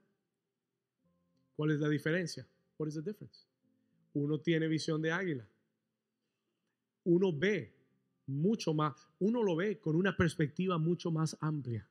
¿Cuál 1.56 1.70
es 1.72 1.80
la 1.80 1.88
diferencia? 1.88 2.46
What 2.78 2.88
is 2.88 2.94
the 2.94 3.02
difference? 3.02 3.46
Uno 4.14 4.38
tiene 4.38 4.68
visión 4.68 5.00
de 5.02 5.10
águila. 5.10 5.46
Uno 7.06 7.32
ve 7.32 7.72
mucho 8.26 8.74
más, 8.74 9.08
uno 9.20 9.42
lo 9.42 9.54
ve 9.54 9.78
con 9.78 9.94
una 9.94 10.16
perspectiva 10.16 10.76
mucho 10.78 11.10
más 11.10 11.36
amplia. 11.40 11.88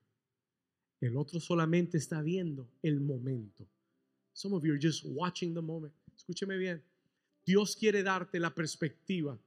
El 0.99 1.15
otro 1.15 1.39
solamente 1.39 1.97
está 1.97 2.21
viendo 2.21 2.67
el 2.81 2.99
momento. 2.99 3.65
Some 4.33 4.55
of 4.55 4.63
you 4.63 4.73
are 4.73 4.79
just 4.79 5.05
watching 5.05 5.53
the 5.53 5.61
moment. 5.61 5.93
Escúcheme 6.15 6.57
bien. 6.57 6.83
Dios 7.45 7.75
quiere 7.75 8.03
darte 8.03 8.39
la 8.39 8.53
perspectiva 8.53 9.37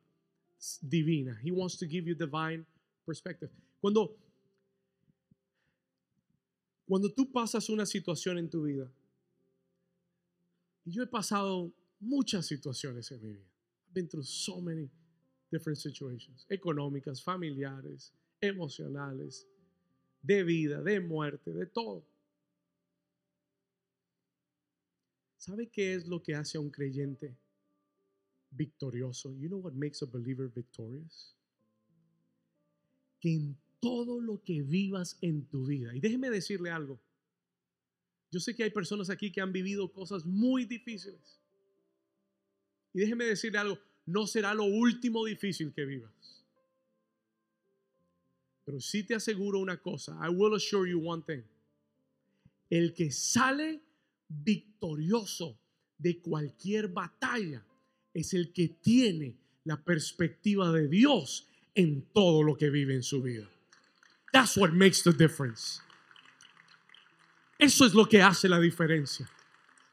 divina. 0.81 1.39
He 1.43 1.51
wants 1.51 1.77
to 1.79 1.87
give 1.87 2.07
you 2.07 2.15
divine 2.15 2.65
perspective. 3.05 3.51
Cuando, 3.81 4.17
cuando 6.87 7.11
tú 7.11 7.31
pasas 7.31 7.69
una 7.69 7.85
situación 7.85 8.39
en 8.39 8.49
tu 8.49 8.63
vida, 8.63 8.91
yo 10.87 11.03
he 11.03 11.07
pasado 11.07 11.71
muchas 12.01 12.47
situaciones 12.47 13.11
en 13.11 13.21
mi 13.21 13.33
vida. 13.33 13.45
I've 13.87 13.95
been 13.95 14.09
through 14.09 14.25
so 14.25 14.61
many 14.61 14.89
different 15.51 15.79
situations, 15.79 16.47
económicas, 16.49 17.23
familiares, 17.23 18.13
emocionales, 18.41 19.47
de 20.23 20.45
vida, 20.45 20.83
de 20.83 21.01
muerte, 21.01 21.53
de 21.53 21.67
todo. 21.67 22.05
¿Sabe 25.37 25.69
qué 25.69 25.95
es 25.95 26.07
lo 26.07 26.23
que 26.23 26.35
hace 26.35 26.59
a 26.59 26.61
un 26.61 26.71
creyente 26.71 27.37
victorioso. 28.51 29.35
You 29.37 29.49
know 29.49 29.59
what 29.59 29.75
makes 29.75 30.03
a 30.03 30.07
believer 30.07 30.49
victorious? 30.49 31.35
Que 33.21 33.35
en 33.35 33.57
todo 33.81 34.21
lo 34.21 34.43
que 34.43 34.63
vivas 34.63 35.19
en 35.21 35.47
tu 35.47 35.67
vida, 35.67 35.95
y 35.95 36.01
déjeme 36.01 36.31
decirle 36.31 36.71
algo, 36.71 37.01
yo 38.31 38.41
sé 38.41 38.55
que 38.55 38.65
hay 38.65 38.71
personas 38.71 39.09
aquí 39.11 39.33
que 39.33 39.41
han 39.41 39.53
vivido 39.53 39.91
cosas 39.93 40.27
muy 40.27 40.65
difíciles. 40.65 41.41
Y 42.93 43.01
déjeme 43.01 43.25
decirle 43.25 43.59
algo, 43.59 43.79
no 44.09 44.27
será 44.27 44.55
lo 44.55 44.65
último 44.65 45.25
difícil 45.25 45.73
que 45.73 45.85
vivas. 45.85 46.13
Pero 48.65 48.81
sí 48.81 49.03
te 49.05 49.15
aseguro 49.15 49.59
una 49.59 49.77
cosa. 49.79 50.19
I 50.23 50.31
will 50.31 50.55
assure 50.55 50.91
you 50.91 51.07
one 51.07 51.23
thing. 51.23 51.43
El 52.71 52.95
que 52.95 53.11
sale 53.11 53.83
victorioso 54.29 55.59
de 55.99 56.21
cualquier 56.21 56.89
batalla 56.89 57.65
es 58.15 58.33
el 58.33 58.53
que 58.53 58.69
tiene 58.69 59.37
la 59.65 59.83
perspectiva 59.83 60.73
de 60.73 60.89
Dios 60.89 61.47
en 61.75 62.03
todo 62.13 62.43
lo 62.43 62.57
que 62.57 62.71
vive 62.71 62.95
en 62.95 63.03
su 63.03 63.23
vida. 63.23 63.49
That's 64.33 64.57
what 64.57 64.73
makes 64.73 65.03
the 65.03 65.13
difference. 65.13 65.81
Eso 67.59 67.85
es 67.85 67.93
lo 67.93 68.09
que 68.09 68.23
hace 68.23 68.49
la 68.49 68.61
diferencia. 68.61 69.29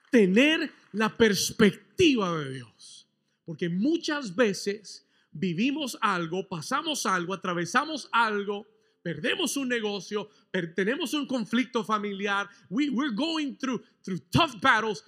Tener 0.09 0.71
la 0.93 1.15
perspectiva 1.15 2.37
de 2.39 2.53
Dios. 2.53 3.04
Porque 3.45 3.69
muchas 3.69 4.35
veces 4.35 5.07
vivimos 5.31 5.97
algo, 6.01 6.47
pasamos 6.47 7.05
algo, 7.05 7.33
atravesamos 7.33 8.09
algo, 8.11 8.65
perdemos 9.03 9.55
un 9.57 9.69
negocio, 9.69 10.29
tenemos 10.75 11.13
un 11.13 11.27
conflicto 11.27 11.83
familiar, 11.83 12.49
we, 12.69 12.89
we're 12.89 13.13
going 13.13 13.55
through, 13.55 13.81
through 14.03 14.19
tough 14.31 14.59
battles. 14.61 15.03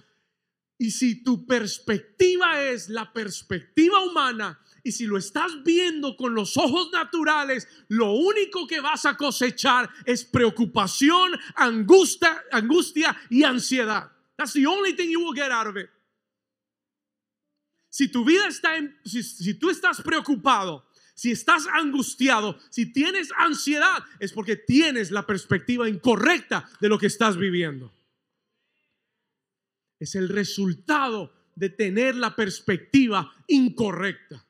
Y 0.78 0.92
si 0.92 1.24
tu 1.24 1.44
perspectiva 1.44 2.62
es 2.62 2.88
la 2.88 3.12
perspectiva 3.12 4.00
humana, 4.00 4.60
y 4.84 4.92
si 4.92 5.06
lo 5.06 5.18
estás 5.18 5.62
viendo 5.64 6.16
con 6.16 6.34
los 6.34 6.56
ojos 6.56 6.90
naturales, 6.92 7.66
lo 7.88 8.12
único 8.12 8.66
que 8.66 8.80
vas 8.80 9.04
a 9.04 9.16
cosechar 9.16 9.90
es 10.04 10.24
preocupación, 10.24 11.32
angustia, 11.56 12.44
angustia 12.52 13.16
y 13.28 13.42
ansiedad. 13.42 14.12
That's 14.36 14.52
the 14.52 14.66
only 14.66 14.94
thing 14.94 15.10
you 15.10 15.20
will 15.20 15.34
get 15.34 15.50
out 15.50 15.66
of 15.66 15.76
it. 15.76 15.90
Si 17.98 18.06
tu 18.06 18.24
vida 18.24 18.46
está 18.46 18.76
en, 18.76 18.96
si, 19.04 19.54
tú 19.54 19.70
estás 19.70 20.00
preocupado, 20.02 20.88
si 21.16 21.32
estás 21.32 21.66
angustiado, 21.66 22.56
si 22.70 22.92
tienes 22.92 23.32
ansiedad, 23.36 24.04
es 24.20 24.32
porque 24.32 24.54
tienes 24.54 25.10
la 25.10 25.26
perspectiva 25.26 25.88
incorrecta 25.88 26.70
de 26.80 26.88
lo 26.88 26.96
que 26.96 27.08
estás 27.08 27.36
viviendo. 27.36 27.92
Es 29.98 30.14
el 30.14 30.28
resultado 30.28 31.34
de 31.56 31.70
tener 31.70 32.14
la 32.14 32.36
perspectiva 32.36 33.34
incorrecta. 33.48 34.46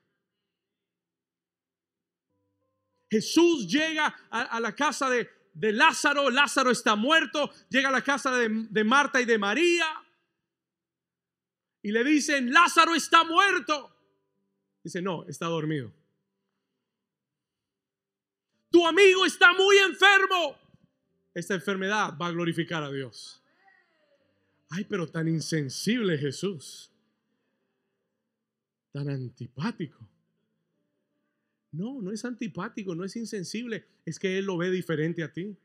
Jesús 3.11 3.67
llega 3.67 4.15
a, 4.29 4.61
la 4.61 4.77
casa 4.77 5.09
de, 5.09 5.27
Lázaro, 5.73 6.29
Lázaro 6.29 6.71
está 6.71 6.97
muerto, 6.97 7.51
llega 7.71 7.89
a 7.89 7.93
la 7.93 8.05
casa 8.05 8.31
de, 8.37 8.67
de 8.69 8.85
Marta 8.85 9.23
y 9.23 9.25
de 9.25 9.39
María 9.39 9.87
y 11.83 11.93
le 11.93 12.05
dicen, 12.05 12.53
Lázaro 12.53 12.95
está 12.95 13.25
muerto. 13.25 13.95
Dice, 14.83 15.03
no, 15.03 15.27
está 15.27 15.47
dormido. 15.47 15.93
Tu 18.71 18.87
amigo 18.87 19.25
está 19.25 19.53
muy 19.53 19.77
enfermo. 19.79 20.57
Esta 21.35 21.55
enfermedad 21.55 22.15
va 22.21 22.27
a 22.27 22.33
glorificar 22.33 22.83
a 22.83 22.91
Dios. 22.91 23.43
Ay, 24.71 24.85
pero 24.85 25.07
tan 25.07 25.29
insensible 25.29 26.19
Jesús. 26.19 26.91
Tan 28.93 29.09
antipático. 29.09 30.09
No, 31.71 32.01
no 32.01 32.13
es 32.13 32.25
antipático, 32.25 32.95
no 32.95 33.05
es 33.05 33.15
insensible, 33.17 33.87
es 34.05 34.19
que 34.19 34.39
Él 34.39 34.47
lo 34.47 34.57
ve 34.57 34.71
diferente 34.71 35.23
a 35.23 35.33
ti. 35.33 35.57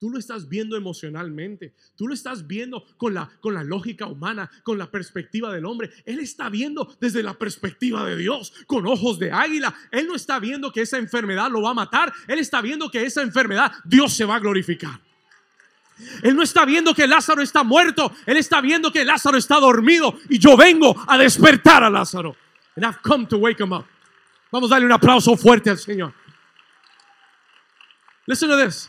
Tú 0.00 0.08
lo 0.08 0.18
estás 0.18 0.48
viendo 0.48 0.78
emocionalmente, 0.78 1.74
tú 1.94 2.08
lo 2.08 2.14
estás 2.14 2.46
viendo 2.46 2.86
con 2.96 3.12
la, 3.12 3.28
con 3.42 3.52
la 3.52 3.62
lógica 3.62 4.06
humana, 4.06 4.50
con 4.62 4.78
la 4.78 4.90
perspectiva 4.90 5.52
del 5.52 5.66
hombre. 5.66 5.90
Él 6.06 6.20
está 6.20 6.48
viendo 6.48 6.96
desde 6.98 7.22
la 7.22 7.34
perspectiva 7.34 8.06
de 8.06 8.16
Dios, 8.16 8.50
con 8.66 8.86
ojos 8.86 9.18
de 9.18 9.30
águila. 9.30 9.74
Él 9.90 10.06
no 10.06 10.14
está 10.14 10.38
viendo 10.38 10.72
que 10.72 10.80
esa 10.80 10.96
enfermedad 10.96 11.50
lo 11.50 11.60
va 11.60 11.72
a 11.72 11.74
matar, 11.74 12.14
Él 12.26 12.38
está 12.38 12.62
viendo 12.62 12.90
que 12.90 13.04
esa 13.04 13.20
enfermedad 13.20 13.72
Dios 13.84 14.14
se 14.14 14.24
va 14.24 14.36
a 14.36 14.38
glorificar. 14.38 14.98
Él 16.22 16.34
no 16.34 16.42
está 16.42 16.64
viendo 16.64 16.94
que 16.94 17.06
Lázaro 17.06 17.42
está 17.42 17.62
muerto, 17.62 18.10
Él 18.24 18.38
está 18.38 18.62
viendo 18.62 18.90
que 18.90 19.04
Lázaro 19.04 19.36
está 19.36 19.60
dormido 19.60 20.18
y 20.30 20.38
yo 20.38 20.56
vengo 20.56 20.96
a 21.06 21.18
despertar 21.18 21.84
a 21.84 21.90
Lázaro. 21.90 22.34
And 22.74 22.86
I've 22.86 23.02
come 23.02 23.26
to 23.26 23.36
wake 23.36 23.62
him 23.62 23.74
up. 23.74 23.84
Vamos 24.50 24.70
a 24.70 24.76
darle 24.76 24.86
un 24.86 24.92
aplauso 24.92 25.36
fuerte 25.36 25.68
al 25.68 25.76
Señor. 25.76 26.14
Listen 28.26 28.48
to 28.48 28.56
this. 28.56 28.88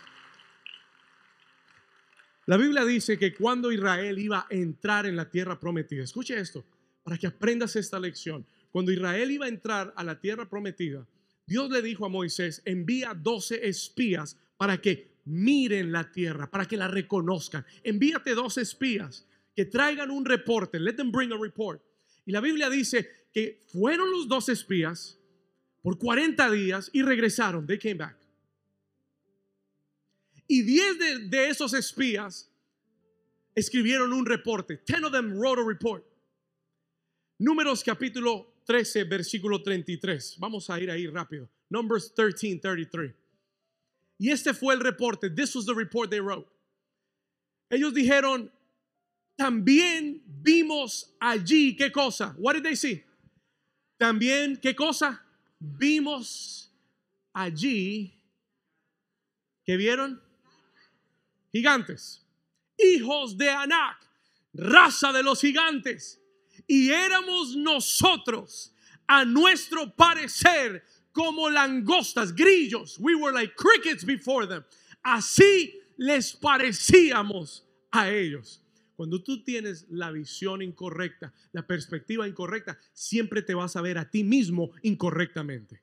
La 2.48 2.58
Biblia 2.58 2.84
dice 2.86 3.18
que 3.18 3.34
cuando 3.34 3.72
Israel 3.72 4.18
iba 4.18 4.40
a 4.40 4.48
entrar 4.50 5.06
en 5.06 5.16
la 5.16 5.30
tierra 5.30 5.60
prometida, 5.60 6.04
escuche 6.04 6.40
esto, 6.40 6.66
para 7.04 7.18
que 7.18 7.28
aprendas 7.28 7.76
esta 7.76 8.00
lección. 8.00 8.46
Cuando 8.72 8.92
Israel 8.92 9.32
iba 9.32 9.46
a 9.46 9.50
entrar 9.50 9.94
a 9.96 10.04
la 10.04 10.20
tierra 10.20 10.50
prometida, 10.50 11.08
Dios 11.46 11.70
le 11.70 11.82
dijo 11.82 12.06
a 12.06 12.10
Moisés, 12.10 12.62
envía 12.66 13.14
12 13.14 13.68
espías 13.68 14.38
para 14.58 14.80
que 14.80 15.12
miren 15.26 15.92
la 15.92 16.12
tierra, 16.12 16.50
para 16.50 16.66
que 16.66 16.78
la 16.78 16.88
reconozcan. 16.88 17.66
Envíate 17.84 18.34
12 18.34 18.62
espías 18.62 19.28
que 19.56 19.66
traigan 19.66 20.10
un 20.10 20.26
reporte. 20.26 20.80
Let 20.80 20.94
them 20.94 21.12
bring 21.12 21.32
a 21.32 21.38
report. 21.38 21.82
Y 22.26 22.32
la 22.32 22.42
Biblia 22.42 22.70
dice 22.70 23.28
que 23.34 23.60
fueron 23.68 24.12
los 24.12 24.28
dos 24.28 24.50
espías 24.50 25.20
por 25.82 25.98
40 25.98 26.50
días 26.52 26.90
y 26.94 27.02
regresaron. 27.02 27.68
They 27.68 27.78
came 27.78 27.96
back. 27.96 28.21
Y 30.52 30.64
10 30.64 31.30
de, 31.30 31.48
esos 31.48 31.74
espías 31.74 32.52
escribieron 33.56 34.12
un 34.12 34.26
reporte. 34.26 34.78
Ten 34.86 35.06
of 35.06 35.14
them 35.14 35.34
wrote 35.40 35.60
a 35.60 35.64
report. 35.64 36.04
Números 37.40 37.84
capítulo 37.84 38.48
13, 38.66 39.06
versículo 39.06 39.64
33. 39.64 40.38
Vamos 40.40 40.70
a 40.70 40.78
ir 40.80 40.92
ahí 40.92 41.08
rápido. 41.08 41.50
Numbers 41.70 42.14
13, 42.14 42.60
33. 42.60 43.14
Y 44.20 44.30
este 44.30 44.54
fue 44.54 44.74
el 44.74 44.82
reporte. 44.82 45.30
This 45.30 45.56
was 45.56 45.66
the 45.66 45.74
report 45.74 46.10
they 46.10 46.20
wrote. 46.20 46.48
Ellos 47.70 47.94
dijeron, 47.94 48.52
también 49.38 50.22
vimos 50.26 51.16
allí, 51.22 51.78
¿qué 51.78 51.92
cosa? 51.92 52.36
What 52.38 52.56
did 52.56 52.64
they 52.64 52.76
see? 52.76 53.04
También, 53.98 54.58
¿qué 54.58 54.76
cosa? 54.76 55.22
vimos 55.62 56.74
allí, 57.34 58.14
que 59.64 59.78
vieron? 59.78 60.22
Gigantes, 61.52 62.26
hijos 62.78 63.38
de 63.38 63.50
Anak, 63.50 63.98
raza 64.54 65.12
de 65.12 65.24
los 65.24 65.42
gigantes. 65.42 66.22
Y 66.68 66.90
éramos 66.92 67.56
nosotros, 67.56 68.74
a 69.08 69.26
nuestro 69.26 69.94
parecer, 69.96 70.84
como 71.12 71.50
langostas, 71.50 72.34
grillos. 72.34 72.98
We 73.00 73.16
were 73.16 73.34
like 73.34 73.56
crickets 73.56 74.06
before 74.06 74.48
them. 74.48 74.64
Así 75.04 75.74
les 75.98 76.34
parecíamos 76.34 77.66
a 77.92 78.10
ellos. 78.10 78.62
Cuando 78.96 79.22
tú 79.22 79.44
tienes 79.44 79.88
la 79.90 80.12
visión 80.12 80.62
incorrecta, 80.62 81.34
la 81.52 81.66
perspectiva 81.66 82.28
incorrecta, 82.28 82.78
siempre 82.94 83.42
te 83.42 83.56
vas 83.56 83.76
a 83.76 83.82
ver 83.82 83.98
a 83.98 84.10
ti 84.10 84.24
mismo 84.24 84.72
incorrectamente. 84.84 85.82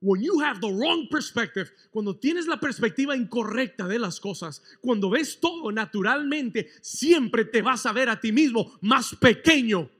When 0.00 0.22
you 0.22 0.40
have 0.40 0.60
the 0.60 0.70
wrong 0.70 1.08
perspective, 1.10 1.72
cuando 1.90 2.16
tienes 2.16 2.46
la 2.46 2.60
perspectiva 2.60 3.16
incorrecta 3.16 3.88
de 3.88 3.98
las 3.98 4.20
cosas, 4.20 4.62
cuando 4.80 5.10
ves 5.10 5.40
todo 5.40 5.72
naturalmente, 5.72 6.68
siempre 6.80 7.44
te 7.44 7.62
vas 7.62 7.84
a 7.84 7.92
ver 7.92 8.08
a 8.08 8.20
ti 8.20 8.30
mismo 8.30 8.78
más 8.80 9.16
pequeño 9.16 9.90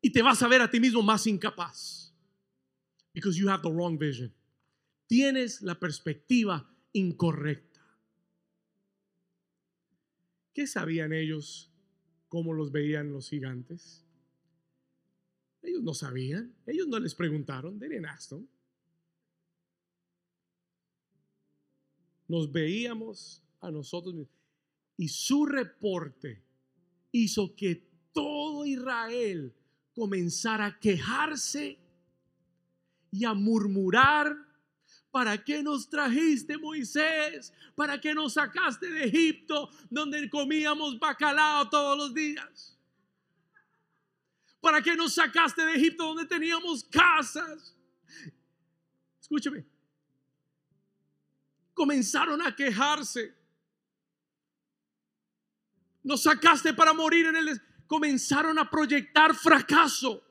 y 0.00 0.10
te 0.10 0.22
vas 0.22 0.42
a 0.42 0.48
ver 0.48 0.62
a 0.62 0.70
ti 0.70 0.80
mismo 0.80 1.02
más 1.02 1.26
incapaz. 1.26 2.14
Because 3.12 3.38
you 3.38 3.48
have 3.50 3.62
the 3.62 3.70
wrong 3.70 3.98
vision. 3.98 4.32
Tienes 5.06 5.60
la 5.60 5.78
perspectiva 5.78 6.66
incorrecta. 6.92 7.80
¿Qué 10.54 10.66
sabían 10.66 11.12
ellos 11.12 11.70
cómo 12.28 12.54
los 12.54 12.72
veían 12.72 13.12
los 13.12 13.28
gigantes? 13.28 14.06
Ellos 15.62 15.82
no 15.82 15.92
sabían, 15.92 16.54
ellos 16.66 16.88
no 16.88 16.98
les 16.98 17.14
preguntaron, 17.14 17.78
de 17.78 18.06
Aston. 18.06 18.48
Nos 22.28 22.52
veíamos 22.52 23.42
a 23.60 23.70
nosotros 23.70 24.14
mismos. 24.14 24.34
Y 24.96 25.08
su 25.08 25.46
reporte 25.46 26.42
hizo 27.10 27.56
que 27.56 27.88
todo 28.12 28.64
Israel 28.66 29.54
comenzara 29.94 30.66
a 30.66 30.78
quejarse 30.78 31.78
y 33.10 33.24
a 33.24 33.34
murmurar 33.34 34.48
¿Para 35.10 35.42
qué 35.42 35.62
nos 35.62 35.88
trajiste, 35.88 36.58
Moisés? 36.58 37.52
¿Para 37.74 38.00
qué 38.00 38.14
nos 38.14 38.34
sacaste 38.34 38.90
de 38.90 39.04
Egipto, 39.04 39.70
donde 39.88 40.28
comíamos 40.28 40.98
bacalao 40.98 41.68
todos 41.68 41.96
los 41.96 42.14
días? 42.14 42.78
¿Para 44.60 44.82
qué 44.82 44.94
nos 44.96 45.14
sacaste 45.14 45.64
de 45.64 45.74
Egipto, 45.74 46.04
donde 46.04 46.26
teníamos 46.26 46.84
casas? 46.84 47.74
Escúcheme. 49.20 49.64
Comenzaron 51.78 52.42
a 52.42 52.56
quejarse. 52.56 53.32
Nos 56.02 56.24
sacaste 56.24 56.74
para 56.74 56.92
morir 56.92 57.26
en 57.26 57.36
el... 57.36 57.62
Comenzaron 57.86 58.58
a 58.58 58.68
proyectar 58.68 59.32
fracaso. 59.32 60.24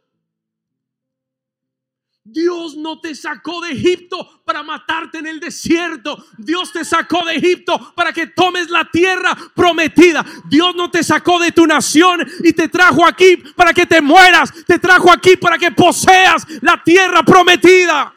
Dios 2.22 2.76
no 2.76 3.00
te 3.00 3.16
sacó 3.16 3.62
de 3.62 3.72
Egipto 3.72 4.41
para 4.43 4.62
matarte 4.62 5.20
en 5.20 5.28
el 5.28 5.39
desierto. 5.39 6.22
Dios 6.38 6.74
te 6.74 6.84
sacó 6.84 7.24
de 7.24 7.36
Egipto 7.36 7.93
para 7.95 8.12
que 8.12 8.28
tomes 8.28 8.70
la 8.70 8.84
tierra 8.91 9.34
prometida. 9.56 10.26
Dios 10.50 10.76
no 10.76 10.91
te 10.91 11.02
sacó 11.02 11.39
de 11.39 11.54
tu 11.54 11.66
nación 11.66 12.28
y 12.43 12.52
te 12.52 12.68
trajo 12.68 13.06
aquí 13.06 13.38
para 13.56 13.74
que 13.74 13.86
te 13.86 14.02
mueras. 14.02 14.52
Te 14.66 14.80
trajo 14.80 15.10
aquí 15.10 15.38
para 15.38 15.58
que 15.58 15.72
poseas 15.72 16.45
la 16.62 16.84
tierra 16.84 17.24
prometida. 17.24 18.14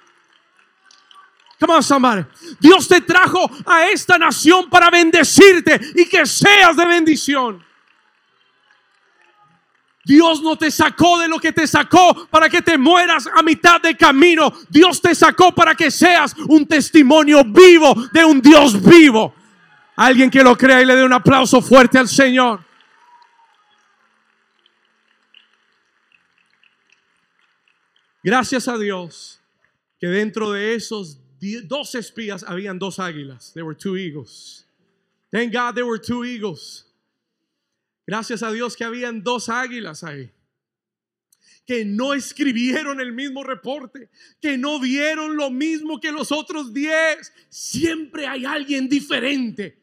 Come 1.61 1.74
on, 1.74 1.82
somebody. 1.82 2.24
Dios 2.58 2.88
te 2.88 3.02
trajo 3.02 3.50
a 3.66 3.86
esta 3.88 4.16
nación 4.16 4.70
para 4.70 4.88
bendecirte 4.88 5.78
y 5.94 6.06
que 6.06 6.24
seas 6.24 6.74
de 6.74 6.86
bendición. 6.86 7.62
Dios 10.02 10.40
no 10.40 10.56
te 10.56 10.70
sacó 10.70 11.18
de 11.18 11.28
lo 11.28 11.38
que 11.38 11.52
te 11.52 11.66
sacó 11.66 12.26
para 12.30 12.48
que 12.48 12.62
te 12.62 12.78
mueras 12.78 13.28
a 13.36 13.42
mitad 13.42 13.78
de 13.78 13.94
camino. 13.94 14.50
Dios 14.70 15.02
te 15.02 15.14
sacó 15.14 15.54
para 15.54 15.74
que 15.74 15.90
seas 15.90 16.34
un 16.48 16.66
testimonio 16.66 17.44
vivo 17.44 17.94
de 18.11 18.24
un 18.24 18.40
Dios 18.40 18.82
vivo. 18.82 19.34
Alguien 19.96 20.30
que 20.30 20.42
lo 20.42 20.56
crea 20.56 20.80
y 20.80 20.86
le 20.86 20.96
dé 20.96 21.04
un 21.04 21.12
aplauso 21.12 21.61
fuerte 21.61 21.98
al 21.98 22.08
Señor. 22.08 22.64
Gracias 28.22 28.66
a 28.66 28.78
Dios 28.78 29.40
que 29.98 30.06
dentro 30.06 30.52
de 30.52 30.74
esos 30.74 31.20
dos 31.66 31.95
espías 31.95 32.45
habían 32.47 32.78
dos 32.78 32.99
águilas. 32.99 33.53
There 33.55 33.64
were 33.64 33.76
two 33.76 33.97
eagles. 33.97 34.66
Thank 35.32 35.53
God 35.53 35.74
there 35.74 35.86
were 35.86 35.99
two 35.99 36.24
eagles. 36.24 36.86
Gracias 38.07 38.43
a 38.43 38.51
Dios 38.53 38.76
que 38.76 38.84
habían 38.84 39.22
dos 39.22 39.49
águilas 39.49 40.03
ahí. 40.03 40.30
Que 41.66 41.84
no 41.84 42.12
escribieron 42.12 43.01
el 43.01 43.12
mismo 43.12 43.45
reporte, 43.45 44.11
que 44.41 44.59
no 44.59 44.80
vieron 44.80 45.36
lo 45.36 45.51
mismo 45.51 46.01
que 46.01 46.11
los 46.11 46.32
otros 46.32 46.74
diez. 46.74 47.32
Siempre 47.49 48.26
hay 48.26 48.45
alguien 48.45 48.88
diferente. 48.88 49.80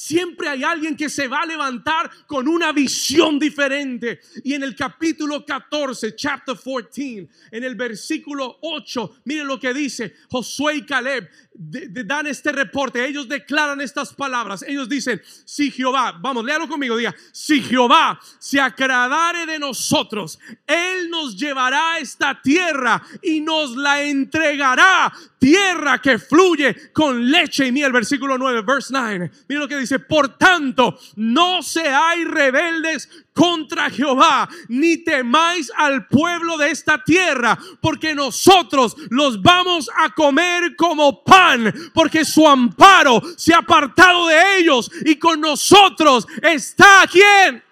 Siempre 0.00 0.48
hay 0.48 0.62
alguien 0.62 0.94
que 0.94 1.08
se 1.08 1.26
va 1.26 1.40
a 1.40 1.46
levantar 1.46 2.08
con 2.28 2.46
una 2.46 2.70
visión 2.70 3.36
diferente. 3.36 4.20
Y 4.44 4.54
en 4.54 4.62
el 4.62 4.76
capítulo 4.76 5.44
14, 5.44 6.14
chapter 6.14 6.54
14, 6.54 7.28
en 7.50 7.64
el 7.64 7.74
versículo 7.74 8.58
8, 8.62 9.22
mire 9.24 9.42
lo 9.42 9.58
que 9.58 9.74
dice 9.74 10.14
Josué 10.30 10.76
y 10.76 10.86
Caleb 10.86 11.28
dan 11.58 12.26
este 12.28 12.52
reporte, 12.52 13.04
ellos 13.04 13.28
declaran 13.28 13.80
estas 13.80 14.14
palabras, 14.14 14.62
ellos 14.62 14.88
dicen, 14.88 15.20
si 15.44 15.72
Jehová, 15.72 16.16
vamos, 16.20 16.44
léalo 16.44 16.68
conmigo, 16.68 16.96
diga, 16.96 17.12
si 17.32 17.60
Jehová 17.60 18.20
se 18.38 18.60
agradare 18.60 19.44
de 19.44 19.58
nosotros, 19.58 20.38
Él 20.64 21.10
nos 21.10 21.36
llevará 21.36 21.98
esta 21.98 22.40
tierra 22.40 23.02
y 23.22 23.40
nos 23.40 23.76
la 23.76 24.02
entregará, 24.02 25.12
tierra 25.38 26.00
que 26.00 26.20
fluye 26.20 26.92
con 26.92 27.28
leche 27.28 27.66
y 27.66 27.72
miel, 27.72 27.90
versículo 27.90 28.38
9, 28.38 28.62
verse 28.62 28.92
9, 28.92 29.30
mira 29.48 29.60
lo 29.60 29.68
que 29.68 29.78
dice, 29.78 29.98
por 29.98 30.38
tanto, 30.38 30.96
no 31.16 31.60
seáis 31.62 32.24
rebeldes 32.28 33.08
contra 33.38 33.88
Jehová, 33.88 34.48
ni 34.66 34.96
temáis 34.96 35.70
al 35.76 36.08
pueblo 36.08 36.58
de 36.58 36.72
esta 36.72 37.04
tierra, 37.04 37.56
porque 37.80 38.12
nosotros 38.12 38.96
los 39.10 39.40
vamos 39.40 39.88
a 39.96 40.10
comer 40.10 40.74
como 40.74 41.22
pan, 41.22 41.72
porque 41.94 42.24
su 42.24 42.48
amparo 42.48 43.22
se 43.36 43.54
ha 43.54 43.58
apartado 43.58 44.26
de 44.26 44.58
ellos 44.58 44.90
y 45.04 45.14
con 45.20 45.40
nosotros 45.40 46.26
está 46.42 47.04
quien. 47.08 47.62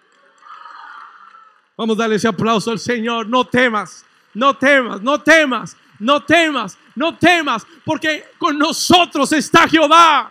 Vamos 1.77 1.97
a 1.99 2.03
darle 2.03 2.15
ese 2.15 2.29
aplauso 2.29 2.71
al 2.71 2.79
Señor, 2.79 3.27
no 3.27 3.45
temas, 3.45 4.05
no 4.35 4.57
temas, 4.57 5.03
no 5.03 5.21
temas, 5.21 5.77
no 5.99 6.23
temas, 6.23 6.79
no 6.95 7.19
temas, 7.19 7.67
porque 7.85 8.25
con 8.39 8.57
nosotros 8.57 9.33
está 9.33 9.67
Jehová. 9.67 10.31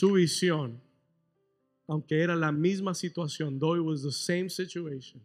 Su 0.00 0.12
visión, 0.12 0.80
aunque 1.86 2.22
era 2.22 2.34
la 2.34 2.50
misma 2.52 2.94
situación, 2.94 3.58
though 3.58 3.76
it 3.76 3.82
was 3.82 4.02
the 4.02 4.10
same 4.10 4.48
situation, 4.48 5.20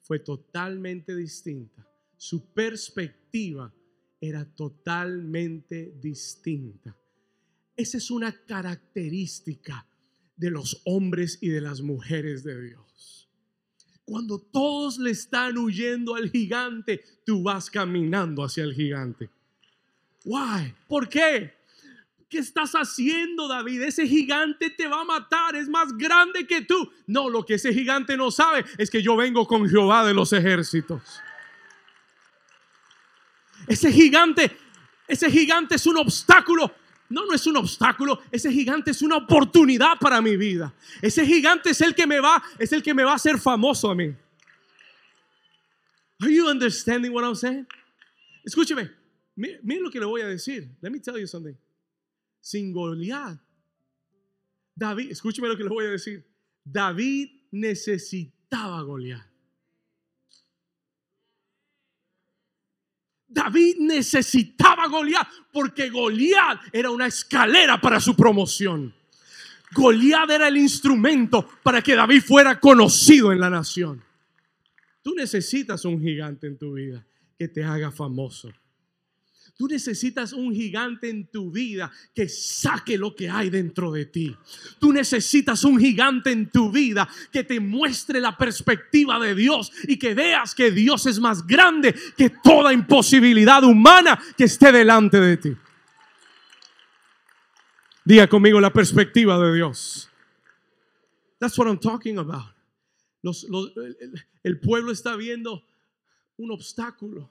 fue 0.00 0.18
totalmente 0.18 1.14
distinta. 1.14 1.86
Su 2.16 2.50
perspectiva 2.54 3.70
era 4.22 4.46
totalmente 4.46 5.92
distinta. 6.00 6.96
Esa 7.76 7.98
es 7.98 8.10
una 8.10 8.32
característica 8.46 9.86
de 10.34 10.50
los 10.50 10.80
hombres 10.86 11.36
y 11.42 11.48
de 11.50 11.60
las 11.60 11.82
mujeres 11.82 12.42
de 12.44 12.68
Dios. 12.68 13.28
Cuando 14.06 14.38
todos 14.38 14.96
le 14.98 15.10
están 15.10 15.58
huyendo 15.58 16.14
al 16.14 16.30
gigante, 16.30 17.02
tú 17.26 17.42
vas 17.42 17.68
caminando 17.68 18.42
hacia 18.42 18.64
el 18.64 18.72
gigante. 18.72 19.28
Why? 20.24 20.74
¿Por 20.88 21.06
qué? 21.10 21.57
¿Qué 22.28 22.38
estás 22.38 22.72
haciendo, 22.72 23.48
David? 23.48 23.82
Ese 23.82 24.06
gigante 24.06 24.70
te 24.70 24.86
va 24.86 25.00
a 25.00 25.04
matar, 25.04 25.56
es 25.56 25.68
más 25.68 25.96
grande 25.96 26.46
que 26.46 26.62
tú. 26.62 26.90
No, 27.06 27.28
lo 27.28 27.44
que 27.44 27.54
ese 27.54 27.72
gigante 27.72 28.16
no 28.16 28.30
sabe 28.30 28.64
es 28.76 28.90
que 28.90 29.02
yo 29.02 29.16
vengo 29.16 29.46
con 29.46 29.68
Jehová 29.68 30.04
de 30.04 30.14
los 30.14 30.32
ejércitos. 30.32 31.02
Ese 33.66 33.90
gigante, 33.90 34.56
ese 35.06 35.30
gigante 35.30 35.76
es 35.76 35.86
un 35.86 35.96
obstáculo. 35.96 36.72
No, 37.10 37.24
no 37.24 37.32
es 37.32 37.46
un 37.46 37.56
obstáculo. 37.56 38.22
Ese 38.30 38.52
gigante 38.52 38.90
es 38.90 39.00
una 39.00 39.16
oportunidad 39.16 39.98
para 39.98 40.20
mi 40.20 40.36
vida. 40.36 40.74
Ese 41.00 41.24
gigante 41.24 41.70
es 41.70 41.80
el 41.80 41.94
que 41.94 42.06
me 42.06 42.20
va, 42.20 42.42
es 42.58 42.72
el 42.72 42.82
que 42.82 42.92
me 42.92 43.04
va 43.04 43.12
a 43.12 43.16
hacer 43.16 43.38
famoso 43.38 43.90
a 43.90 43.94
mí. 43.94 44.14
Are 46.20 46.34
you 46.34 46.48
understanding 46.48 47.12
what 47.12 47.24
I'm 47.24 47.36
saying? 47.36 47.66
Escúcheme. 48.44 48.90
Miren 49.36 49.82
lo 49.82 49.90
que 49.90 50.00
le 50.00 50.04
voy 50.04 50.20
a 50.20 50.26
decir. 50.26 50.68
Let 50.82 50.90
me 50.90 50.98
tell 50.98 51.16
you 51.16 51.26
something 51.26 51.56
sin 52.48 52.72
Goliat. 52.72 53.38
David, 54.74 55.10
escúcheme 55.10 55.48
lo 55.48 55.56
que 55.56 55.64
les 55.64 55.70
voy 55.70 55.84
a 55.84 55.90
decir. 55.90 56.24
David 56.64 57.28
necesitaba 57.50 58.80
Goliat. 58.82 59.26
David 63.26 63.76
necesitaba 63.80 64.88
Goliat 64.88 65.28
porque 65.52 65.90
Goliat 65.90 66.60
era 66.72 66.90
una 66.90 67.06
escalera 67.06 67.78
para 67.78 68.00
su 68.00 68.16
promoción. 68.16 68.94
Goliat 69.74 70.30
era 70.30 70.48
el 70.48 70.56
instrumento 70.56 71.46
para 71.62 71.82
que 71.82 71.94
David 71.94 72.22
fuera 72.22 72.58
conocido 72.58 73.30
en 73.30 73.40
la 73.40 73.50
nación. 73.50 74.02
Tú 75.02 75.12
necesitas 75.14 75.84
un 75.84 76.00
gigante 76.00 76.46
en 76.46 76.56
tu 76.56 76.72
vida 76.72 77.06
que 77.38 77.48
te 77.48 77.62
haga 77.62 77.90
famoso. 77.90 78.50
Tú 79.58 79.66
necesitas 79.66 80.32
un 80.32 80.54
gigante 80.54 81.10
en 81.10 81.26
tu 81.26 81.50
vida 81.50 81.90
que 82.14 82.28
saque 82.28 82.96
lo 82.96 83.16
que 83.16 83.28
hay 83.28 83.50
dentro 83.50 83.90
de 83.90 84.06
ti. 84.06 84.36
Tú 84.78 84.92
necesitas 84.92 85.64
un 85.64 85.80
gigante 85.80 86.30
en 86.30 86.48
tu 86.48 86.70
vida 86.70 87.08
que 87.32 87.42
te 87.42 87.58
muestre 87.58 88.20
la 88.20 88.36
perspectiva 88.36 89.18
de 89.18 89.34
Dios 89.34 89.72
y 89.88 89.98
que 89.98 90.14
veas 90.14 90.54
que 90.54 90.70
Dios 90.70 91.06
es 91.06 91.18
más 91.18 91.44
grande 91.44 91.92
que 92.16 92.30
toda 92.30 92.72
imposibilidad 92.72 93.64
humana 93.64 94.16
que 94.36 94.44
esté 94.44 94.70
delante 94.70 95.18
de 95.18 95.36
ti. 95.36 95.56
Diga 98.04 98.28
conmigo 98.28 98.60
la 98.60 98.72
perspectiva 98.72 99.40
de 99.40 99.56
Dios. 99.56 100.08
That's 101.40 101.58
what 101.58 101.66
I'm 101.66 101.80
talking 101.80 102.18
about. 102.18 102.54
el 104.44 104.60
pueblo 104.60 104.92
está 104.92 105.16
viendo 105.16 105.64
un 106.36 106.52
obstáculo 106.52 107.28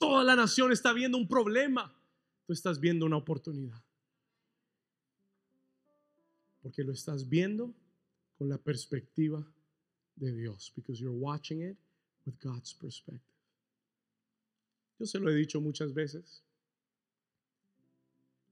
Toda 0.00 0.24
la 0.24 0.34
nación 0.34 0.72
está 0.72 0.94
viendo 0.94 1.18
un 1.18 1.28
problema. 1.28 1.94
Tú 2.46 2.54
estás 2.54 2.80
viendo 2.80 3.04
una 3.04 3.18
oportunidad. 3.18 3.82
Porque 6.62 6.82
lo 6.82 6.92
estás 6.92 7.28
viendo 7.28 7.74
con 8.38 8.48
la 8.48 8.56
perspectiva 8.56 9.46
de 10.16 10.32
Dios. 10.32 10.72
Because 10.74 10.98
you're 10.98 11.14
watching 11.14 11.60
it 11.62 11.76
with 12.24 12.34
God's 12.42 12.72
perspective. 12.72 13.20
Yo 14.98 15.04
se 15.04 15.18
lo 15.18 15.30
he 15.30 15.34
dicho 15.34 15.60
muchas 15.60 15.92
veces. 15.92 16.42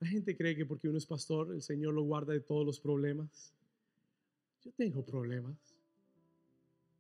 La 0.01 0.09
gente 0.09 0.37
cree 0.37 0.55
que 0.55 0.67
porque 0.67 0.89
uno 0.89 0.99
es 0.99 1.07
pastor, 1.07 1.55
el 1.55 1.63
Señor 1.63 1.95
lo 1.95 2.03
guarda 2.03 2.35
de 2.35 2.41
todos 2.41 2.67
los 2.67 2.79
problemas. 2.79 3.55
Yo 4.63 4.71
tengo 4.73 5.03
problemas. 5.03 5.57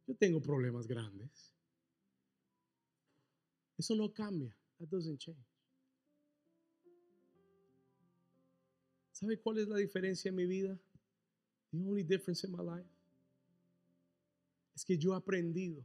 Yo 0.06 0.14
tengo 0.14 0.40
problemas 0.40 0.86
grandes. 0.86 1.52
Eso 3.78 3.94
no 3.94 4.12
cambia. 4.12 4.54
That 4.78 4.90
doesn't 4.90 5.18
change. 5.18 5.38
¿Sabe 9.12 9.40
cuál 9.40 9.58
es 9.58 9.68
la 9.68 9.78
diferencia 9.78 10.28
en 10.28 10.36
mi 10.36 10.46
vida? 10.46 10.78
The 11.72 11.78
only 11.78 12.02
difference 12.02 12.46
in 12.46 12.52
my 12.52 12.62
life 12.62 12.88
es 14.74 14.84
que 14.84 14.96
yo 14.96 15.12
he 15.12 15.16
aprendido 15.16 15.84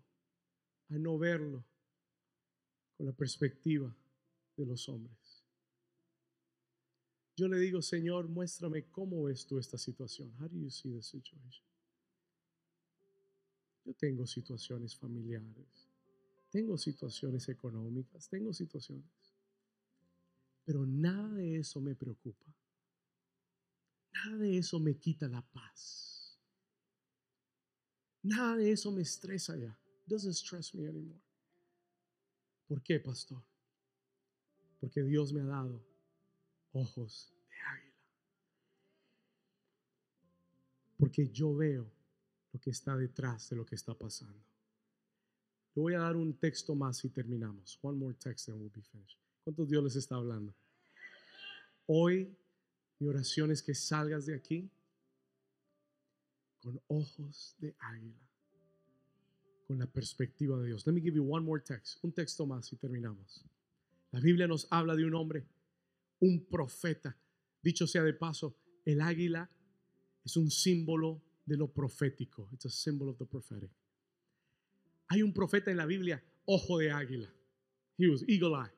a 0.90 1.00
no 1.00 1.18
verlo 1.18 1.66
con 2.96 3.08
la 3.08 3.12
perspectiva 3.12 3.96
de 4.56 4.66
los 4.66 4.88
hombres. 4.88 5.44
Yo 7.36 7.48
le 7.48 7.58
digo, 7.58 7.82
Señor, 7.82 8.28
muéstrame 8.28 8.86
cómo 8.92 9.24
ves 9.24 9.48
tú 9.48 9.58
esta 9.58 9.80
situación. 9.80 10.32
How 10.40 10.48
do 10.48 10.56
you 10.60 10.70
see 10.70 10.92
the 10.92 11.02
situation? 11.02 11.66
Yo 13.84 13.94
tengo 13.96 14.28
situaciones 14.28 14.96
familiares, 14.96 15.90
tengo 16.54 16.78
situaciones 16.78 17.50
económicas, 17.50 18.30
tengo 18.30 18.54
situaciones. 18.54 19.34
Pero 20.64 20.86
nada 20.86 21.30
de 21.30 21.58
eso 21.58 21.82
me 21.82 21.96
preocupa. 21.96 22.46
Nada 24.14 24.38
de 24.38 24.60
eso 24.60 24.80
me 24.80 24.96
quita 24.96 25.28
la 25.28 25.42
paz. 25.42 26.38
Nada 28.22 28.58
de 28.58 28.72
eso 28.72 28.92
me 28.92 29.02
estresa 29.02 29.58
ya. 29.58 29.76
Doesn't 30.06 30.36
stress 30.36 30.76
me 30.76 30.88
anymore. 30.88 31.24
¿Por 32.68 32.84
qué, 32.84 33.00
pastor? 33.00 33.42
Porque 34.80 35.02
Dios 35.02 35.34
me 35.34 35.42
ha 35.42 35.46
dado 35.46 35.84
ojos 36.72 37.34
de 37.50 37.56
águila. 37.62 37.98
Porque 40.98 41.30
yo 41.30 41.56
veo 41.56 41.92
lo 42.52 42.60
que 42.60 42.70
está 42.70 42.96
detrás 42.96 43.50
de 43.50 43.56
lo 43.56 43.66
que 43.66 43.74
está 43.74 43.98
pasando. 43.98 44.53
Le 45.76 45.82
voy 45.82 45.94
a 45.96 46.00
dar 46.00 46.16
un 46.16 46.34
texto 46.34 46.76
más 46.76 47.04
y 47.04 47.10
terminamos. 47.10 47.80
One 47.82 47.98
more 47.98 48.16
text 48.16 48.50
and 48.50 48.60
we'll 48.60 48.72
be 48.74 48.82
finished. 48.82 49.18
¿Cuántos 49.44 49.70
Dios 49.70 49.84
les 49.84 49.96
está 49.96 50.16
hablando? 50.16 50.54
Hoy 51.88 52.36
mi 53.00 53.08
oración 53.08 53.52
es 53.52 53.62
que 53.62 53.74
salgas 53.74 54.26
de 54.26 54.36
aquí 54.36 54.70
con 56.62 56.80
ojos 56.88 57.56
de 57.60 57.76
águila, 57.80 58.30
con 59.68 59.80
la 59.80 59.88
perspectiva 59.88 60.58
de 60.60 60.68
Dios. 60.68 60.88
Let 60.88 60.94
me 60.94 61.02
give 61.02 61.16
you 61.16 61.26
one 61.30 61.46
more 61.46 61.62
text, 61.62 62.02
un 62.04 62.14
texto 62.14 62.46
más 62.46 62.72
y 62.72 62.78
terminamos. 62.78 63.44
La 64.12 64.22
Biblia 64.22 64.48
nos 64.48 64.68
habla 64.70 64.96
de 64.96 65.04
un 65.04 65.16
hombre, 65.16 65.46
un 66.20 66.46
profeta. 66.46 67.18
Dicho 67.62 67.86
sea 67.88 68.04
de 68.04 68.14
paso, 68.14 68.56
el 68.86 69.02
águila 69.02 69.50
es 70.24 70.38
un 70.38 70.50
símbolo 70.50 71.22
de 71.46 71.58
lo 71.58 71.68
profético. 71.68 72.48
It's 72.54 72.66
a 72.66 72.70
symbol 72.70 73.10
of 73.10 73.18
the 73.18 73.26
prophetic. 73.26 73.72
Hay 75.14 75.22
un 75.22 75.32
profeta 75.32 75.70
en 75.70 75.78
la 75.78 75.86
Biblia, 75.86 76.24
ojo 76.46 76.80
de 76.80 76.92
águila. 76.92 77.32
He 78.00 78.08
was 78.08 78.24
eagle 78.28 78.56
eye. 78.56 78.74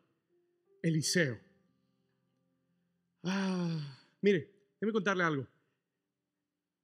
Eliseo. 0.83 1.39
Ah, 3.23 3.97
mire, 4.21 4.51
déjeme 4.73 4.91
contarle 4.91 5.23
algo. 5.23 5.47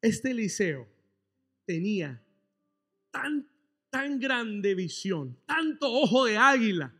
Este 0.01 0.31
Eliseo 0.31 0.87
tenía 1.65 2.23
tan, 3.11 3.45
tan 3.89 4.21
grande 4.21 4.73
visión, 4.73 5.37
tanto 5.45 5.91
ojo 5.91 6.23
de 6.23 6.37
águila, 6.37 6.95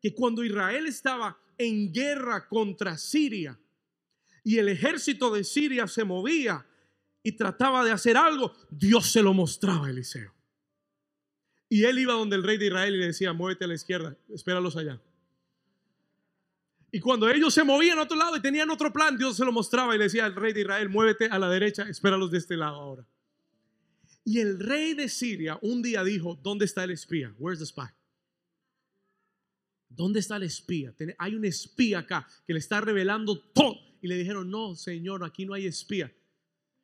que 0.00 0.12
cuando 0.12 0.42
Israel 0.42 0.88
estaba 0.88 1.38
en 1.58 1.92
guerra 1.92 2.48
contra 2.48 2.98
Siria 2.98 3.56
y 4.42 4.58
el 4.58 4.68
ejército 4.68 5.32
de 5.32 5.44
Siria 5.44 5.86
se 5.86 6.02
movía 6.02 6.66
y 7.22 7.30
trataba 7.36 7.84
de 7.84 7.92
hacer 7.92 8.16
algo, 8.16 8.52
Dios 8.68 9.12
se 9.12 9.22
lo 9.22 9.32
mostraba 9.32 9.86
a 9.86 9.90
Eliseo. 9.90 10.41
Y 11.72 11.84
él 11.84 11.98
iba 12.00 12.12
donde 12.12 12.36
el 12.36 12.42
rey 12.42 12.58
de 12.58 12.66
Israel 12.66 12.94
y 12.94 12.98
le 12.98 13.06
decía, 13.06 13.32
muévete 13.32 13.64
a 13.64 13.66
la 13.66 13.72
izquierda, 13.72 14.14
espéralos 14.28 14.76
allá. 14.76 15.00
Y 16.90 17.00
cuando 17.00 17.30
ellos 17.30 17.54
se 17.54 17.64
movían 17.64 17.98
a 17.98 18.02
otro 18.02 18.14
lado 18.14 18.36
y 18.36 18.42
tenían 18.42 18.68
otro 18.68 18.92
plan, 18.92 19.16
Dios 19.16 19.38
se 19.38 19.44
lo 19.46 19.52
mostraba 19.52 19.94
y 19.94 19.98
le 19.98 20.04
decía 20.04 20.26
al 20.26 20.34
rey 20.34 20.52
de 20.52 20.60
Israel, 20.60 20.90
muévete 20.90 21.28
a 21.28 21.38
la 21.38 21.48
derecha, 21.48 21.84
espéralos 21.88 22.30
de 22.30 22.36
este 22.36 22.58
lado 22.58 22.76
ahora. 22.76 23.06
Y 24.22 24.40
el 24.40 24.60
rey 24.60 24.92
de 24.92 25.08
Siria 25.08 25.58
un 25.62 25.80
día 25.80 26.04
dijo, 26.04 26.38
¿dónde 26.42 26.66
está 26.66 26.84
el 26.84 26.90
espía? 26.90 27.34
Where's 27.38 27.60
the 27.60 27.64
spy? 27.64 27.88
¿Dónde 29.88 30.20
está 30.20 30.36
el 30.36 30.42
espía? 30.42 30.94
Hay 31.16 31.34
un 31.34 31.46
espía 31.46 32.00
acá 32.00 32.28
que 32.46 32.52
le 32.52 32.58
está 32.58 32.82
revelando 32.82 33.40
todo. 33.40 33.78
Y 34.02 34.08
le 34.08 34.18
dijeron, 34.18 34.50
no, 34.50 34.74
señor, 34.74 35.24
aquí 35.24 35.46
no 35.46 35.54
hay 35.54 35.64
espía. 35.64 36.12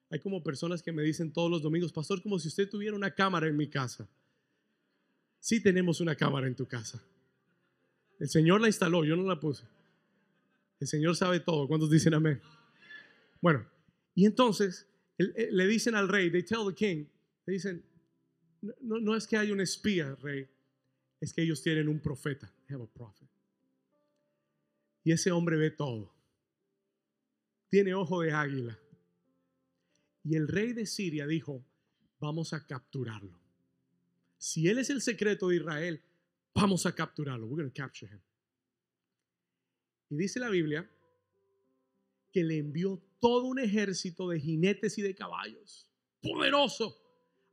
Hay 0.09 0.21
como 0.21 0.43
personas 0.43 0.83
que 0.83 0.93
me 0.93 1.03
dicen 1.03 1.31
todos 1.31 1.51
los 1.51 1.61
domingos, 1.61 1.93
pastor, 1.93 2.23
como 2.23 2.39
si 2.39 2.49
usted 2.49 2.71
tuviera 2.71 2.97
una 2.97 3.15
cámara 3.15 3.49
en 3.49 3.57
mi 3.59 3.69
casa. 3.69 4.09
Sí 5.41 5.63
tenemos 5.63 6.01
una 6.01 6.15
cámara 6.15 6.47
en 6.47 6.55
tu 6.55 6.67
casa. 6.67 7.03
El 8.19 8.29
Señor 8.29 8.61
la 8.61 8.67
instaló, 8.67 9.05
yo 9.05 9.17
no 9.17 9.23
la 9.23 9.39
puse. 9.39 9.65
El 10.81 10.87
Señor 10.89 11.17
sabe 11.17 11.41
todo. 11.41 11.69
¿Cuántos 11.69 11.91
dicen 11.91 12.15
amén? 12.15 12.41
Bueno, 13.41 13.67
y 14.15 14.27
entonces 14.27 14.87
le 15.19 15.67
dicen 15.67 15.95
al 15.95 16.09
rey, 16.09 16.31
they 16.31 16.43
tell 16.43 16.67
the 16.67 16.75
king, 16.75 17.07
le 17.47 17.53
dicen, 17.53 17.85
no, 18.81 19.17
es 19.17 19.27
que 19.27 19.37
hay 19.37 19.51
un 19.53 19.61
espía, 19.61 20.15
rey, 20.17 20.49
es 21.21 21.33
que 21.33 21.43
ellos 21.43 21.63
tienen 21.63 21.89
un 21.89 22.01
profeta. 22.01 22.53
have 22.69 22.83
a 22.83 22.87
prophet. 22.87 23.29
Y 25.05 25.13
ese 25.13 25.31
hombre 25.31 25.57
ve 25.57 25.71
todo. 25.71 26.13
Tiene 27.69 27.95
ojo 27.95 28.21
de 28.23 28.33
águila. 28.33 28.79
Y 30.25 30.37
el 30.37 30.49
rey 30.49 30.73
de 30.73 30.87
Siria 30.87 31.27
dijo, 31.27 31.65
vamos 32.21 32.53
a 32.53 32.67
capturarlo. 32.67 33.41
Si 34.39 34.69
él 34.69 34.79
es 34.79 34.89
el 34.91 35.03
secreto 35.03 35.49
de 35.49 35.57
Israel, 35.57 36.03
vamos 36.55 36.87
a 36.87 36.95
capturarlo. 36.95 37.47
We're 37.47 37.71
capture 37.73 38.11
him. 38.11 38.21
Y 40.11 40.17
dice 40.17 40.41
la 40.41 40.49
Biblia 40.49 40.89
que 42.33 42.45
le 42.45 42.59
envió 42.59 43.03
todo 43.21 43.45
un 43.45 43.59
ejército 43.59 44.29
de 44.29 44.41
jinetes 44.41 44.97
y 44.99 45.03
de 45.03 45.15
caballos, 45.15 45.87
poderoso, 46.23 46.97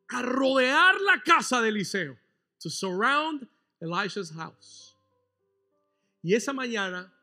a 0.07 0.21
rodear 0.21 0.95
la 1.01 1.21
casa 1.23 1.61
de 1.61 1.69
Eliseo, 1.69 2.17
to 2.59 2.69
surround 2.69 3.47
Elisha's 3.79 4.31
house. 4.31 4.95
Y 6.21 6.33
esa 6.33 6.53
mañana, 6.53 7.13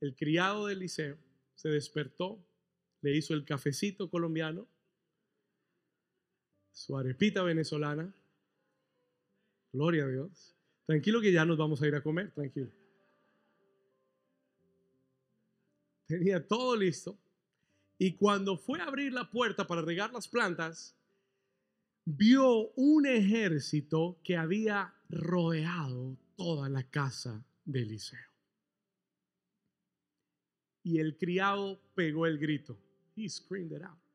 el 0.00 0.14
criado 0.14 0.66
de 0.66 0.74
Eliseo 0.74 1.18
se 1.54 1.68
despertó, 1.68 2.42
le 3.02 3.16
hizo 3.16 3.34
el 3.34 3.44
cafecito 3.44 4.10
colombiano, 4.10 4.66
su 6.76 6.96
arepita 6.96 7.42
venezolana. 7.42 8.14
Gloria 9.72 10.04
a 10.04 10.08
Dios. 10.08 10.54
Tranquilo 10.84 11.22
que 11.22 11.32
ya 11.32 11.44
nos 11.46 11.56
vamos 11.56 11.80
a 11.80 11.86
ir 11.88 11.94
a 11.94 12.02
comer, 12.02 12.30
tranquilo. 12.32 12.70
tenía 16.06 16.46
todo 16.46 16.76
listo. 16.76 17.18
Y 17.98 18.12
cuando 18.12 18.58
fue 18.58 18.80
a 18.80 18.84
abrir 18.84 19.12
la 19.12 19.30
puerta 19.30 19.66
para 19.66 19.80
regar 19.80 20.12
las 20.12 20.28
plantas, 20.28 20.94
vio 22.04 22.70
un 22.76 23.06
ejército 23.06 24.20
que 24.22 24.36
había 24.36 24.94
rodeado 25.08 26.16
toda 26.36 26.68
la 26.68 26.88
casa 26.88 27.42
de 27.64 27.82
Eliseo. 27.82 28.20
Y 30.82 31.00
el 31.00 31.16
criado 31.16 31.80
pegó 31.94 32.26
el 32.26 32.38
grito. 32.38 32.78
He 33.16 33.28
screamed 33.28 33.72
it 33.72 33.82
out. 33.82 34.05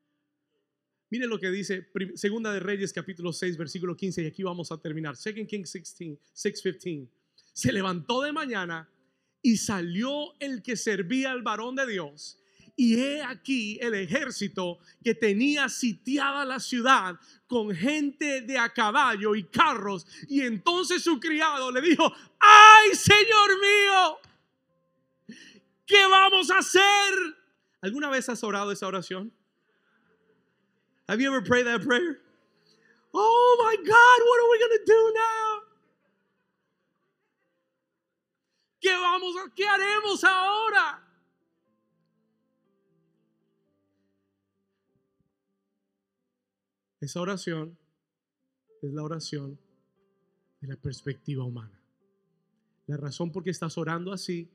Mire 1.12 1.26
lo 1.26 1.38
que 1.38 1.50
dice 1.50 1.90
Segunda 2.14 2.54
de 2.54 2.60
Reyes 2.60 2.90
capítulo 2.90 3.34
6 3.34 3.58
versículo 3.58 3.94
15 3.94 4.22
y 4.22 4.26
aquí 4.28 4.42
vamos 4.42 4.72
a 4.72 4.78
terminar. 4.78 5.14
2 5.14 5.46
Kings 5.46 5.70
16, 5.70 6.18
6:15. 6.34 7.06
Se 7.52 7.70
levantó 7.70 8.22
de 8.22 8.32
mañana 8.32 8.88
y 9.42 9.58
salió 9.58 10.32
el 10.40 10.62
que 10.62 10.74
servía 10.74 11.32
al 11.32 11.42
varón 11.42 11.76
de 11.76 11.86
Dios. 11.86 12.38
Y 12.76 12.98
he 12.98 13.22
aquí 13.22 13.78
el 13.82 13.92
ejército 13.92 14.78
que 15.04 15.14
tenía 15.14 15.68
sitiada 15.68 16.46
la 16.46 16.58
ciudad 16.58 17.20
con 17.46 17.74
gente 17.74 18.40
de 18.40 18.56
a 18.56 18.72
caballo 18.72 19.34
y 19.34 19.42
carros. 19.42 20.06
Y 20.28 20.40
entonces 20.40 21.02
su 21.02 21.20
criado 21.20 21.70
le 21.70 21.82
dijo, 21.82 22.10
ay 22.38 22.94
Señor 22.94 23.50
mío, 23.60 25.36
¿qué 25.84 26.06
vamos 26.06 26.50
a 26.50 26.60
hacer? 26.60 26.82
¿Alguna 27.82 28.08
vez 28.08 28.30
has 28.30 28.42
orado 28.42 28.72
esa 28.72 28.86
oración? 28.86 29.30
Have 31.12 31.20
you 31.20 31.28
ever 31.28 31.42
prayed 31.42 31.66
that 31.66 31.82
prayer? 31.82 32.16
Oh 33.12 33.56
my 33.60 33.76
God, 33.76 34.18
what 34.28 34.40
are 34.40 34.50
we 34.50 34.58
going 34.58 34.78
to 34.78 34.84
do 34.86 35.12
now? 35.14 35.62
¿Qué 38.80 38.92
vamos 38.96 39.36
a, 39.36 39.50
qué 39.54 39.66
haremos 39.68 40.24
ahora? 40.24 41.02
Esa 47.02 47.20
oración 47.20 47.76
es 48.80 48.90
la 48.94 49.02
oración 49.02 49.58
de 50.62 50.68
la 50.68 50.76
perspectiva 50.76 51.44
humana. 51.44 51.78
La 52.86 52.96
razón 52.96 53.32
por 53.32 53.44
qué 53.44 53.50
estás 53.50 53.76
orando 53.76 54.14
así 54.14 54.50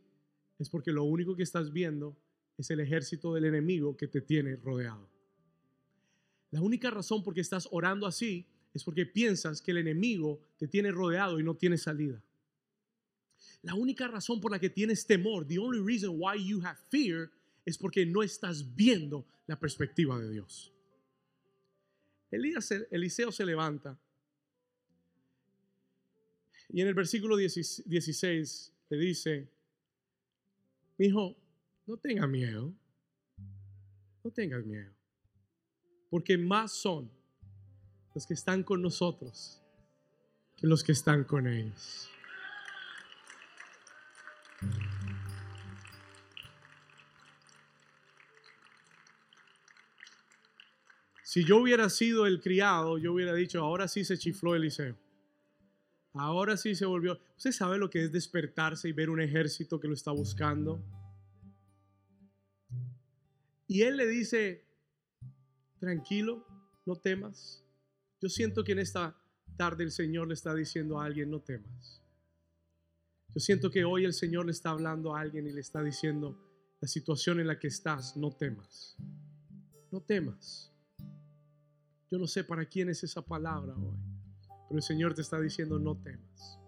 es 0.57 0.71
porque 0.71 0.91
lo 0.91 1.03
único 1.03 1.35
que 1.35 1.43
estás 1.43 1.71
viendo 1.71 2.17
es 2.57 2.71
el 2.71 2.79
ejército 2.79 3.31
del 3.35 3.45
enemigo 3.45 3.95
que 3.95 4.07
te 4.07 4.21
tiene 4.21 4.55
rodeado. 4.55 5.16
La 6.51 6.61
única 6.61 6.89
razón 6.89 7.23
por 7.23 7.33
qué 7.33 7.41
estás 7.41 7.67
orando 7.71 8.07
así 8.07 8.45
es 8.73 8.83
porque 8.83 9.05
piensas 9.05 9.61
que 9.61 9.71
el 9.71 9.77
enemigo 9.77 10.39
te 10.57 10.67
tiene 10.67 10.91
rodeado 10.91 11.39
y 11.39 11.43
no 11.43 11.55
tiene 11.55 11.77
salida. 11.77 12.23
La 13.61 13.75
única 13.75 14.07
razón 14.07 14.39
por 14.39 14.51
la 14.51 14.59
que 14.59 14.69
tienes 14.69 15.05
temor, 15.05 15.45
the 15.47 15.59
only 15.59 15.79
reason 15.79 16.15
why 16.17 16.37
you 16.37 16.61
have 16.63 16.77
fear, 16.89 17.29
es 17.65 17.77
porque 17.77 18.05
no 18.05 18.23
estás 18.23 18.75
viendo 18.75 19.25
la 19.45 19.59
perspectiva 19.59 20.17
de 20.19 20.29
Dios. 20.29 20.73
Eliseo 22.31 23.31
se 23.31 23.45
levanta 23.45 23.99
y 26.69 26.81
en 26.81 26.87
el 26.87 26.93
versículo 26.93 27.37
16 27.37 28.73
le 28.89 28.97
dice, 28.97 29.49
mi 30.97 31.07
hijo, 31.07 31.37
no 31.85 31.97
tengas 31.97 32.27
miedo, 32.27 32.73
no 34.23 34.31
tengas 34.31 34.65
miedo, 34.65 34.93
porque 36.09 36.37
más 36.37 36.71
son 36.71 37.11
los 38.13 38.25
que 38.25 38.33
están 38.33 38.63
con 38.63 38.81
nosotros 38.81 39.61
que 40.57 40.65
los 40.65 40.83
que 40.83 40.91
están 40.91 41.23
con 41.23 41.47
ellos. 41.47 42.09
Si 51.23 51.43
yo 51.43 51.57
hubiera 51.57 51.89
sido 51.89 52.25
el 52.25 52.41
criado, 52.41 52.97
yo 52.97 53.13
hubiera 53.13 53.33
dicho, 53.33 53.61
ahora 53.61 53.87
sí 53.87 54.03
se 54.03 54.17
chifló 54.17 54.55
Eliseo. 54.55 54.97
Ahora 56.13 56.57
sí 56.57 56.73
se 56.73 56.85
volvió. 56.85 57.19
¿Usted 57.37 57.51
sabe 57.51 57.77
lo 57.77 57.91
que 57.91 58.05
es 58.05 58.11
despertarse 58.11 58.89
y 58.89 58.91
ver 58.91 59.11
un 59.11 59.21
ejército 59.21 59.79
que 59.79 59.87
lo 59.87 59.93
está 59.93 60.11
buscando? 60.11 60.83
Y 63.67 63.83
él 63.83 63.97
le 63.97 64.07
dice, 64.07 64.66
tranquilo, 65.79 66.45
no 66.85 66.95
temas. 66.95 67.63
Yo 68.21 68.29
siento 68.29 68.63
que 68.63 68.71
en 68.71 68.79
esta 68.79 69.15
tarde 69.57 69.83
el 69.83 69.91
Señor 69.91 70.27
le 70.27 70.33
está 70.33 70.53
diciendo 70.53 70.99
a 70.99 71.05
alguien, 71.05 71.29
no 71.29 71.41
temas. 71.41 72.01
Yo 73.33 73.39
siento 73.39 73.69
que 73.69 73.83
hoy 73.83 74.05
el 74.05 74.13
Señor 74.13 74.45
le 74.45 74.51
está 74.51 74.71
hablando 74.71 75.15
a 75.15 75.21
alguien 75.21 75.47
y 75.47 75.51
le 75.51 75.61
está 75.61 75.81
diciendo, 75.83 76.37
la 76.79 76.87
situación 76.87 77.39
en 77.39 77.47
la 77.47 77.59
que 77.59 77.67
estás, 77.67 78.15
no 78.15 78.31
temas. 78.31 78.95
No 79.91 80.01
temas. 80.01 80.71
Yo 82.09 82.17
no 82.17 82.27
sé 82.27 82.43
para 82.43 82.65
quién 82.65 82.89
es 82.89 83.03
esa 83.03 83.21
palabra 83.21 83.75
hoy, 83.75 83.97
pero 84.67 84.77
el 84.77 84.83
Señor 84.83 85.13
te 85.13 85.21
está 85.21 85.39
diciendo, 85.39 85.77
no 85.77 86.01
temas. 86.01 86.59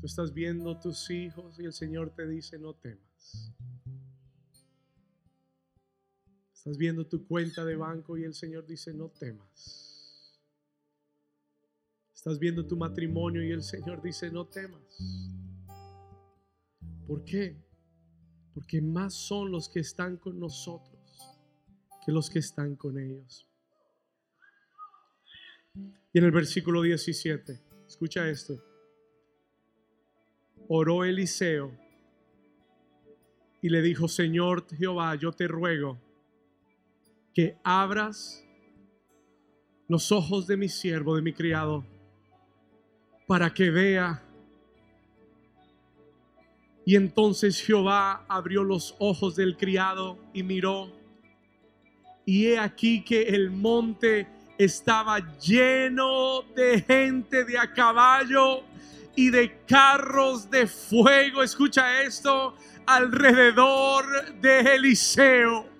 Tú 0.00 0.06
estás 0.06 0.32
viendo 0.32 0.78
tus 0.80 1.10
hijos 1.10 1.58
y 1.58 1.64
el 1.64 1.72
Señor 1.72 2.14
te 2.14 2.26
dice, 2.26 2.58
no 2.58 2.74
temas. 2.74 3.52
Estás 6.60 6.76
viendo 6.76 7.06
tu 7.06 7.26
cuenta 7.26 7.64
de 7.64 7.74
banco 7.74 8.18
y 8.18 8.24
el 8.24 8.34
Señor 8.34 8.66
dice, 8.66 8.92
no 8.92 9.08
temas. 9.08 10.38
Estás 12.14 12.38
viendo 12.38 12.66
tu 12.66 12.76
matrimonio 12.76 13.42
y 13.42 13.50
el 13.50 13.62
Señor 13.62 14.02
dice, 14.02 14.30
no 14.30 14.46
temas. 14.46 14.82
¿Por 17.06 17.24
qué? 17.24 17.56
Porque 18.52 18.82
más 18.82 19.14
son 19.14 19.50
los 19.50 19.70
que 19.70 19.80
están 19.80 20.18
con 20.18 20.38
nosotros 20.38 21.00
que 22.04 22.12
los 22.12 22.28
que 22.28 22.40
están 22.40 22.76
con 22.76 22.98
ellos. 22.98 23.48
Y 26.12 26.18
en 26.18 26.24
el 26.24 26.30
versículo 26.30 26.82
17, 26.82 27.58
escucha 27.86 28.28
esto. 28.28 28.62
Oró 30.68 31.04
Eliseo 31.04 31.74
y 33.62 33.70
le 33.70 33.80
dijo, 33.80 34.08
Señor 34.08 34.66
Jehová, 34.76 35.14
yo 35.14 35.32
te 35.32 35.48
ruego 35.48 36.09
que 37.34 37.56
abras 37.62 38.44
los 39.88 40.12
ojos 40.12 40.46
de 40.46 40.56
mi 40.56 40.68
siervo, 40.68 41.16
de 41.16 41.22
mi 41.22 41.32
criado, 41.32 41.84
para 43.26 43.52
que 43.52 43.70
vea. 43.70 44.22
Y 46.84 46.96
entonces 46.96 47.60
Jehová 47.60 48.24
abrió 48.28 48.64
los 48.64 48.94
ojos 48.98 49.36
del 49.36 49.56
criado 49.56 50.18
y 50.32 50.42
miró. 50.42 50.90
Y 52.24 52.46
he 52.46 52.58
aquí 52.58 53.02
que 53.02 53.22
el 53.22 53.50
monte 53.50 54.26
estaba 54.58 55.18
lleno 55.38 56.42
de 56.54 56.82
gente 56.82 57.44
de 57.44 57.58
a 57.58 57.72
caballo 57.72 58.62
y 59.16 59.30
de 59.30 59.64
carros 59.66 60.50
de 60.50 60.66
fuego. 60.66 61.42
Escucha 61.42 62.02
esto 62.02 62.54
alrededor 62.86 64.34
de 64.40 64.60
Eliseo 64.74 65.79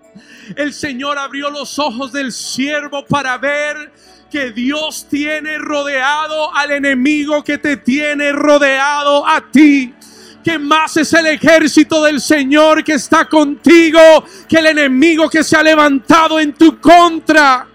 el 0.56 0.72
Señor 0.72 1.18
abrió 1.18 1.50
los 1.50 1.78
ojos 1.78 2.12
del 2.12 2.32
siervo 2.32 3.04
para 3.04 3.38
ver 3.38 3.92
que 4.30 4.50
Dios 4.52 5.06
tiene 5.08 5.58
rodeado 5.58 6.54
al 6.54 6.70
enemigo 6.70 7.42
que 7.42 7.58
te 7.58 7.76
tiene 7.76 8.32
rodeado 8.32 9.26
a 9.26 9.40
ti 9.50 9.94
que 10.42 10.58
más 10.58 10.96
es 10.96 11.12
el 11.12 11.26
ejército 11.26 12.02
del 12.02 12.20
Señor 12.20 12.82
que 12.82 12.94
está 12.94 13.26
contigo 13.26 14.00
que 14.48 14.56
el 14.56 14.66
enemigo 14.66 15.28
que 15.28 15.44
se 15.44 15.56
ha 15.56 15.62
levantado 15.62 16.40
en 16.40 16.54
tu 16.54 16.80
contra. 16.80 17.66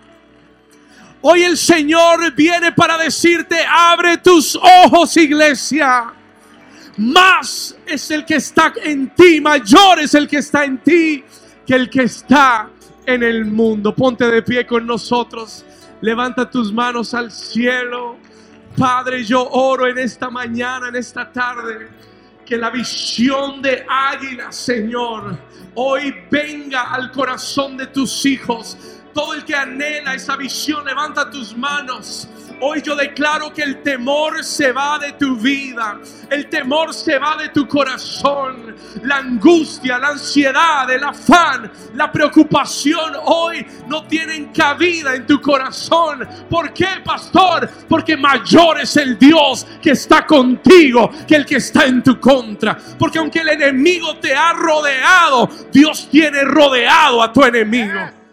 Hoy 1.21 1.43
el 1.43 1.57
Señor 1.57 2.33
viene 2.33 2.71
para 2.71 2.97
decirte, 2.97 3.57
abre 3.67 4.17
tus 4.17 4.55
ojos 4.55 5.15
iglesia. 5.17 6.13
Más 6.97 7.75
es 7.85 8.09
el 8.11 8.25
que 8.25 8.35
está 8.35 8.73
en 8.83 9.13
ti, 9.13 9.41
mayor 9.41 9.99
es 9.99 10.13
el 10.13 10.27
que 10.27 10.37
está 10.37 10.63
en 10.63 10.77
ti 10.77 11.23
que 11.65 11.75
el 11.75 11.89
que 11.89 12.03
está 12.03 12.69
en 13.05 13.23
el 13.23 13.45
mundo. 13.45 13.93
Ponte 13.93 14.25
de 14.29 14.41
pie 14.41 14.65
con 14.65 14.85
nosotros. 14.85 15.65
Levanta 16.01 16.49
tus 16.49 16.71
manos 16.71 17.13
al 17.13 17.31
cielo. 17.31 18.17
Padre, 18.77 19.23
yo 19.23 19.47
oro 19.49 19.87
en 19.87 19.97
esta 19.97 20.29
mañana, 20.29 20.89
en 20.89 20.95
esta 20.95 21.31
tarde, 21.31 21.89
que 22.45 22.57
la 22.57 22.69
visión 22.69 23.61
de 23.61 23.85
águila, 23.87 24.51
Señor, 24.51 25.37
hoy 25.75 26.13
venga 26.29 26.91
al 26.93 27.11
corazón 27.11 27.77
de 27.77 27.87
tus 27.87 28.25
hijos. 28.25 28.77
Todo 29.13 29.33
el 29.33 29.45
que 29.45 29.55
anhela 29.55 30.13
esa 30.13 30.35
visión, 30.35 30.83
levanta 30.85 31.29
tus 31.29 31.55
manos. 31.55 32.27
Hoy 32.61 32.81
yo 32.81 32.95
declaro 32.95 33.53
que 33.53 33.61
el 33.61 33.83
temor 33.83 34.43
se 34.43 34.71
va 34.71 34.97
de 34.97 35.13
tu 35.13 35.35
vida, 35.35 35.99
el 36.29 36.47
temor 36.49 36.93
se 36.93 37.17
va 37.17 37.35
de 37.37 37.49
tu 37.49 37.67
corazón, 37.67 38.75
la 39.03 39.17
angustia, 39.17 39.97
la 39.97 40.09
ansiedad, 40.09 40.89
el 40.89 41.03
afán, 41.03 41.71
la 41.93 42.11
preocupación 42.11 43.13
hoy 43.25 43.65
no 43.87 44.05
tienen 44.05 44.53
cabida 44.53 45.15
en 45.15 45.25
tu 45.25 45.41
corazón. 45.41 46.27
¿Por 46.49 46.73
qué, 46.73 46.87
pastor? 47.03 47.69
Porque 47.89 48.15
mayor 48.15 48.79
es 48.79 48.95
el 48.97 49.17
Dios 49.19 49.67
que 49.81 49.91
está 49.91 50.25
contigo 50.25 51.11
que 51.27 51.35
el 51.35 51.45
que 51.45 51.57
está 51.57 51.85
en 51.85 52.01
tu 52.01 52.19
contra. 52.19 52.77
Porque 52.97 53.19
aunque 53.19 53.39
el 53.39 53.49
enemigo 53.49 54.17
te 54.17 54.33
ha 54.33 54.53
rodeado, 54.53 55.49
Dios 55.71 56.07
tiene 56.09 56.43
rodeado 56.43 57.21
a 57.21 57.31
tu 57.31 57.43
enemigo. 57.43 58.24